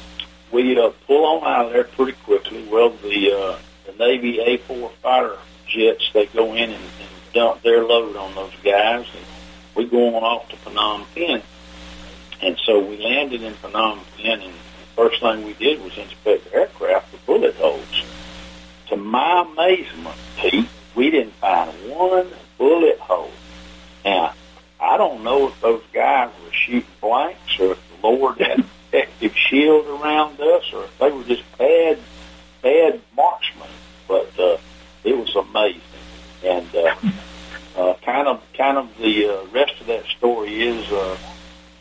we 0.51 0.79
uh, 0.79 0.91
pull 1.07 1.25
on 1.25 1.43
out 1.47 1.67
of 1.67 1.73
there 1.73 1.83
pretty 1.83 2.13
quickly. 2.23 2.67
Well, 2.69 2.89
the 2.89 3.31
uh, 3.31 3.59
the 3.85 3.93
Navy 3.97 4.37
A4 4.37 4.91
fighter 5.01 5.37
jets 5.67 6.09
they 6.13 6.25
go 6.27 6.53
in 6.53 6.69
and, 6.71 6.73
and 6.73 7.09
dump 7.33 7.61
their 7.61 7.83
load 7.83 8.15
on 8.15 8.35
those 8.35 8.53
guys, 8.63 9.05
and 9.15 9.25
we 9.75 9.85
go 9.85 10.15
on 10.15 10.23
off 10.23 10.49
to 10.49 10.55
Phnom 10.57 11.05
Penh. 11.15 11.41
And 12.41 12.57
so 12.65 12.79
we 12.79 12.97
landed 12.97 13.43
in 13.43 13.53
Phnom 13.53 13.99
Penh, 14.17 14.41
and 14.41 14.53
the 14.53 14.95
first 14.95 15.21
thing 15.21 15.45
we 15.45 15.53
did 15.53 15.81
was 15.83 15.97
inspect 15.97 16.45
the 16.45 16.55
aircraft 16.55 17.09
for 17.09 17.17
bullet 17.25 17.55
holes. 17.55 18.03
To 18.87 18.97
my 18.97 19.45
amazement, 19.47 20.17
Pete, 20.37 20.67
we 20.95 21.11
didn't 21.11 21.33
find 21.35 21.71
one 21.89 22.27
bullet 22.57 22.99
hole. 22.99 23.31
Now, 24.03 24.33
I 24.81 24.97
don't 24.97 25.23
know 25.23 25.47
if 25.47 25.61
those 25.61 25.83
guys 25.93 26.31
were 26.43 26.51
shooting 26.51 26.89
blanks 26.99 27.59
or 27.59 27.73
if 27.73 28.01
the 28.01 28.07
Lord 28.07 28.39
had 28.39 28.65
protective 28.91 29.37
shield 29.37 29.85
around 29.85 30.39
us 30.41 30.73
or 30.73 30.85
if 30.85 30.97
they 30.97 31.11
were 31.11 31.23
just 31.23 31.43
bad, 31.57 31.99
bad 32.61 32.99
marksmen. 33.15 33.69
But 34.07 34.37
uh, 34.39 34.57
it 35.03 35.15
was 35.15 35.35
amazing. 35.35 35.81
And 36.43 36.75
uh, 36.75 36.95
uh, 37.77 37.93
kind 38.03 38.27
of, 38.27 38.43
kind 38.57 38.77
of 38.77 38.97
the 38.97 39.27
uh, 39.27 39.45
rest 39.53 39.79
of 39.79 39.87
that 39.87 40.05
story 40.17 40.61
is 40.61 40.91
uh, 40.91 41.15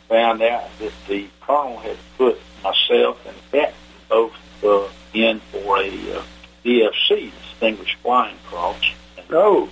found 0.07 0.41
out 0.43 0.69
that 0.79 0.93
the 1.07 1.27
colonel 1.41 1.77
had 1.79 1.97
put 2.17 2.39
myself 2.63 3.25
and 3.25 3.35
captain 3.51 3.75
both 4.09 4.33
uh, 4.63 4.87
in 5.13 5.39
for 5.39 5.79
a 5.79 5.87
uh, 5.87 6.23
DFC, 6.63 7.31
Distinguished 7.49 7.97
Flying 8.03 8.37
Cross. 8.45 8.93
And, 9.17 9.25
Oh, 9.31 9.69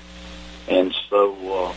and 0.68 0.96
so 1.10 1.36
uh, 1.54 1.74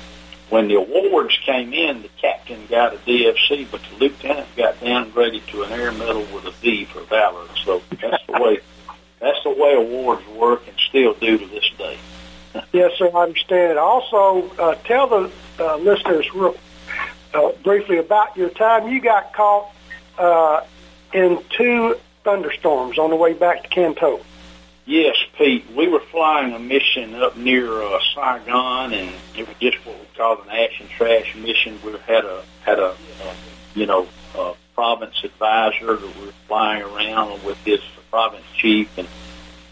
when 0.52 0.68
the 0.68 0.74
awards 0.74 1.38
came 1.46 1.72
in, 1.72 2.02
the 2.02 2.10
captain 2.20 2.66
got 2.66 2.92
a 2.92 2.98
DFC, 2.98 3.66
but 3.70 3.80
the 3.84 3.96
lieutenant 3.96 4.54
got 4.54 4.78
downgraded 4.80 5.46
to 5.46 5.62
an 5.62 5.72
air 5.72 5.90
medal 5.92 6.26
with 6.26 6.44
a 6.44 6.52
B 6.60 6.84
for 6.84 7.00
valor. 7.04 7.46
So 7.64 7.82
that's 7.98 8.22
the 8.26 8.34
way 8.34 8.60
that's 9.18 9.42
the 9.44 9.50
way 9.50 9.72
awards 9.72 10.26
work, 10.28 10.68
and 10.68 10.76
still 10.78 11.14
do 11.14 11.38
to 11.38 11.46
this 11.46 11.70
day. 11.78 11.98
yes, 12.72 12.92
sir. 12.98 13.10
I 13.14 13.22
understand. 13.22 13.78
Also, 13.78 14.50
uh, 14.58 14.74
tell 14.84 15.06
the 15.06 15.32
uh, 15.58 15.76
listeners 15.76 16.30
real 16.34 16.54
uh, 17.32 17.52
briefly 17.64 17.96
about 17.96 18.36
your 18.36 18.50
time. 18.50 18.88
You 18.88 19.00
got 19.00 19.32
caught 19.32 19.74
uh, 20.18 20.60
in 21.14 21.42
two 21.56 21.96
thunderstorms 22.24 22.98
on 22.98 23.08
the 23.08 23.16
way 23.16 23.32
back 23.32 23.62
to 23.62 23.68
Can 23.70 23.94
Tho. 23.98 24.20
Yes, 24.84 25.16
Pete. 25.38 25.64
We 25.76 25.86
were 25.86 26.00
flying 26.00 26.52
a 26.54 26.58
mission 26.58 27.14
up 27.14 27.36
near 27.36 27.82
uh, 27.82 28.00
Saigon, 28.14 28.92
and 28.92 29.10
it 29.36 29.46
was 29.46 29.56
just 29.60 29.78
what 29.86 29.96
we 29.98 30.06
called 30.16 30.40
an 30.48 30.68
and 30.80 30.90
trash 30.90 31.36
mission. 31.36 31.78
We 31.84 31.92
had 32.06 32.24
a 32.24 32.42
had 32.64 32.80
a 32.80 32.88
uh, 32.88 33.34
you 33.74 33.86
know 33.86 34.08
uh, 34.36 34.54
province 34.74 35.22
advisor 35.22 35.96
that 35.96 36.16
we 36.16 36.26
were 36.26 36.32
flying 36.48 36.82
around 36.82 37.44
with 37.44 37.58
his 37.64 37.80
province 38.10 38.44
chief, 38.56 38.90
and 38.98 39.06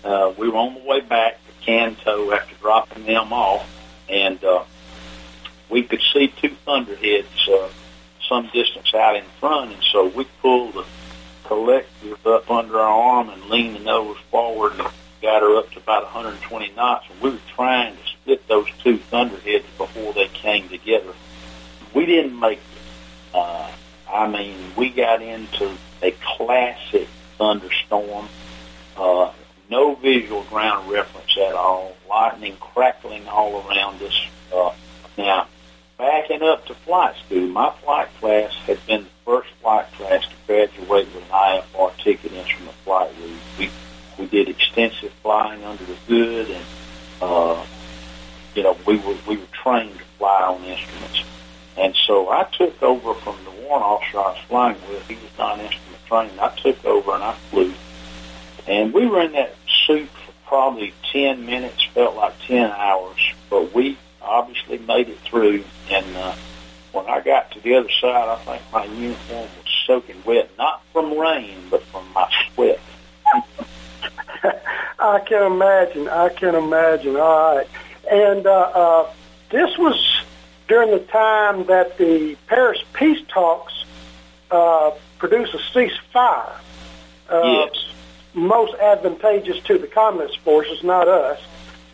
uh, 0.04 0.32
we 0.38 0.48
were 0.48 0.56
on 0.56 0.74
the 0.74 0.88
way 0.88 1.00
back 1.00 1.44
to 1.44 1.64
Can 1.66 1.96
Tho 2.04 2.32
after 2.32 2.54
dropping 2.56 3.04
them 3.04 3.32
off, 3.32 3.68
and 4.08 4.42
uh, 4.44 4.62
we 5.68 5.82
could 5.82 6.02
see 6.12 6.28
two 6.28 6.54
thunderheads 6.64 7.48
uh, 7.48 7.68
some 8.28 8.48
distance 8.52 8.94
out 8.94 9.16
in 9.16 9.24
front, 9.40 9.72
and 9.72 9.82
so 9.82 10.06
we 10.06 10.24
pulled 10.40 10.74
the 10.74 10.84
collective 11.50 12.24
up 12.28 12.48
under 12.48 12.78
our 12.78 13.16
arm 13.16 13.28
and 13.28 13.44
leaned 13.46 13.74
the 13.74 13.80
nose 13.80 14.16
forward 14.30 14.70
and 14.74 14.82
got 15.20 15.42
her 15.42 15.58
up 15.58 15.68
to 15.72 15.78
about 15.80 16.04
120 16.04 16.70
knots. 16.76 17.06
We 17.20 17.30
were 17.30 17.40
trying 17.56 17.96
to 17.96 18.02
split 18.06 18.46
those 18.46 18.68
two 18.84 18.98
thunderheads 18.98 19.66
before 19.76 20.12
they 20.12 20.28
came 20.28 20.68
together. 20.68 21.12
We 21.92 22.06
didn't 22.06 22.38
make 22.38 22.58
it. 22.58 23.34
Uh, 23.34 23.68
I 24.08 24.28
mean, 24.28 24.54
we 24.76 24.90
got 24.90 25.22
into 25.22 25.76
a 26.00 26.12
classic 26.36 27.08
thunderstorm. 27.36 28.28
Uh, 28.96 29.32
no 29.68 29.96
visual 29.96 30.44
ground 30.44 30.88
reference 30.88 31.36
at 31.36 31.54
all. 31.54 31.96
Lightning 32.08 32.56
crackling 32.60 33.26
all 33.26 33.66
around 33.66 34.00
us. 34.02 34.26
Uh, 34.54 34.72
now, 35.18 35.48
backing 35.98 36.42
up 36.42 36.66
to 36.66 36.74
flight 36.74 37.16
school, 37.26 37.48
my 37.48 37.72
flight 37.82 38.08
class 38.20 38.54
had 38.68 38.86
been 38.86 39.06
first 39.30 39.50
flight 39.62 39.86
class 39.92 40.24
to 40.24 40.34
graduate 40.48 41.06
with 41.14 41.14
an 41.14 41.30
IFR 41.30 41.96
ticket 41.98 42.32
instrument 42.32 42.74
flight 42.84 43.08
route. 43.20 43.38
We 43.60 43.70
we 44.18 44.26
did 44.26 44.48
extensive 44.48 45.12
flying 45.22 45.62
under 45.62 45.84
the 45.84 45.94
hood, 45.94 46.50
and 46.50 46.64
uh, 47.22 47.64
you 48.56 48.64
know 48.64 48.76
we 48.88 48.96
were 48.96 49.16
we 49.28 49.36
were 49.36 49.52
trained 49.52 49.96
to 49.96 50.04
fly 50.18 50.42
on 50.42 50.64
instruments. 50.64 51.22
And 51.76 51.94
so 51.94 52.28
I 52.28 52.42
took 52.58 52.82
over 52.82 53.14
from 53.14 53.36
the 53.44 53.52
warrant 53.62 53.84
officer 53.84 54.18
I 54.18 54.32
was 54.32 54.38
flying 54.48 54.76
with. 54.88 55.06
He 55.06 55.14
was 55.14 55.30
non-instrument 55.38 56.06
trained. 56.08 56.40
I 56.40 56.48
took 56.56 56.84
over 56.84 57.14
and 57.14 57.22
I 57.22 57.34
flew, 57.50 57.72
and 58.66 58.92
we 58.92 59.06
were 59.06 59.20
in 59.22 59.32
that 59.32 59.54
suit 59.86 60.08
for 60.08 60.32
probably 60.48 60.92
ten 61.12 61.46
minutes. 61.46 61.84
Felt 61.94 62.16
like 62.16 62.34
ten 62.48 62.72
hours, 62.72 63.32
but 63.48 63.72
we 63.72 63.96
obviously 64.20 64.78
made 64.78 65.08
it 65.08 65.20
through. 65.20 65.62
And 65.88 66.16
uh, 66.16 66.34
when 66.92 67.06
I 67.06 67.20
got 67.20 67.50
to 67.52 67.60
the 67.60 67.74
other 67.74 67.90
side, 68.00 68.28
I 68.28 68.36
think 68.36 68.62
my 68.72 68.84
uniform 68.84 69.42
was 69.42 69.74
soaking 69.86 70.22
wet, 70.24 70.50
not 70.58 70.82
from 70.92 71.18
rain, 71.18 71.56
but 71.70 71.82
from 71.84 72.04
my 72.14 72.28
sweat. 72.54 72.80
I 74.98 75.20
can 75.20 75.52
imagine. 75.52 76.08
I 76.08 76.28
can 76.28 76.54
imagine. 76.54 77.16
All 77.16 77.56
right. 77.56 77.66
And 78.10 78.46
uh, 78.46 78.50
uh, 78.50 79.12
this 79.50 79.76
was 79.78 80.22
during 80.68 80.90
the 80.90 81.00
time 81.00 81.66
that 81.66 81.96
the 81.98 82.36
Paris 82.46 82.82
peace 82.92 83.24
talks 83.28 83.84
uh, 84.50 84.90
produced 85.18 85.54
a 85.54 85.58
ceasefire. 85.58 86.52
Uh, 87.28 87.42
Yes. 87.44 87.86
Most 88.32 88.74
advantageous 88.74 89.58
to 89.64 89.76
the 89.76 89.88
communist 89.88 90.38
forces, 90.38 90.84
not 90.84 91.08
us. 91.08 91.40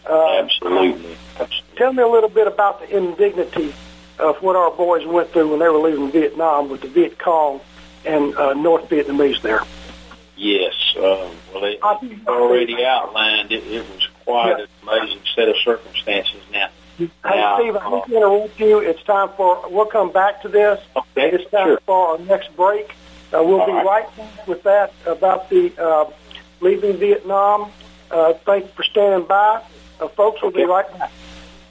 Uh, 0.07 0.39
Absolutely. 0.39 1.17
Absolutely. 1.41 1.77
Tell 1.77 1.95
me 1.95 2.03
a 2.03 2.07
little 2.07 2.29
bit 2.29 2.47
about 2.47 2.81
the 2.81 2.95
indignity 2.95 3.73
of 4.19 4.37
what 4.43 4.57
our 4.57 4.71
boys 4.71 5.07
went 5.07 5.31
through 5.31 5.49
when 5.51 5.59
they 5.61 5.69
were 5.69 5.79
leaving 5.79 6.11
Vietnam 6.11 6.69
with 6.69 6.81
the 6.83 6.89
Viet 6.89 7.19
Cong 7.19 7.61
and 8.05 8.35
uh, 8.37 8.55
North 8.55 8.89
Vietnamese 8.89 9.41
there. 9.43 9.61
Yes. 10.37 10.75
Uh, 10.97 11.31
well, 11.53 11.65
it, 11.65 11.79
I 11.83 11.95
think- 11.97 12.13
it's 12.13 12.27
already 12.29 12.85
outlined. 12.85 13.53
It, 13.53 13.67
it 13.67 13.89
was 13.89 14.09
quite 14.25 14.61
an 14.61 14.67
amazing 14.83 15.21
set 15.35 15.49
of 15.49 15.57
circumstances. 15.65 16.41
Now, 16.53 16.69
Hey, 16.99 17.11
Now, 17.25 17.59
Steve, 17.59 17.77
I 17.77 17.79
uh, 17.81 17.91
hate 17.91 18.07
to 18.11 18.17
interrupt 18.17 18.59
you. 18.61 18.79
It's 18.79 19.03
time 19.03 19.29
for, 19.37 19.63
we'll 19.69 19.85
come 19.85 20.13
back 20.13 20.41
to 20.43 20.49
this. 20.49 20.81
okay, 20.97 21.31
It's 21.33 21.51
time 21.51 21.67
sure. 21.69 21.81
for 21.85 22.09
our 22.13 22.19
next 22.21 22.57
break. 22.57 22.91
Uh, 23.35 23.43
we'll 23.43 23.61
All 23.61 23.67
be 23.67 23.73
right. 23.73 23.85
right 23.85 24.17
back 24.17 24.47
with 24.47 24.63
that 24.63 24.95
about 25.05 25.51
the 25.51 25.73
uh, 25.79 26.11
leaving 26.61 26.97
Vietnam. 26.97 27.71
Uh, 28.11 28.33
thank 28.47 28.65
you 28.65 28.71
for 28.71 28.83
standing 28.83 29.27
by. 29.29 29.63
Uh, 30.01 30.09
folks, 30.09 30.41
we'll 30.41 30.53
be 30.53 30.65
right 30.65 30.91
back. 30.99 31.11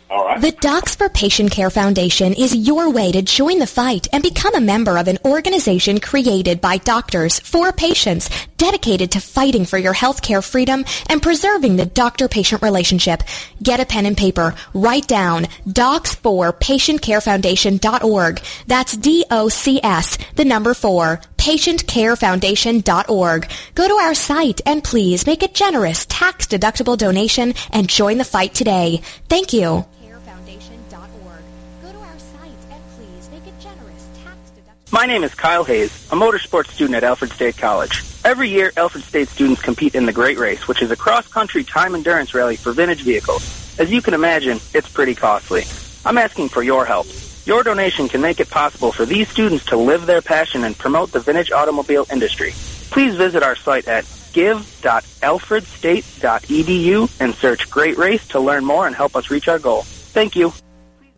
The 0.10 0.56
Docs 0.60 0.96
for 0.96 1.10
Patient 1.10 1.52
Care 1.52 1.72
Foundation 1.72 2.34
is 2.34 2.56
your 2.56 2.92
way 2.92 3.12
to 3.12 3.24
join 3.24 3.58
the 3.58 3.66
fight 3.66 4.08
and 4.14 4.22
become 4.22 4.54
a 4.54 4.62
member 4.62 4.98
of 4.98 5.08
an 5.08 5.18
organization 5.26 6.00
created 6.00 6.62
by 6.62 6.78
doctors 6.78 7.40
for 7.40 7.72
patients 7.72 8.30
dedicated 8.58 9.12
to 9.12 9.20
fighting 9.20 9.66
for 9.66 9.78
your 9.78 9.94
healthcare 9.94 10.44
freedom 10.44 10.84
and 11.10 11.22
preserving 11.22 11.76
the 11.76 11.86
doctor-patient 11.86 12.62
relationship. 12.62 13.24
Get 13.62 13.80
a 13.80 13.86
pen 13.86 14.06
and 14.06 14.18
paper. 14.18 14.56
Write 14.74 15.08
down 15.08 15.46
docs4patientcarefoundation.org. 15.68 18.42
That's 18.68 18.98
D-O-C-S, 18.98 20.18
the 20.36 20.46
number 20.46 20.74
4, 20.74 21.22
patientcarefoundation.org. 21.38 23.50
Go 23.76 23.88
to 23.88 23.94
our 23.94 24.16
site 24.16 24.62
and 24.66 24.84
please 24.84 25.28
make 25.28 25.44
a 25.44 25.48
generous 25.48 26.06
tax-deductible 26.08 26.98
donation 26.98 27.54
and 27.72 27.88
join 27.88 28.18
the 28.18 28.24
fight 28.24 28.54
today. 28.54 29.02
Thank 29.30 29.54
you. 29.54 29.86
carefoundation.org. 30.02 31.44
Go 31.84 31.92
to 31.92 32.00
our 32.00 32.20
site 32.20 32.50
and 32.72 32.84
please 32.96 33.30
make 33.32 33.46
a 33.48 33.52
generous 33.62 34.08
tax-deductible 34.24 34.92
My 34.92 35.06
name 35.06 35.24
is 35.24 35.36
Kyle 35.36 35.64
Hayes, 35.66 35.92
a 36.12 36.16
motorsports 36.16 36.70
student 36.70 36.96
at 36.96 37.04
Alfred 37.04 37.32
State 37.32 37.58
College. 37.58 38.04
Every 38.26 38.50
year, 38.50 38.74
Alfred 38.76 39.04
State 39.04 39.30
students 39.30 39.62
compete 39.62 39.94
in 39.94 40.08
the 40.08 40.12
Great 40.12 40.40
Race, 40.40 40.68
which 40.68 40.82
is 40.82 40.90
a 40.90 40.96
cross-country 40.96 41.64
time 41.64 41.94
endurance 41.94 42.34
rally 42.34 42.56
for 42.56 42.72
vintage 42.72 43.04
vehicles. 43.04 43.80
As 43.80 43.92
you 43.92 44.02
can 44.02 44.16
imagine, 44.16 44.60
it's 44.74 44.90
pretty 44.90 45.14
costly. 45.14 45.66
I'm 46.04 46.18
asking 46.18 46.50
for 46.50 46.64
your 46.64 46.86
help. 46.86 47.06
Your 47.46 47.62
donation 47.62 48.10
can 48.10 48.22
make 48.22 48.40
it 48.40 48.50
possible 48.50 48.92
for 48.92 49.06
these 49.06 49.30
students 49.30 49.66
to 49.66 49.78
live 49.78 50.08
their 50.08 50.24
passion 50.24 50.64
and 50.64 50.76
promote 50.76 51.12
the 51.12 51.20
vintage 51.20 51.52
automobile 51.52 52.08
industry. 52.12 52.54
Please 52.90 53.16
visit 53.16 53.44
our 53.44 53.56
site 53.56 53.88
at 53.88 54.06
give.alfredstate.edu 54.34 57.22
and 57.22 57.36
search 57.36 57.70
Great 57.70 58.00
Race 58.00 58.28
to 58.30 58.40
learn 58.40 58.66
more 58.66 58.88
and 58.88 58.96
help 58.96 59.16
us 59.16 59.30
reach 59.30 59.48
our 59.48 59.60
goal. 59.60 59.84
Thank 59.84 60.36
you. 60.36 60.52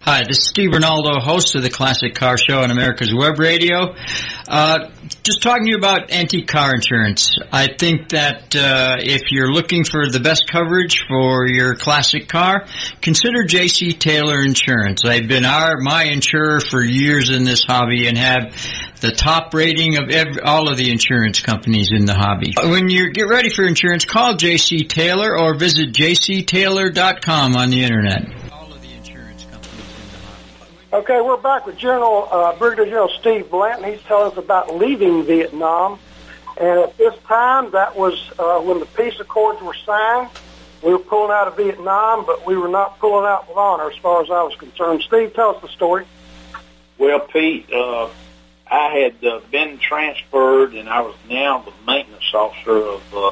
Hi, 0.10 0.24
this 0.26 0.38
is 0.38 0.48
Steve 0.48 0.70
Ronaldo, 0.70 1.22
host 1.22 1.56
of 1.56 1.64
the 1.64 1.70
Classic 1.70 2.16
Car 2.16 2.38
Show 2.38 2.62
on 2.62 2.72
America's 2.72 3.14
Web 3.14 3.40
Radio. 3.40 3.94
Uh, 4.48 4.90
just 5.22 5.42
talking 5.42 5.66
to 5.66 5.72
you 5.72 5.76
about 5.76 6.14
antique 6.14 6.48
car 6.48 6.74
insurance. 6.74 7.38
I 7.52 7.68
think 7.78 8.08
that 8.12 8.56
uh, 8.56 8.96
if 9.00 9.24
you're 9.32 9.52
looking 9.52 9.84
for 9.84 10.10
the 10.10 10.22
best 10.22 10.50
coverage 10.50 11.04
for 11.10 11.46
your 11.46 11.76
classic 11.76 12.30
car, 12.30 12.68
consider 13.02 13.44
J.C. 13.44 13.96
Taylor 13.96 14.42
Insurance. 14.42 15.04
I've 15.04 15.28
been 15.28 15.44
our 15.44 15.76
my 15.82 16.06
insurer 16.06 16.62
for 16.62 16.82
years 16.82 17.30
in 17.30 17.44
this 17.44 17.66
hobby 17.66 18.08
and 18.08 18.18
have 18.18 18.56
the 19.02 19.12
top 19.12 19.54
rating 19.54 19.98
of 19.98 20.10
every, 20.10 20.42
all 20.42 20.72
of 20.72 20.78
the 20.78 20.90
insurance 20.90 21.42
companies 21.42 21.90
in 21.92 22.06
the 22.06 22.16
hobby. 22.16 22.54
When 22.56 22.90
you 22.90 23.12
get 23.12 23.28
ready 23.28 23.50
for 23.50 23.66
insurance, 23.66 24.06
call 24.06 24.38
J.C. 24.38 24.86
Taylor 24.86 25.38
or 25.38 25.58
visit 25.58 25.92
jctaylor.com 25.92 27.58
on 27.58 27.70
the 27.72 27.84
internet. 27.84 28.47
Okay, 30.94 31.20
we're 31.20 31.36
back 31.36 31.66
with 31.66 31.78
General 31.78 32.30
uh, 32.32 32.56
Brigadier 32.56 32.86
General 32.86 33.10
Steve 33.20 33.52
Blanton. 33.52 33.92
He's 33.92 34.02
telling 34.04 34.32
us 34.32 34.38
about 34.38 34.74
leaving 34.74 35.26
Vietnam, 35.26 36.00
and 36.56 36.80
at 36.80 36.98
this 36.98 37.14
time, 37.28 37.72
that 37.72 37.98
was 37.98 38.32
uh, 38.40 38.62
when 38.62 38.80
the 38.80 38.86
peace 38.86 39.20
accords 39.20 39.62
were 39.62 39.76
signed. 39.86 40.30
We 40.82 40.94
were 40.94 41.00
pulling 41.00 41.32
out 41.32 41.50
of 41.50 41.58
Vietnam, 41.58 42.26
but 42.26 42.46
we 42.46 42.56
were 42.56 42.70
not 42.70 43.00
pulling 43.00 43.26
out 43.26 43.50
with 43.50 43.58
honor, 43.58 43.92
as 43.92 43.98
far 43.98 44.24
as 44.24 44.30
I 44.30 44.42
was 44.44 44.56
concerned. 44.56 45.02
Steve, 45.02 45.34
tell 45.34 45.56
us 45.56 45.62
the 45.62 45.68
story. 45.68 46.06
Well, 46.98 47.20
Pete, 47.20 47.70
uh, 47.70 48.08
I 48.72 48.88
had 48.98 49.26
uh, 49.26 49.42
been 49.52 49.80
transferred, 49.80 50.74
and 50.74 50.88
I 50.88 51.02
was 51.02 51.16
now 51.30 51.60
the 51.60 51.74
maintenance 51.86 52.34
officer 52.34 52.78
of 52.78 53.14
uh, 53.14 53.32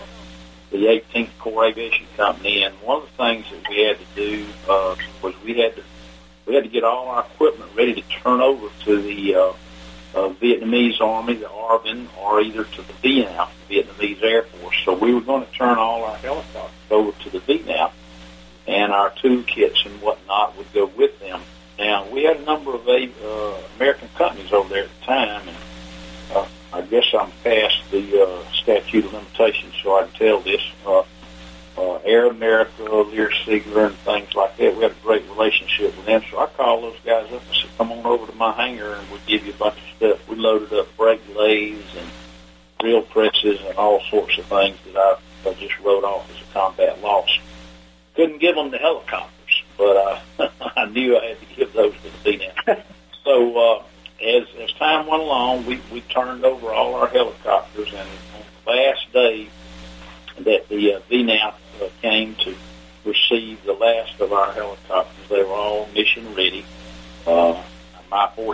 the 0.72 0.88
18th 0.88 1.30
Corps 1.40 1.68
Aviation 1.68 2.06
Company. 2.18 2.64
And 2.64 2.76
one 2.82 3.04
of 3.04 3.10
the 3.10 3.16
things 3.16 3.46
that 3.50 3.70
we 3.70 3.84
had 3.84 3.98
to 3.98 4.06
do 4.14 4.46
uh, 4.68 4.98
was 5.22 5.34
we 5.42 5.58
had 5.58 5.78
to 5.78 5.84
we 6.46 6.56
had 6.56 6.64
to 6.64 6.70
get 6.70 6.84
all 6.84 7.08
our 7.10 7.26
equipment 7.26 7.72
ready 7.76 7.96
to 7.96 8.04
turn 8.24 8.42
over 8.42 8.68
to 8.86 9.02
the 9.02 9.36
uh, 9.36 9.54
uh, 10.16 10.30
Vietnamese 10.42 11.02
Army, 11.02 11.36
the 11.36 11.48
ARVN, 11.48 12.08
or 12.18 12.42
either 12.42 12.64
to 12.64 12.82
the 12.82 12.94
VNAF, 12.94 13.50
the 13.68 13.82
Vietnamese 13.82 14.24
Air 14.24 14.44
Force. 14.44 14.76
So 14.86 14.94
we 14.94 15.14
were 15.14 15.22
going 15.22 15.46
to 15.46 15.52
turn 15.52 15.78
all 15.78 16.04
our 16.04 16.18
helicopters 16.18 16.72
over 16.92 17.12
to 17.24 17.30
the 17.30 17.40
VNAF, 17.40 17.92
and 18.68 18.92
our 18.92 19.12
toolkits 19.12 19.86
and 19.86 20.02
whatnot 20.02 20.58
would 20.58 20.72
go 20.74 20.86
with 20.86 21.20
them. 21.20 21.42
Now, 21.78 22.08
we 22.10 22.24
had 22.24 22.38
a 22.38 22.44
number 22.44 22.74
of 22.74 22.88
uh, 22.88 23.58
American 23.76 24.10
companies 24.16 24.54
over 24.54 24.70
there 24.70 24.84
at 24.86 25.00
the 25.00 25.06
time, 25.06 25.48
and 25.48 25.58
uh, 26.34 26.48
I 26.72 26.82
guess 26.82 27.06
I'm 27.14 27.32
past 27.44 27.92
the 27.92 28.24
uh, 28.24 28.52
statute 28.54 29.06
of 29.06 29.14
limitations, 29.14 29.74
so 29.84 29.98
I 29.98 30.04
can 30.04 30.14
tell 30.14 30.40
this. 30.40 30.62
Uh, 30.86 31.04
Air 32.06 32.28
America, 32.28 32.84
Lear 32.84 33.30
Siegler, 33.30 33.88
and 33.88 33.96
things 33.98 34.34
like 34.36 34.56
that. 34.58 34.76
We 34.76 34.84
had 34.84 34.92
a 34.92 35.04
great 35.04 35.28
relationship 35.30 35.96
with 35.98 36.06
them. 36.06 36.22
So 36.30 36.40
I 36.40 36.46
called 36.48 36.84
those 36.84 37.00
guys 37.04 37.26
up 37.34 37.42
and 37.42 37.56
said, 37.56 37.70
come 37.78 37.92
on 37.92 38.06
over 38.06 38.32
to 38.32 38.38
my 38.38 38.52
hangar 38.54 38.94
and 38.94 39.10
we'll 39.10 39.20
give 39.26 39.46
you 39.46 39.54
a 39.54 39.58
bunch 39.58 39.78
of 39.78 39.98
stuff. 39.98 40.30
We 40.30 40.36
loaded 40.36 40.72
up 40.74 40.96
brake 40.96 41.22
lathes 41.36 41.96
and 41.98 42.08
drill 42.80 43.02
presses 43.02 43.62
and 43.62 43.78
all 43.78 44.02
sorts 44.10 44.38
of 44.38 44.46
things 44.46 44.78
that 44.86 44.96
I, 44.96 45.18
I 45.50 45.54
just 45.56 45.80
wrote 45.80 46.04
off 46.04 46.30
as 46.30 46.42
a 46.42 46.54
combat 46.54 47.02
loss. 47.02 47.40
Couldn't 48.16 48.40
give 48.40 48.56
them 48.56 48.72
the 48.72 48.78
helicopters, 48.78 49.35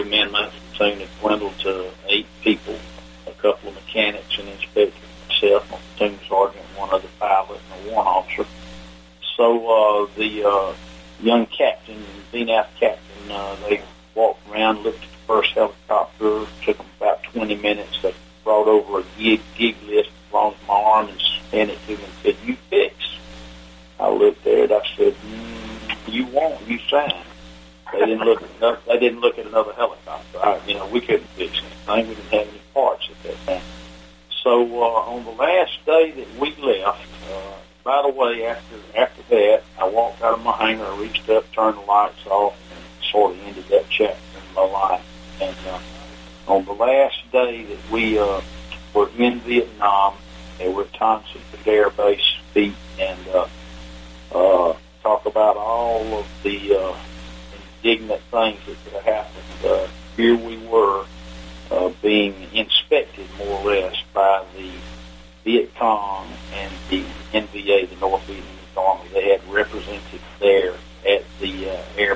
40 0.04 0.32
man 0.32 0.41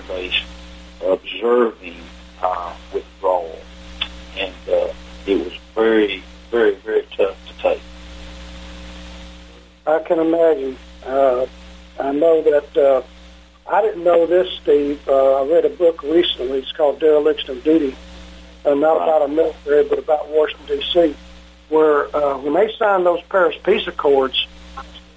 uh, 0.09 1.07
observing 1.07 1.97
our 2.41 2.75
withdrawal. 2.93 3.59
And 4.37 4.53
uh, 4.67 4.93
it 5.25 5.43
was 5.43 5.53
very, 5.73 6.23
very, 6.51 6.75
very 6.75 7.07
tough 7.15 7.37
to 7.47 7.53
take. 7.61 7.81
I 9.87 9.99
can 9.99 10.19
imagine. 10.19 10.77
Uh, 11.05 11.45
I 11.99 12.11
know 12.11 12.41
that 12.41 12.77
uh, 12.77 13.01
I 13.67 13.81
didn't 13.81 14.03
know 14.03 14.25
this, 14.25 14.47
Steve. 14.61 15.07
Uh, 15.07 15.41
I 15.41 15.47
read 15.47 15.65
a 15.65 15.69
book 15.69 16.03
recently. 16.03 16.59
It's 16.59 16.71
called 16.71 16.99
Dereliction 16.99 17.51
of 17.51 17.63
Duty, 17.63 17.95
uh, 18.65 18.73
not 18.73 18.97
about 18.97 19.21
our 19.21 19.27
military, 19.27 19.87
but 19.87 19.99
about 19.99 20.29
Washington 20.29 20.79
D.C., 20.79 21.15
where 21.69 22.15
uh, 22.15 22.37
when 22.37 22.53
they 22.53 22.71
signed 22.77 23.05
those 23.05 23.21
Paris 23.23 23.55
Peace 23.63 23.87
Accords, 23.87 24.47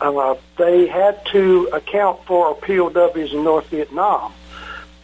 uh, 0.01 0.34
they 0.57 0.86
had 0.86 1.24
to 1.26 1.68
account 1.72 2.24
for 2.24 2.55
POWs 2.55 3.32
in 3.32 3.45
North 3.45 3.66
Vietnam, 3.66 4.32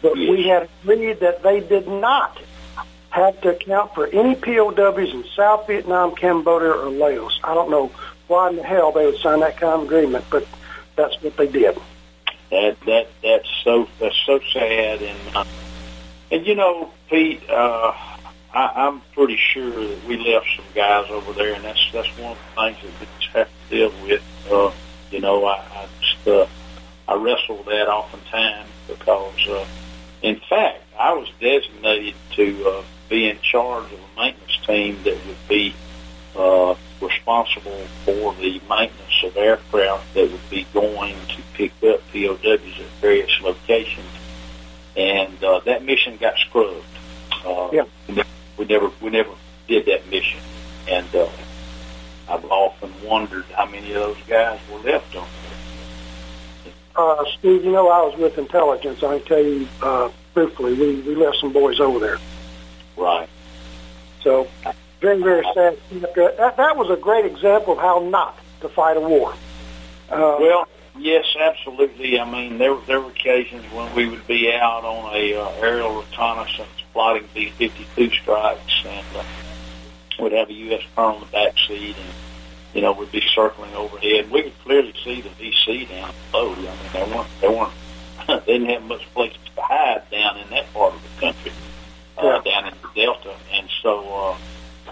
but 0.04 0.18
we 0.18 0.46
had 0.46 0.68
agreed 0.82 1.20
that 1.20 1.42
they 1.42 1.60
did 1.60 1.88
not 1.88 2.38
have 3.08 3.40
to 3.40 3.56
account 3.56 3.94
for 3.94 4.06
any 4.06 4.34
POWs 4.34 5.14
in 5.14 5.24
South 5.34 5.66
Vietnam, 5.66 6.14
Cambodia, 6.14 6.72
or 6.72 6.90
Laos. 6.90 7.40
I 7.42 7.54
don't 7.54 7.70
know 7.70 7.90
why 8.26 8.50
in 8.50 8.56
the 8.56 8.62
hell 8.62 8.92
they 8.92 9.06
would 9.06 9.16
sign 9.16 9.40
that 9.40 9.56
kind 9.56 9.80
of 9.80 9.82
agreement, 9.84 10.26
but 10.28 10.46
that's 10.94 11.20
what 11.22 11.38
they 11.38 11.46
did. 11.46 11.78
That 12.50 12.78
that 12.82 13.08
that's 13.22 13.48
so 13.64 13.88
that's 13.98 14.20
so 14.26 14.40
sad, 14.52 15.00
and 15.00 15.18
uh, 15.34 15.44
and 16.30 16.46
you 16.46 16.54
know, 16.54 16.90
Pete, 17.08 17.48
uh, 17.48 17.94
I, 18.52 18.72
I'm 18.76 19.00
pretty 19.14 19.38
sure 19.38 19.70
that 19.70 20.04
we 20.06 20.18
left 20.18 20.48
some 20.54 20.66
guys 20.74 21.06
over 21.08 21.32
there, 21.32 21.54
and 21.54 21.64
that's 21.64 21.90
that's 21.94 22.08
one 22.18 22.32
of 22.32 22.38
the 22.54 22.60
things 22.60 22.76
that 22.82 23.00
we 23.00 23.06
just 23.20 23.32
have 23.34 23.48
to 23.48 23.74
deal 23.74 23.92
with. 24.02 24.22
Uh, 24.52 24.70
you 25.10 25.20
know, 25.20 25.46
I, 25.46 25.64
I 25.72 25.88
just 26.02 26.28
uh, 26.28 26.46
I 27.08 27.14
wrestle 27.14 27.56
with 27.56 27.66
that 27.66 27.88
oftentimes 27.88 28.68
because, 28.86 29.48
uh, 29.48 29.64
in 30.24 30.40
fact, 30.48 30.82
I 30.98 31.12
was 31.12 31.30
designated 31.38 32.14
to 32.36 32.66
uh, 32.66 32.82
be 33.10 33.28
in 33.28 33.38
charge 33.42 33.92
of 33.92 33.98
a 33.98 34.20
maintenance 34.20 34.58
team 34.66 35.02
that 35.04 35.18
would 35.26 35.48
be 35.50 35.74
uh, 36.34 36.74
responsible 37.00 37.86
for 38.06 38.34
the 38.36 38.58
maintenance 38.66 39.22
of 39.22 39.36
aircraft 39.36 40.14
that 40.14 40.32
would 40.32 40.50
be 40.50 40.66
going 40.72 41.14
to 41.28 41.42
pick 41.52 41.72
up 41.84 42.00
POWs 42.10 42.40
at 42.42 42.86
various 43.02 43.38
locations. 43.42 44.08
And 44.96 45.44
uh, 45.44 45.60
that 45.66 45.84
mission 45.84 46.16
got 46.16 46.38
scrubbed. 46.38 46.86
Uh, 47.44 47.68
yeah. 47.72 47.84
We 48.56 48.64
never 48.64 48.90
we 49.02 49.10
never 49.10 49.32
did 49.68 49.84
that 49.86 50.08
mission. 50.08 50.40
And 50.88 51.14
uh, 51.14 51.28
I've 52.30 52.44
often 52.46 52.94
wondered 53.04 53.44
how 53.54 53.66
many 53.66 53.88
of 53.92 53.94
those 53.94 54.22
guys 54.26 54.58
were 54.72 54.78
left 54.78 55.14
on. 55.16 55.26
Uh, 56.96 57.24
Steve, 57.38 57.64
you 57.64 57.72
know 57.72 57.88
I 57.88 58.02
was 58.02 58.16
with 58.18 58.38
intelligence. 58.38 59.02
I 59.02 59.18
can 59.18 59.26
tell 59.26 59.44
you 59.44 59.68
uh, 59.82 60.10
truthfully, 60.32 60.74
we, 60.74 61.00
we 61.00 61.14
left 61.14 61.38
some 61.40 61.52
boys 61.52 61.80
over 61.80 61.98
there. 61.98 62.18
Right. 62.96 63.28
So 64.22 64.48
very, 65.00 65.22
very 65.22 65.44
sad. 65.54 65.76
That, 65.90 66.56
that 66.56 66.76
was 66.76 66.90
a 66.90 66.96
great 66.96 67.24
example 67.24 67.74
of 67.74 67.78
how 67.78 68.00
not 68.00 68.38
to 68.60 68.68
fight 68.68 68.96
a 68.96 69.00
war. 69.00 69.32
Uh, 70.10 70.36
well, 70.40 70.68
yes, 70.98 71.24
absolutely. 71.38 72.18
I 72.18 72.30
mean, 72.30 72.58
there 72.58 72.76
there 72.86 73.00
were 73.00 73.10
occasions 73.10 73.64
when 73.72 73.94
we 73.94 74.06
would 74.06 74.26
be 74.26 74.52
out 74.52 74.84
on 74.84 75.14
a 75.14 75.34
uh, 75.34 75.48
aerial 75.60 76.00
reconnaissance, 76.00 76.68
plotting 76.92 77.28
B-52 77.34 78.12
strikes, 78.12 78.84
and 78.86 79.06
uh, 79.16 79.24
would 80.20 80.32
have 80.32 80.48
a 80.48 80.52
U.S. 80.52 80.82
colonel 80.94 81.16
in 81.16 81.20
the 81.20 81.26
back 81.26 81.54
seat, 81.66 81.96
and 81.96 82.14
you 82.74 82.82
know, 82.82 82.92
would 82.92 83.12
be 83.12 83.22
circling 83.34 83.72
overhead. 83.74 84.30
We 84.30 84.42
could 84.42 84.58
clearly 84.64 84.94
see 85.04 85.20
the 85.20 85.30
VC 85.30 85.88
down 85.88 86.12
below. 86.30 86.52
I 86.52 86.56
mean, 86.56 86.76
they 86.92 87.02
weren't 87.04 87.28
they 87.40 87.48
weren't 87.48 87.72
they 88.46 88.58
didn't 88.58 88.70
have 88.70 88.82
much 88.84 89.04
place 89.14 89.32
to 89.32 89.62
hide 89.62 90.10
down 90.10 90.38
in 90.38 90.50
that 90.50 90.72
part 90.72 90.94
of 90.94 91.02
the 91.02 91.20
country, 91.20 91.52
uh, 92.18 92.40
yeah. 92.44 92.52
down 92.52 92.72
in 92.72 92.74
the 92.82 92.88
Delta, 92.94 93.34
and 93.52 93.68
so. 93.82 94.14
uh 94.14 94.36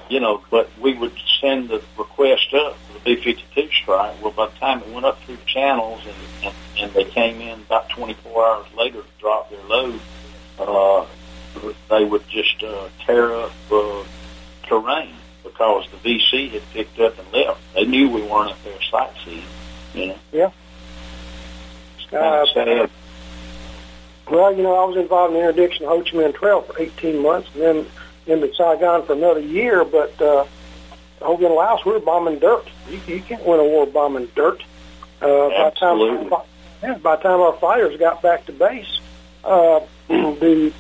you 0.08 0.20
know, 0.20 0.42
but 0.50 0.68
we 0.78 0.92
would 0.92 1.12
send 1.40 1.70
the 1.70 1.82
request 1.96 2.52
up 2.52 2.76
for 2.76 2.92
the 2.92 3.16
B-52 3.16 3.72
strike. 3.72 4.22
Well, 4.22 4.32
by 4.32 4.46
the 4.46 4.56
time 4.56 4.80
it 4.80 4.88
went 4.88 5.06
up 5.06 5.18
through 5.22 5.38
channels 5.46 6.02
and, 6.06 6.16
and, 6.44 6.54
and 6.78 6.92
they 6.92 7.04
came 7.04 7.40
in 7.40 7.60
about 7.60 7.88
24 7.88 8.46
hours 8.46 8.66
later 8.76 9.00
to 9.00 9.08
drop 9.18 9.50
their 9.50 9.62
load, 9.64 10.00
uh, 10.58 11.06
they 11.88 12.04
would 12.04 12.28
just 12.28 12.62
uh, 12.62 12.88
tear 13.06 13.32
up 13.32 13.52
uh, 13.70 14.04
terrain 14.64 15.14
because 15.52 15.86
the 15.90 15.96
VC 15.98 16.50
had 16.50 16.62
picked 16.72 16.98
up 16.98 17.18
and 17.18 17.32
left. 17.32 17.60
They 17.74 17.84
knew 17.84 18.08
we 18.08 18.22
weren't 18.22 18.50
up 18.50 18.64
there 18.64 18.80
sightseeing, 18.90 19.44
you 19.94 20.06
know. 20.08 20.18
Yeah. 20.32 20.50
It's 21.98 22.10
kind 22.10 22.24
uh, 22.24 22.42
of 22.42 22.48
sad. 22.48 22.90
Well, 24.30 24.56
you 24.56 24.62
know, 24.62 24.74
I 24.74 24.84
was 24.86 24.96
involved 24.96 25.34
in 25.34 25.40
the 25.40 25.48
interdiction 25.48 25.84
of 25.84 25.90
Ho 25.90 26.02
Chi 26.02 26.10
Minh 26.10 26.34
Trail 26.34 26.62
for 26.62 26.80
18 26.80 27.20
months, 27.20 27.50
and 27.54 27.62
then 27.62 27.86
into 28.26 28.54
Saigon 28.54 29.04
for 29.04 29.14
another 29.14 29.40
year, 29.40 29.84
but 29.84 30.20
uh, 30.22 30.46
over 31.20 31.46
in 31.46 31.54
Laos, 31.54 31.84
we 31.84 31.92
were 31.92 32.00
bombing 32.00 32.38
dirt. 32.38 32.66
You, 32.88 33.00
you 33.06 33.20
can't 33.20 33.44
win 33.44 33.60
a 33.60 33.64
war 33.64 33.86
bombing 33.86 34.30
dirt. 34.34 34.62
Uh, 35.20 35.48
by 35.48 35.70
the 35.70 35.76
time, 35.78 35.98
yeah, 36.82 36.98
by 36.98 37.16
the 37.16 37.22
time 37.22 37.40
our 37.40 37.52
fighters 37.54 37.98
got 37.98 38.22
back 38.22 38.46
to 38.46 38.52
base, 38.52 39.00
uh, 39.44 39.80
the 40.08 40.72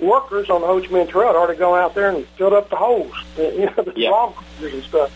workers 0.00 0.50
on 0.50 0.60
the 0.60 0.66
Ho 0.66 0.80
Chi 0.80 0.86
Minh 0.88 1.08
Trail 1.08 1.28
had 1.28 1.36
already 1.36 1.58
gone 1.58 1.78
out 1.78 1.94
there 1.94 2.10
and 2.10 2.26
filled 2.28 2.52
up 2.52 2.70
the 2.70 2.76
holes, 2.76 3.12
you 3.36 3.66
know, 3.66 3.82
the 3.82 3.92
yeah. 3.96 4.10
bomb 4.10 4.34
and 4.62 4.82
stuff. 4.84 5.12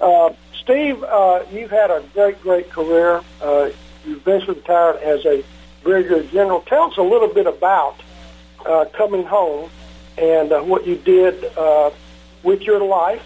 Uh, 0.00 0.32
Steve, 0.60 1.02
uh, 1.02 1.44
you've 1.52 1.70
had 1.70 1.90
a 1.90 2.02
great, 2.14 2.40
great 2.42 2.70
career. 2.70 3.20
Uh, 3.40 3.70
you 4.06 4.16
eventually 4.16 4.56
retired 4.56 4.96
as 4.96 5.24
a 5.26 5.44
brigadier 5.82 6.22
general. 6.24 6.60
Tell 6.62 6.84
us 6.84 6.96
a 6.96 7.02
little 7.02 7.28
bit 7.28 7.46
about 7.46 8.00
uh, 8.64 8.86
coming 8.92 9.24
home 9.24 9.70
and 10.16 10.52
uh, 10.52 10.62
what 10.62 10.86
you 10.86 10.96
did 10.96 11.44
uh, 11.56 11.90
with 12.42 12.62
your 12.62 12.82
life 12.84 13.22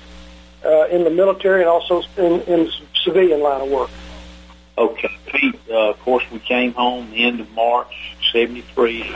uh, 0.64 0.86
in 0.86 1.04
the 1.04 1.10
military 1.10 1.60
and 1.60 1.68
also 1.68 2.02
in, 2.16 2.40
in 2.42 2.70
civilian 3.04 3.40
line 3.40 3.60
of 3.60 3.68
work. 3.68 3.90
Okay, 4.76 5.10
Pete. 5.26 5.58
Uh, 5.68 5.90
of 5.90 6.00
course, 6.00 6.24
we 6.30 6.38
came 6.38 6.72
home 6.72 7.10
the 7.10 7.24
end 7.24 7.40
of 7.40 7.50
March 7.52 8.16
'73. 8.32 9.12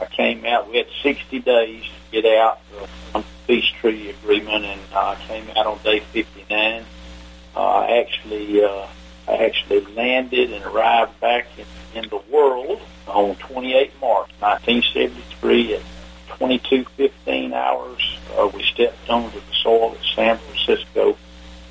I 0.00 0.06
came 0.06 0.44
out. 0.46 0.70
We 0.70 0.78
had 0.78 0.86
60 1.02 1.40
days 1.40 1.82
to 1.82 2.22
get 2.22 2.38
out 2.38 2.60
the 3.12 3.24
peace 3.46 3.66
treaty 3.80 4.10
agreement, 4.10 4.64
and 4.64 4.80
uh, 4.92 5.16
I 5.18 5.26
came 5.26 5.48
out 5.56 5.66
on 5.66 5.78
day 5.82 6.00
59. 6.00 6.84
Uh, 7.56 7.60
I 7.60 7.98
actually, 7.98 8.62
uh, 8.62 8.86
I 9.26 9.44
actually 9.44 9.84
landed 9.94 10.52
and 10.52 10.64
arrived 10.64 11.18
back 11.20 11.46
in, 11.58 12.02
in 12.02 12.08
the 12.10 12.20
world 12.30 12.80
on 13.06 13.34
28 13.36 13.92
March 14.00 14.30
1973 14.40 15.74
at 15.76 15.82
22, 16.38 16.86
hours, 17.52 18.18
uh, 18.36 18.48
we 18.54 18.62
stepped 18.62 19.08
onto 19.10 19.38
the 19.38 19.54
soil 19.62 19.96
at 19.98 20.04
San 20.14 20.38
Francisco, 20.38 21.16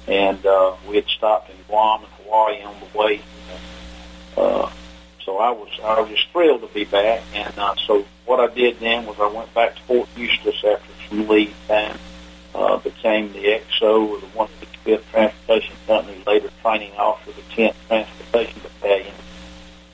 and 0.07 0.45
uh, 0.45 0.75
we 0.87 0.95
had 0.95 1.07
stopped 1.07 1.49
in 1.49 1.55
Guam 1.67 2.03
and 2.03 2.11
Hawaii 2.23 2.63
on 2.63 2.75
the 2.79 2.97
way. 2.97 3.21
Uh, 4.35 4.69
so 5.27 5.39
I 5.39 5.51
was 5.51 5.67
I 5.83 5.99
was 5.99 6.17
thrilled 6.31 6.61
to 6.61 6.67
be 6.67 6.85
back, 6.85 7.21
and 7.35 7.53
uh, 7.59 7.75
so 7.85 8.05
what 8.25 8.39
I 8.39 8.47
did 8.53 8.79
then 8.79 9.05
was 9.05 9.19
I 9.19 9.27
went 9.27 9.53
back 9.53 9.75
to 9.75 9.81
Fort 9.81 10.07
Eustis 10.15 10.63
after 10.63 10.93
some 11.09 11.27
leave 11.27 11.53
time, 11.67 11.99
uh, 12.55 12.77
became 12.77 13.33
the 13.33 13.59
XO 13.79 14.15
of 14.15 14.21
the 14.21 14.27
165th 14.27 15.03
Transportation 15.11 15.75
Company, 15.85 16.23
later 16.25 16.49
training 16.61 16.93
officer 16.93 17.31
of 17.31 17.35
the 17.35 17.55
10th 17.55 17.75
Transportation 17.87 18.61
Battalion, 18.61 19.13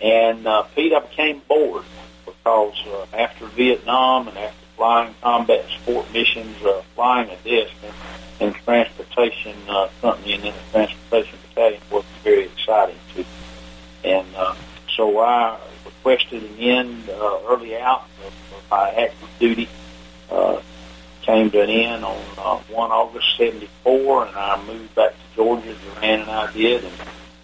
and 0.01 0.45
uh, 0.45 0.61
Pete, 0.75 0.93
I 0.93 0.99
became 0.99 1.41
bored 1.47 1.86
because 2.25 2.79
uh, 2.88 3.07
after 3.17 3.47
Vietnam 3.47 4.27
and 4.27 4.38
after 4.38 4.65
flying 4.77 5.15
combat 5.23 5.65
support 5.79 6.13
missions, 6.13 6.63
uh, 6.63 6.84
flying 6.93 7.31
a 7.31 7.38
disc, 7.38 7.73
and, 7.84 7.93
and 8.39 8.55
transportation 8.63 9.55
uh, 9.67 9.89
company, 9.99 10.34
and 10.36 10.43
then 10.43 10.53
the 10.53 10.71
transportation 10.71 11.39
battalion 11.47 11.81
was 11.89 12.05
very 12.23 12.43
exciting 12.43 12.99
too. 13.15 13.25
And 14.03 14.27
uh, 14.36 14.53
so 14.96 15.20
I 15.20 15.60
requested 15.86 16.44
an 16.44 16.58
end 16.58 17.10
uh, 17.10 17.39
early 17.48 17.78
out 17.78 18.08
of, 18.26 18.34
my 18.72 18.89
active 18.89 19.30
duty. 19.39 19.70
Uh, 20.32 20.60
came 21.22 21.50
to 21.52 21.62
an 21.62 21.70
end 21.70 22.04
on 22.04 22.18
uh, 22.38 22.58
1 22.58 22.91
August 22.91 23.38
74, 23.38 24.28
and 24.28 24.36
I 24.36 24.64
moved 24.66 24.94
back 24.96 25.12
to 25.12 25.36
Georgia. 25.36 25.76
Duran 25.76 26.22
and 26.22 26.30
I 26.30 26.52
did, 26.52 26.84
and 26.84 26.94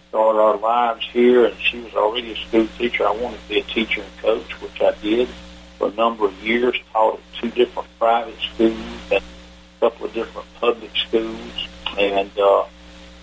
started 0.09 0.39
our 0.39 0.57
lives 0.57 1.05
here. 1.11 1.45
And 1.45 1.55
she 1.59 1.79
was 1.79 1.93
already 1.93 2.33
a 2.33 2.35
school 2.35 2.67
teacher. 2.77 3.07
I 3.07 3.11
wanted 3.11 3.41
to 3.41 3.49
be 3.49 3.59
a 3.59 3.63
teacher 3.63 4.01
and 4.01 4.17
coach, 4.17 4.61
which 4.61 4.81
I 4.81 4.93
did 5.01 5.29
for 5.77 5.87
a 5.89 5.93
number 5.93 6.25
of 6.25 6.43
years, 6.43 6.75
taught 6.91 7.15
at 7.15 7.41
two 7.41 7.49
different 7.51 7.87
private 7.97 8.39
schools 8.53 8.77
and 9.11 9.23
a 9.23 9.79
couple 9.79 10.07
of 10.07 10.13
different 10.13 10.47
public 10.59 10.91
schools. 10.95 11.67
And 11.97 12.31
uh, 12.37 12.65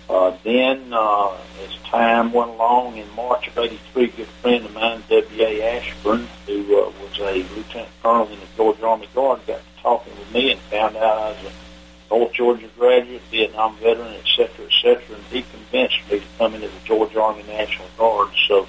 uh, 0.08 0.36
then, 0.44 0.92
uh, 0.92 1.36
as 1.64 1.76
time 1.84 2.32
went 2.32 2.50
along, 2.50 2.96
in 2.96 3.10
March 3.14 3.48
of 3.48 3.58
'83, 3.58 4.04
a 4.04 4.08
good 4.08 4.26
friend 4.26 4.64
of 4.64 4.74
mine, 4.74 5.02
W.A. 5.08 5.62
Ashburn, 5.62 6.28
who 6.46 6.80
uh, 6.80 6.92
was 7.00 7.18
a 7.18 7.42
lieutenant 7.54 7.90
colonel 8.02 8.28
in 8.28 8.38
the 8.38 8.46
Georgia 8.56 8.86
Army 8.86 9.08
Guard, 9.14 9.40
got 9.46 9.58
to 9.58 9.82
talking 9.82 10.12
with 10.18 10.32
me 10.32 10.52
and 10.52 10.60
found 10.62 10.96
out 10.96 11.18
I 11.18 11.30
was 11.30 11.52
a 11.52 12.14
North 12.14 12.32
Georgia 12.32 12.68
graduate, 12.78 13.22
Vietnam 13.30 13.76
veteran, 13.76 14.14
et 14.14 14.26
cetera, 14.36 14.64
et 14.64 14.72
cetera, 14.80 15.16
and 15.16 15.24
he 15.30 15.42
convinced 15.42 15.98
me 16.10 16.20
to 16.20 16.26
come 16.38 16.54
into 16.54 16.68
the 16.68 16.80
Georgia 16.84 17.20
Army 17.20 17.42
National 17.44 17.88
Guard. 17.98 18.30
So 18.48 18.66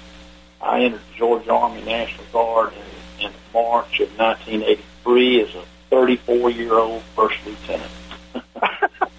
I 0.60 0.82
entered 0.82 1.00
the 1.12 1.18
Georgia 1.18 1.52
Army 1.52 1.82
National 1.82 2.24
Guard 2.32 2.72
and 2.72 2.84
in 3.20 3.32
March 3.52 4.00
of 4.00 4.08
1983 4.18 5.42
as 5.42 5.54
a 5.54 5.64
34 5.90 6.50
year 6.50 6.74
old 6.74 7.02
first 7.16 7.36
lieutenant. 7.46 7.90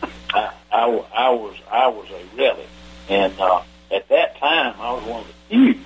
I, 0.71 0.85
I, 1.13 1.29
was 1.29 1.55
I 1.71 1.87
was 1.87 2.07
a 2.11 2.37
relic, 2.37 2.67
and 3.09 3.39
uh, 3.39 3.61
at 3.91 4.07
that 4.09 4.37
time 4.37 4.75
I 4.79 4.93
was 4.93 5.03
one 5.03 5.21
of 5.21 5.27
the 5.27 5.33
few 5.49 5.79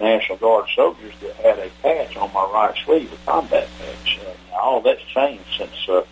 National 0.00 0.38
Guard 0.38 0.68
soldiers 0.74 1.14
that 1.20 1.36
had 1.36 1.58
a 1.58 1.70
patch 1.82 2.16
on 2.16 2.32
my 2.32 2.44
right 2.52 2.74
sleeve, 2.84 3.12
a 3.12 3.30
combat 3.30 3.68
patch. 3.78 4.18
Uh, 4.20 4.32
now, 4.50 4.58
all 4.58 4.80
that's 4.80 5.02
changed 5.02 5.44
since 5.56 5.88
uh, 5.88 6.04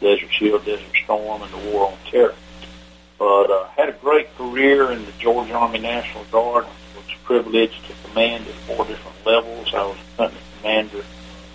Desert 0.00 0.32
Shield, 0.32 0.64
Desert 0.64 0.94
Storm, 1.04 1.42
and 1.42 1.52
the 1.52 1.70
War 1.70 1.90
on 1.90 1.98
Terror. 2.10 2.34
But 3.18 3.50
uh, 3.50 3.68
had 3.68 3.88
a 3.88 3.92
great 3.92 4.34
career 4.36 4.90
in 4.92 5.04
the 5.04 5.12
Georgia 5.18 5.54
Army 5.54 5.78
National 5.78 6.24
Guard. 6.24 6.66
Was 6.96 7.04
privileged 7.24 7.84
to 7.86 8.08
command 8.08 8.46
at 8.46 8.54
four 8.54 8.84
different 8.86 9.16
levels. 9.26 9.72
I 9.74 9.84
was 9.84 9.96
company 10.16 10.40
commander 10.58 11.04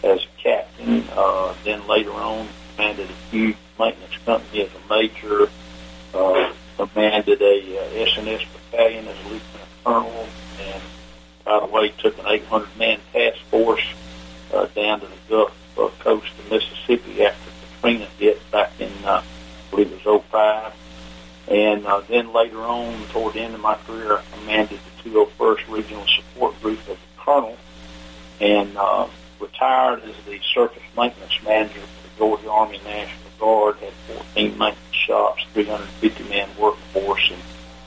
as 0.03 0.23
a 0.23 0.41
captain. 0.41 1.05
Uh, 1.11 1.53
then 1.63 1.87
later 1.87 2.11
on, 2.11 2.47
commanded 2.75 3.09
a 3.09 3.13
huge 3.31 3.57
maintenance 3.77 4.17
company 4.25 4.61
as 4.61 4.69
a 4.69 4.89
major. 4.89 5.49
Uh, 6.13 6.53
commanded 6.77 7.41
a 7.41 7.77
uh, 7.77 8.05
SNS 8.05 8.45
battalion 8.53 9.07
as 9.07 9.17
a 9.17 9.23
lieutenant 9.23 9.69
colonel, 9.83 10.27
and 10.61 10.81
by 11.43 11.59
the 11.59 11.65
way, 11.65 11.89
took 11.97 12.17
an 12.19 12.25
800 12.27 12.77
man 12.77 12.99
task 13.11 13.37
force 13.49 13.85
uh, 14.53 14.65
down 14.67 15.01
to 15.01 15.07
the 15.07 15.15
Gulf 15.27 15.77
uh, 15.77 15.89
coast 15.99 16.31
of 16.39 16.51
Mississippi 16.51 17.23
after 17.23 17.51
Katrina 17.75 18.05
hit 18.17 18.51
back 18.51 18.71
in, 18.79 18.91
uh, 19.03 19.21
I 19.21 19.69
believe 19.69 19.91
it 19.91 20.05
was 20.05 20.23
05. 20.31 20.73
And 21.49 21.85
uh, 21.85 22.01
then 22.01 22.31
later 22.31 22.59
on, 22.59 22.93
toward 23.07 23.33
the 23.33 23.41
end 23.41 23.55
of 23.55 23.61
my 23.61 23.75
career, 23.75 24.17
I 24.17 24.37
commanded 24.37 24.79
the 25.03 25.09
201st 25.09 25.69
Regional 25.69 26.05
Support 26.07 26.61
Group 26.61 26.79
as 26.87 26.97
a 26.97 27.21
colonel 27.21 27.57
and 28.39 28.77
uh, 28.77 29.07
retired 29.39 30.03
as 30.03 30.15
the 30.25 30.39
surface 30.53 30.83
maintenance 30.95 31.37
manager 31.43 31.79
for 31.79 32.07
the 32.07 32.17
Georgia 32.17 32.51
Army 32.51 32.79
National 32.85 33.31
Guard, 33.39 33.77
had 33.77 33.93
14 34.33 34.57
maintenance 34.57 34.88
shops, 35.09 35.43
350 35.53 36.29
man 36.29 36.47
workforce, 36.59 37.31
and 37.31 37.41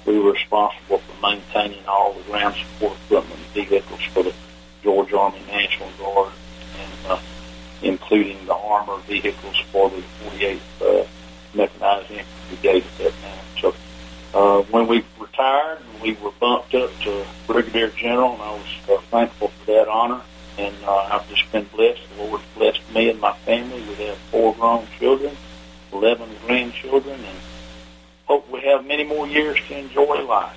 we 0.05 0.19
were 0.19 0.33
responsible 0.33 0.99
for 0.99 1.23
maintaining 1.23 1.87
all 1.87 2.13
the 2.15 2.23
ground 2.25 2.57
support 2.57 2.99
equipment 3.07 3.39
and 3.39 3.69
vehicles 3.69 4.01
for 4.13 4.25
the 4.25 4.35
Georgia 4.83 5.17
Army 5.19 5.41
National 5.47 5.89
Guard, 5.99 6.33
and 6.81 7.07
uh, 7.07 7.21
including 7.81 8.45
the 8.47 8.55
armor 8.55 8.99
vehicles 9.07 9.57
for 9.71 9.89
the 9.91 10.03
48th 10.25 10.61
uh, 10.81 11.07
Mechanized 11.55 12.11
Infantry 12.11 12.27
Brigade 12.49 12.85
at 12.85 12.99
that 12.99 13.13
time. 13.23 13.45
So 13.61 13.75
uh, 14.35 14.63
when 14.73 14.89
we 14.89 15.05
retired, 15.21 15.79
we 16.03 16.15
were 16.15 16.33
bumped 16.41 16.75
up 16.75 16.91
to 17.03 17.25
brigadier 17.47 17.91
general, 17.91 18.33
and 18.33 18.43
I 18.43 18.53
was 18.53 18.67
uh, 18.91 19.01
thankful 19.13 19.49
for 19.49 19.67
that 19.67 19.87
honor. 19.87 20.23
And 20.59 20.75
uh, 20.85 21.09
I've 21.13 21.29
just 21.29 21.51
been 21.53 21.65
blessed. 21.67 22.03
The 22.17 22.25
Lord 22.25 22.41
blessed 22.57 22.83
me 22.93 23.09
and 23.11 23.21
my 23.21 23.33
family. 23.47 23.81
We 23.81 23.95
have 24.07 24.19
four 24.33 24.55
grown 24.55 24.87
children, 24.99 25.37
eleven 25.93 26.29
grandchildren, 26.47 27.21
and 27.21 27.39
hope 28.27 28.49
we 28.51 28.61
have 28.61 28.87
many 28.87 29.05
more 29.05 29.27
years 29.27 29.59
to 29.69 29.79
enjoy 29.79 30.23
life. 30.25 30.57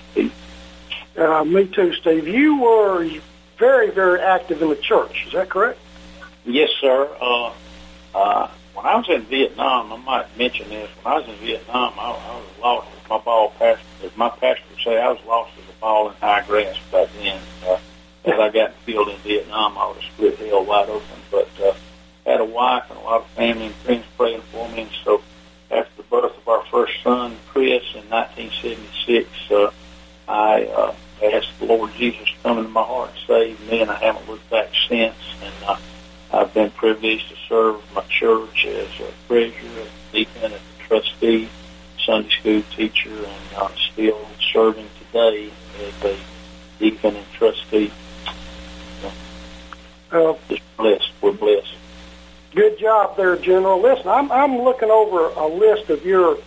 Uh, 1.18 1.44
me 1.44 1.66
too, 1.68 1.94
Steve. 1.94 2.28
You 2.28 2.62
were 2.62 3.10
very, 3.58 3.90
very 3.92 4.20
active 4.22 4.62
in 4.62 4.70
the 4.70 4.76
church. 4.76 5.26
Is 5.28 5.34
that 5.34 5.50
correct? 5.50 5.80
Yes, 6.46 6.70
sir. 6.82 7.10
Uh, 7.22 7.54
uh, 8.14 8.50
when 8.74 8.86
I 8.86 8.96
was 8.98 9.10
in 9.10 9.22
Vietnam, 9.24 9.94
I 9.94 9.98
might 9.98 10.38
mention 10.38 10.70
this. 10.70 10.90
When 11.02 11.14
I 11.14 11.20
was 11.20 11.28
in 11.28 11.36
Vietnam, 11.36 11.94
I, 11.98 12.12
I 12.12 12.36
was 12.36 12.60
lost 12.62 12.88
as 13.02 13.10
my 13.10 13.18
ball 13.20 13.54
pastor. 13.58 13.86
As 14.04 14.16
my 14.18 14.30
pastor 14.30 14.64
would 14.70 14.84
say, 14.84 15.02
I 15.02 15.10
was 15.10 15.24
lost 15.26 15.52
as 15.58 15.64
a 15.74 15.80
ball 15.80 16.10
in 16.10 16.16
high 16.16 16.44
grass 16.46 16.78
back 16.92 17.08
then. 17.18 17.42
Uh, 17.66 17.80
as 18.26 18.40
I 18.40 18.50
got 18.50 18.74
killed 18.86 19.10
in 19.10 19.18
Vietnam, 19.20 19.78
I 19.78 19.86
was 19.88 20.04
split 20.14 20.38
hell 20.40 20.66
wide 20.66 20.90
open. 20.90 21.20
But 21.32 21.50
uh, 21.64 21.74
had 22.26 22.42
a 22.42 22.46
wife 22.46 22.90
and 22.90 23.00
a 23.00 23.02
lot 23.02 23.22
of 23.22 23.28
family 23.32 23.68
and 23.68 23.76
friends 23.76 24.06
praying 24.18 24.42
for 24.42 24.68
me. 24.70 24.82
And 24.84 24.92
so 25.04 25.22
after 25.72 25.92
the 25.98 26.04
birth 26.04 26.38
of 26.38 26.48
our 26.48 26.64
first 26.66 27.02
son, 27.04 27.38
Chris, 27.50 27.84
in 27.94 28.10
1976, 28.10 29.30
uh, 29.52 29.72
I 30.28 30.64
uh, 30.64 30.96
asked 31.24 31.60
the 31.60 31.66
Lord 31.66 31.94
Jesus 31.94 32.26
to 32.26 32.34
come 32.44 32.58
into 32.58 32.70
my 32.70 32.84
heart 32.84 33.12
and 33.12 33.20
save 33.28 33.72
me, 33.72 33.82
and 33.82 33.92
I 33.92 33.96
haven't 33.96 34.28
looked 34.28 34.50
back 34.50 34.70
since. 34.90 35.16
And 35.42 35.54
uh, 35.68 35.78
I've 36.34 36.54
been 36.54 36.72
privileged 36.72 37.30
to 37.30 37.36
serve 37.48 37.82
my 37.94 38.02
church 38.10 38.66
as 38.66 38.90
a 39.00 39.12
treasurer, 39.28 39.84
a 39.84 40.14
deacon, 40.14 40.54
a 40.54 40.60
trustee, 40.88 41.50
Sunday 42.04 42.30
school 42.30 42.64
teacher, 42.76 43.10
and 43.10 43.58
I'm 43.58 43.76
still 43.94 44.28
serving 44.54 44.90
today 45.00 45.50
as 45.80 46.04
a 46.04 46.18
deacon 46.80 47.16
and 47.16 47.32
trustee. 47.34 47.92
Uh, 50.12 50.34
Just 50.50 50.62
blessed. 50.78 51.12
We're 51.22 51.32
blessed. 51.32 51.75
Good 52.56 52.80
job 52.80 53.18
there, 53.18 53.36
General. 53.36 53.82
Listen, 53.82 54.08
I'm, 54.08 54.32
I'm 54.32 54.60
looking 54.60 54.90
over 54.90 55.28
a 55.28 55.46
list 55.46 55.90
of 55.90 56.06
your 56.06 56.38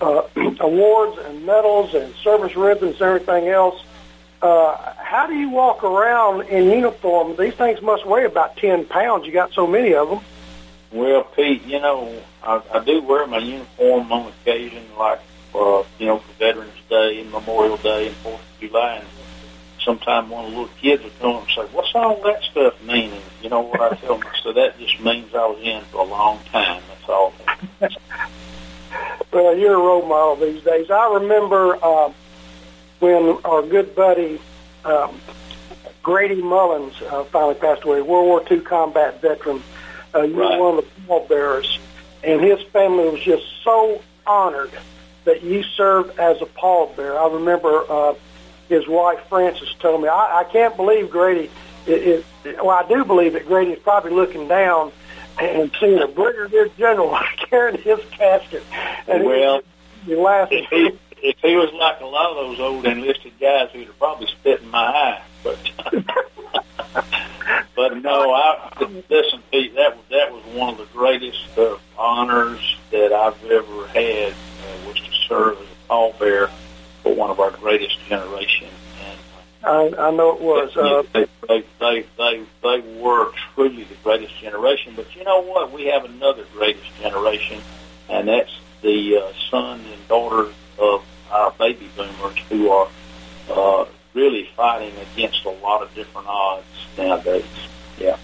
uh, 0.00 0.22
awards 0.60 1.18
and 1.18 1.44
medals 1.44 1.92
and 1.92 2.14
service 2.22 2.54
ribbons 2.54 2.94
and 2.94 3.02
everything 3.02 3.48
else. 3.48 3.82
Uh, 4.40 4.76
how 4.96 5.26
do 5.26 5.34
you 5.34 5.50
walk 5.50 5.82
around 5.82 6.42
in 6.42 6.70
uniform? 6.70 7.34
These 7.36 7.54
things 7.54 7.82
must 7.82 8.06
weigh 8.06 8.26
about 8.26 8.58
10 8.58 8.84
pounds. 8.86 9.26
You 9.26 9.32
got 9.32 9.52
so 9.52 9.66
many 9.66 9.92
of 9.92 10.08
them. 10.08 10.20
Well, 10.92 11.24
Pete, 11.24 11.64
you 11.66 11.80
know, 11.80 12.22
I, 12.44 12.62
I 12.72 12.84
do 12.84 13.02
wear 13.02 13.26
my 13.26 13.38
uniform 13.38 14.12
on 14.12 14.28
occasion, 14.28 14.84
like, 14.96 15.18
uh, 15.52 15.82
you 15.98 16.06
know, 16.06 16.18
for 16.18 16.32
Veterans 16.34 16.72
Day 16.88 17.22
and 17.22 17.30
Memorial 17.32 17.76
Day 17.76 18.06
and 18.06 18.16
4th 18.18 18.34
of 18.34 18.60
July. 18.60 18.94
And 18.94 19.06
sometime 19.84 20.28
one 20.30 20.44
of 20.46 20.50
the 20.52 20.56
little 20.58 20.74
kids 20.80 21.02
will 21.02 21.10
come 21.20 21.36
and 21.42 21.48
say, 21.50 21.62
what's 21.74 21.94
all 21.94 22.20
that 22.22 22.42
stuff 22.42 22.82
mean? 22.84 23.12
And 23.12 23.22
you 23.42 23.48
know 23.48 23.60
what 23.60 23.80
I 23.80 23.96
tell 23.96 24.18
them? 24.18 24.28
So 24.42 24.52
that 24.52 24.78
just 24.78 25.00
means 25.00 25.34
I 25.34 25.46
was 25.46 25.58
in 25.62 25.82
for 25.84 26.00
a 26.00 26.04
long 26.04 26.40
time. 26.52 26.82
That's 26.88 27.08
all. 27.08 27.32
Well, 29.32 29.56
you're 29.56 29.74
a 29.74 29.78
role 29.78 30.04
model 30.06 30.36
these 30.36 30.62
days. 30.64 30.90
I 30.90 31.14
remember 31.20 31.78
uh, 31.80 32.12
when 32.98 33.38
our 33.44 33.62
good 33.62 33.94
buddy 33.94 34.40
um, 34.84 35.20
Grady 36.02 36.42
Mullins 36.42 37.00
uh, 37.02 37.22
finally 37.24 37.54
passed 37.54 37.84
away, 37.84 38.02
World 38.02 38.26
War 38.26 38.42
II 38.50 38.60
combat 38.60 39.20
veteran. 39.22 39.62
Uh, 40.12 40.22
you 40.22 40.34
Right. 40.34 40.58
were 40.58 40.70
one 40.70 40.78
of 40.78 40.84
the 40.84 41.00
pallbearers, 41.06 41.78
and 42.24 42.40
his 42.40 42.60
family 42.72 43.08
was 43.08 43.20
just 43.20 43.44
so 43.62 44.02
honored 44.26 44.72
that 45.24 45.44
you 45.44 45.62
served 45.62 46.18
as 46.18 46.42
a 46.42 46.46
pallbearer. 46.46 47.16
I 47.16 47.32
remember 47.32 47.84
uh, 47.88 48.14
his 48.70 48.86
wife 48.88 49.18
Frances 49.28 49.74
told 49.80 50.00
me, 50.00 50.08
I, 50.08 50.40
I 50.40 50.44
can't 50.44 50.74
believe 50.76 51.10
Grady. 51.10 51.50
It, 51.86 52.24
it, 52.44 52.56
well, 52.64 52.70
I 52.70 52.86
do 52.88 53.04
believe 53.04 53.32
that 53.34 53.46
Grady 53.46 53.72
is 53.72 53.78
probably 53.80 54.12
looking 54.12 54.46
down 54.48 54.92
and 55.40 55.70
seeing 55.80 56.00
a 56.00 56.06
brigadier 56.06 56.68
general 56.78 57.18
carrying 57.50 57.82
his 57.82 57.98
casket. 58.12 58.62
And 59.08 59.24
Well, 59.24 59.60
he 60.06 60.14
laughed. 60.14 60.52
if 60.52 60.68
he, 60.70 60.98
if 61.20 61.36
he 61.42 61.56
was 61.56 61.72
like 61.72 62.00
a 62.00 62.06
lot 62.06 62.30
of 62.30 62.36
those 62.36 62.60
old 62.60 62.86
enlisted 62.86 63.32
guys, 63.40 63.70
he'd 63.72 63.86
have 63.88 63.98
probably 63.98 64.28
spit 64.28 64.62
in 64.62 64.70
my 64.70 64.78
eye. 64.86 65.22
But 65.42 65.58
but 67.74 67.96
no, 68.02 68.32
I 68.32 68.70
listen, 69.08 69.42
Pete. 69.50 69.74
That 69.74 69.96
was 69.96 70.04
that 70.10 70.32
was 70.32 70.44
one 70.54 70.74
of 70.74 70.78
the 70.78 70.86
greatest 70.92 71.58
uh, 71.58 71.76
honors 71.98 72.76
that 72.90 73.12
I've 73.12 73.42
ever 73.50 73.86
had 73.88 74.32
uh, 74.32 74.86
was 74.88 74.96
to 74.96 75.12
serve 75.28 75.58
as 75.60 75.66
a 75.66 75.92
pallbearer 75.92 76.50
for 77.10 77.16
one 77.16 77.30
of 77.30 77.40
our 77.40 77.50
greatest 77.50 77.98
generation. 78.08 78.68
And 79.04 79.18
I, 79.64 80.08
I 80.08 80.10
know 80.10 80.34
it 80.34 80.40
was. 80.40 80.76
Uh, 80.76 81.02
they, 81.12 81.26
they, 81.48 81.64
they, 81.78 82.06
they, 82.16 82.44
they 82.62 83.00
were 83.00 83.32
truly 83.54 83.84
the 83.84 83.96
greatest 84.02 84.38
generation. 84.38 84.94
But 84.96 85.14
you 85.16 85.24
know 85.24 85.42
what? 85.42 85.72
We 85.72 85.86
have 85.86 86.04
another 86.04 86.44
greatest 86.52 86.86
generation, 87.00 87.60
and 88.08 88.28
that's 88.28 88.52
the 88.82 89.18
uh, 89.18 89.32
son 89.50 89.80
and 89.80 90.08
daughter 90.08 90.52
of 90.78 91.04
our 91.30 91.52
baby 91.52 91.88
boomers 91.96 92.38
who 92.48 92.70
are 92.70 92.88
uh, 93.50 93.84
really 94.14 94.48
fighting 94.56 94.94
against 95.12 95.44
a 95.44 95.50
lot 95.50 95.82
of 95.82 95.94
different 95.94 96.28
odds 96.28 96.64
nowadays. 96.96 97.44
Yeah. 97.98 98.16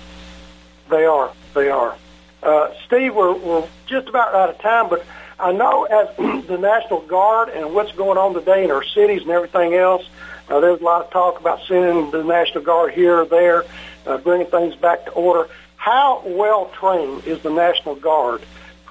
They 0.89 1.05
are. 1.05 1.33
They 1.55 1.69
are. 1.69 1.97
Uh, 2.43 2.73
Steve, 2.87 3.15
we're, 3.15 3.37
we're 3.37 3.69
just 3.87 4.09
about 4.09 4.35
out 4.35 4.51
of 4.51 4.59
time, 4.61 4.89
but 4.89 5.05
I 5.39 5.53
know 5.53 5.85
as 5.85 6.17
the 6.47 6.59
National 6.59 7.01
Guard 7.01 7.51
and 7.51 7.75
what's 7.75 7.93
going 7.93 8.19
on 8.19 8.35
today 8.35 8.65
in 8.65 8.71
our 8.71 8.85
cities 8.85 9.23
and 9.23 9.31
everything 9.31 9.75
else, 9.75 10.09
uh, 10.49 10.61
there's 10.61 10.81
a 10.81 10.85
lot 10.85 11.05
of 11.05 11.11
talk 11.11 11.41
about 11.41 11.61
sending 11.67 12.11
the 12.11 12.25
National 12.25 12.65
Guard 12.65 12.93
here 12.93 13.21
or 13.21 13.25
there, 13.27 13.65
uh, 14.07 14.17
bringing 14.19 14.47
things 14.47 14.75
back 14.77 15.05
to 15.05 15.11
order. 15.13 15.49
How 15.77 16.23
well 16.25 16.71
trained 16.79 17.27
is 17.27 17.43
the 17.43 17.51
National 17.51 17.97
Guard 17.97 18.43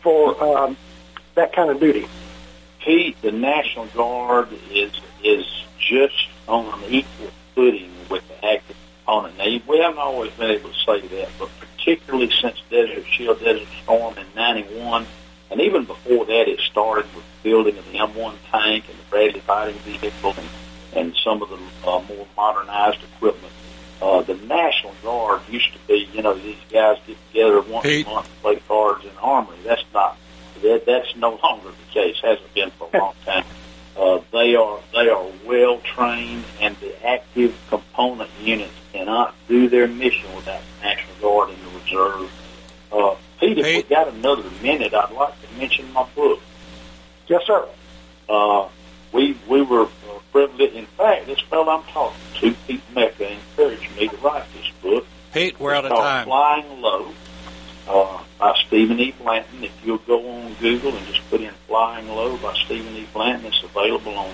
for 0.02 0.42
um, 0.44 0.78
that 1.34 1.54
kind 1.54 1.70
of 1.70 1.80
duty? 1.80 2.08
Pete, 2.80 3.20
the 3.22 3.32
National 3.32 3.88
Guard 3.88 4.50
is 4.72 4.92
is 5.24 5.46
just 5.80 6.28
on 6.48 6.84
an 6.84 6.94
equal 6.94 7.32
footing 7.56 7.92
with 8.10 8.28
the 8.28 8.46
active 8.46 8.78
component. 9.04 9.38
Now, 9.38 9.46
we 9.68 9.80
haven't 9.80 9.98
always 9.98 10.32
been 10.34 10.52
able 10.52 10.70
to 10.70 10.76
say 10.86 11.02
that, 11.08 11.30
but 11.40 11.50
particularly 11.60 12.30
since 12.30 12.62
Desert 12.70 13.06
Shield, 13.08 13.40
Desert 13.40 13.68
Storm 13.82 14.16
in 14.20 14.28
'91, 14.36 15.08
and 15.52 15.62
even 15.62 15.86
before 15.86 16.26
that, 16.26 16.48
it 16.48 16.60
started 16.60 17.06
with 17.16 17.24
the 17.24 17.50
building 17.50 17.78
of 17.78 17.86
the 17.92 17.98
M1 17.98 18.36
tank 18.52 18.86
and 18.90 18.98
the 18.98 19.04
Bradley 19.10 19.40
fighting 19.42 19.76
vehicle 19.80 20.34
and, 20.38 20.50
and 20.94 21.16
some 21.24 21.42
of 21.42 21.50
the 21.50 21.58
uh, 21.88 22.02
more 22.02 22.28
modernized 22.36 23.00
equipment. 23.16 23.54
Uh, 24.02 24.22
the 24.22 24.36
National 24.36 24.94
Guard 25.04 25.42
used 25.50 25.72
to 25.74 25.80
be, 25.88 26.10
you 26.14 26.22
know, 26.22 26.34
these 26.34 26.58
guys 26.72 26.98
get 27.08 27.18
together 27.28 27.62
once 27.62 27.86
Pete. 27.86 28.06
a 28.06 28.10
month 28.10 28.28
to 28.28 28.42
play 28.42 28.56
cards 28.68 29.06
in 29.06 29.12
armory. 29.22 29.58
That's 29.64 29.86
not 29.94 30.18
that 30.62 30.86
that's 30.86 31.16
no 31.16 31.36
longer 31.44 31.70
the 31.70 31.94
case. 31.94 32.18
Hasn't 32.22 32.54
been 32.54 32.72
for 32.72 32.90
a 32.94 32.98
long 32.98 33.14
time. 33.26 33.46
Uh, 33.98 34.20
they 34.32 34.56
are 34.56 34.80
they 34.94 35.10
are 35.10 35.26
well 35.46 35.80
trained, 35.80 36.44
and 36.60 36.76
the 36.78 37.08
active 37.08 37.58
component 37.70 38.30
units 38.42 38.74
cannot 38.92 39.34
do 39.48 39.70
their 39.70 39.88
mission 39.88 40.34
without 40.36 40.62
the 40.80 40.86
National 40.88 41.16
Guard 41.22 41.50
and 41.50 41.58
the 41.60 41.80
Reserve. 41.80 42.32
Uh, 42.92 43.16
Pete, 43.40 43.58
if 43.58 43.66
we 43.66 43.74
Pete. 43.76 43.90
got 43.90 44.08
another 44.08 44.50
minute, 44.62 44.94
I'd 44.94 45.12
like 45.12 45.34
to 45.42 45.58
mention 45.58 45.92
my 45.94 46.06
book. 46.16 46.40
Yes, 47.28 47.44
sir. 47.46 47.68
Uh, 48.30 48.68
we 49.12 49.38
we 49.48 49.62
were 49.62 49.84
uh, 49.84 50.20
privileged. 50.32 50.76
In 50.76 50.86
fact, 50.86 51.28
this 51.28 51.40
fellow 51.42 51.70
I'm 51.72 51.84
talking 51.84 52.20
to, 52.40 52.54
Pete 52.68 52.82
Mecca, 52.94 53.32
encouraged 53.32 53.96
me 53.96 54.08
to 54.10 54.18
write 54.18 54.46
this 54.54 54.70
book. 54.82 55.06
Pete, 55.34 55.60
we're 55.60 55.74
out 55.74 55.86
of 55.86 55.92
time. 55.92 56.26
Flying 56.26 56.82
Low 56.82 57.14
uh, 57.88 58.24
by 58.40 58.54
Stephen 58.68 59.00
E. 59.00 59.12
Blanton. 59.12 59.64
If 59.64 59.86
you'll 59.86 59.98
go 60.00 60.28
on 60.30 60.54
Google 60.56 60.96
and 60.96 61.06
just 61.08 61.28
put 61.30 61.42
in 61.42 61.52
Flying 61.68 62.08
Low 62.08 62.38
by 62.38 62.54
Stephen 62.66 62.96
E. 62.96 63.08
Blanton, 63.14 63.46
it's 63.48 63.64
available 63.64 64.18
on 64.18 64.34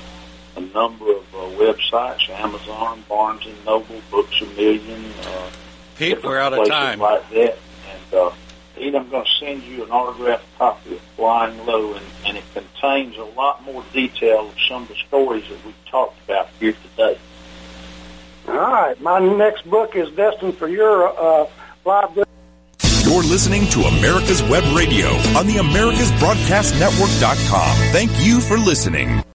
a 0.57 0.61
number 0.61 1.11
of 1.11 1.23
uh, 1.33 1.37
websites, 1.57 2.29
Amazon, 2.29 3.03
Barnes 3.07 3.45
and 3.45 3.65
Noble, 3.65 4.01
Books 4.09 4.41
a 4.41 4.45
Million. 4.45 5.05
Uh, 5.23 5.49
Pete, 5.97 6.23
we're 6.23 6.37
out 6.39 6.53
of 6.53 6.67
time. 6.67 6.99
Like 6.99 7.29
that. 7.31 7.57
And 7.89 8.13
uh, 8.13 8.31
Pete, 8.81 8.95
I'm 8.95 9.07
going 9.09 9.23
to 9.23 9.31
send 9.39 9.61
you 9.61 9.83
an 9.83 9.91
autographed 9.91 10.43
copy 10.57 10.95
of 10.95 11.01
Flying 11.15 11.63
Low, 11.67 11.93
and, 11.93 12.03
and 12.25 12.35
it 12.35 12.43
contains 12.51 13.15
a 13.15 13.23
lot 13.23 13.63
more 13.63 13.83
detail 13.93 14.49
of 14.49 14.55
some 14.67 14.81
of 14.81 14.87
the 14.87 14.95
stories 14.95 15.47
that 15.49 15.63
we've 15.63 15.85
talked 15.85 16.19
about 16.25 16.49
here 16.59 16.73
today. 16.89 17.19
All 18.47 18.55
right. 18.55 18.99
My 18.99 19.19
next 19.19 19.69
book 19.69 19.95
is 19.95 20.09
destined 20.13 20.57
for 20.57 20.67
your 20.67 21.07
uh, 21.07 21.45
live. 21.85 22.09
You're 22.15 22.25
listening 23.21 23.67
to 23.67 23.81
America's 23.81 24.41
Web 24.41 24.63
Radio 24.75 25.09
on 25.37 25.45
the 25.45 25.57
AmericasBroadcastNetwork.com. 25.57 27.77
Thank 27.91 28.09
you 28.25 28.41
for 28.41 28.57
listening. 28.57 29.21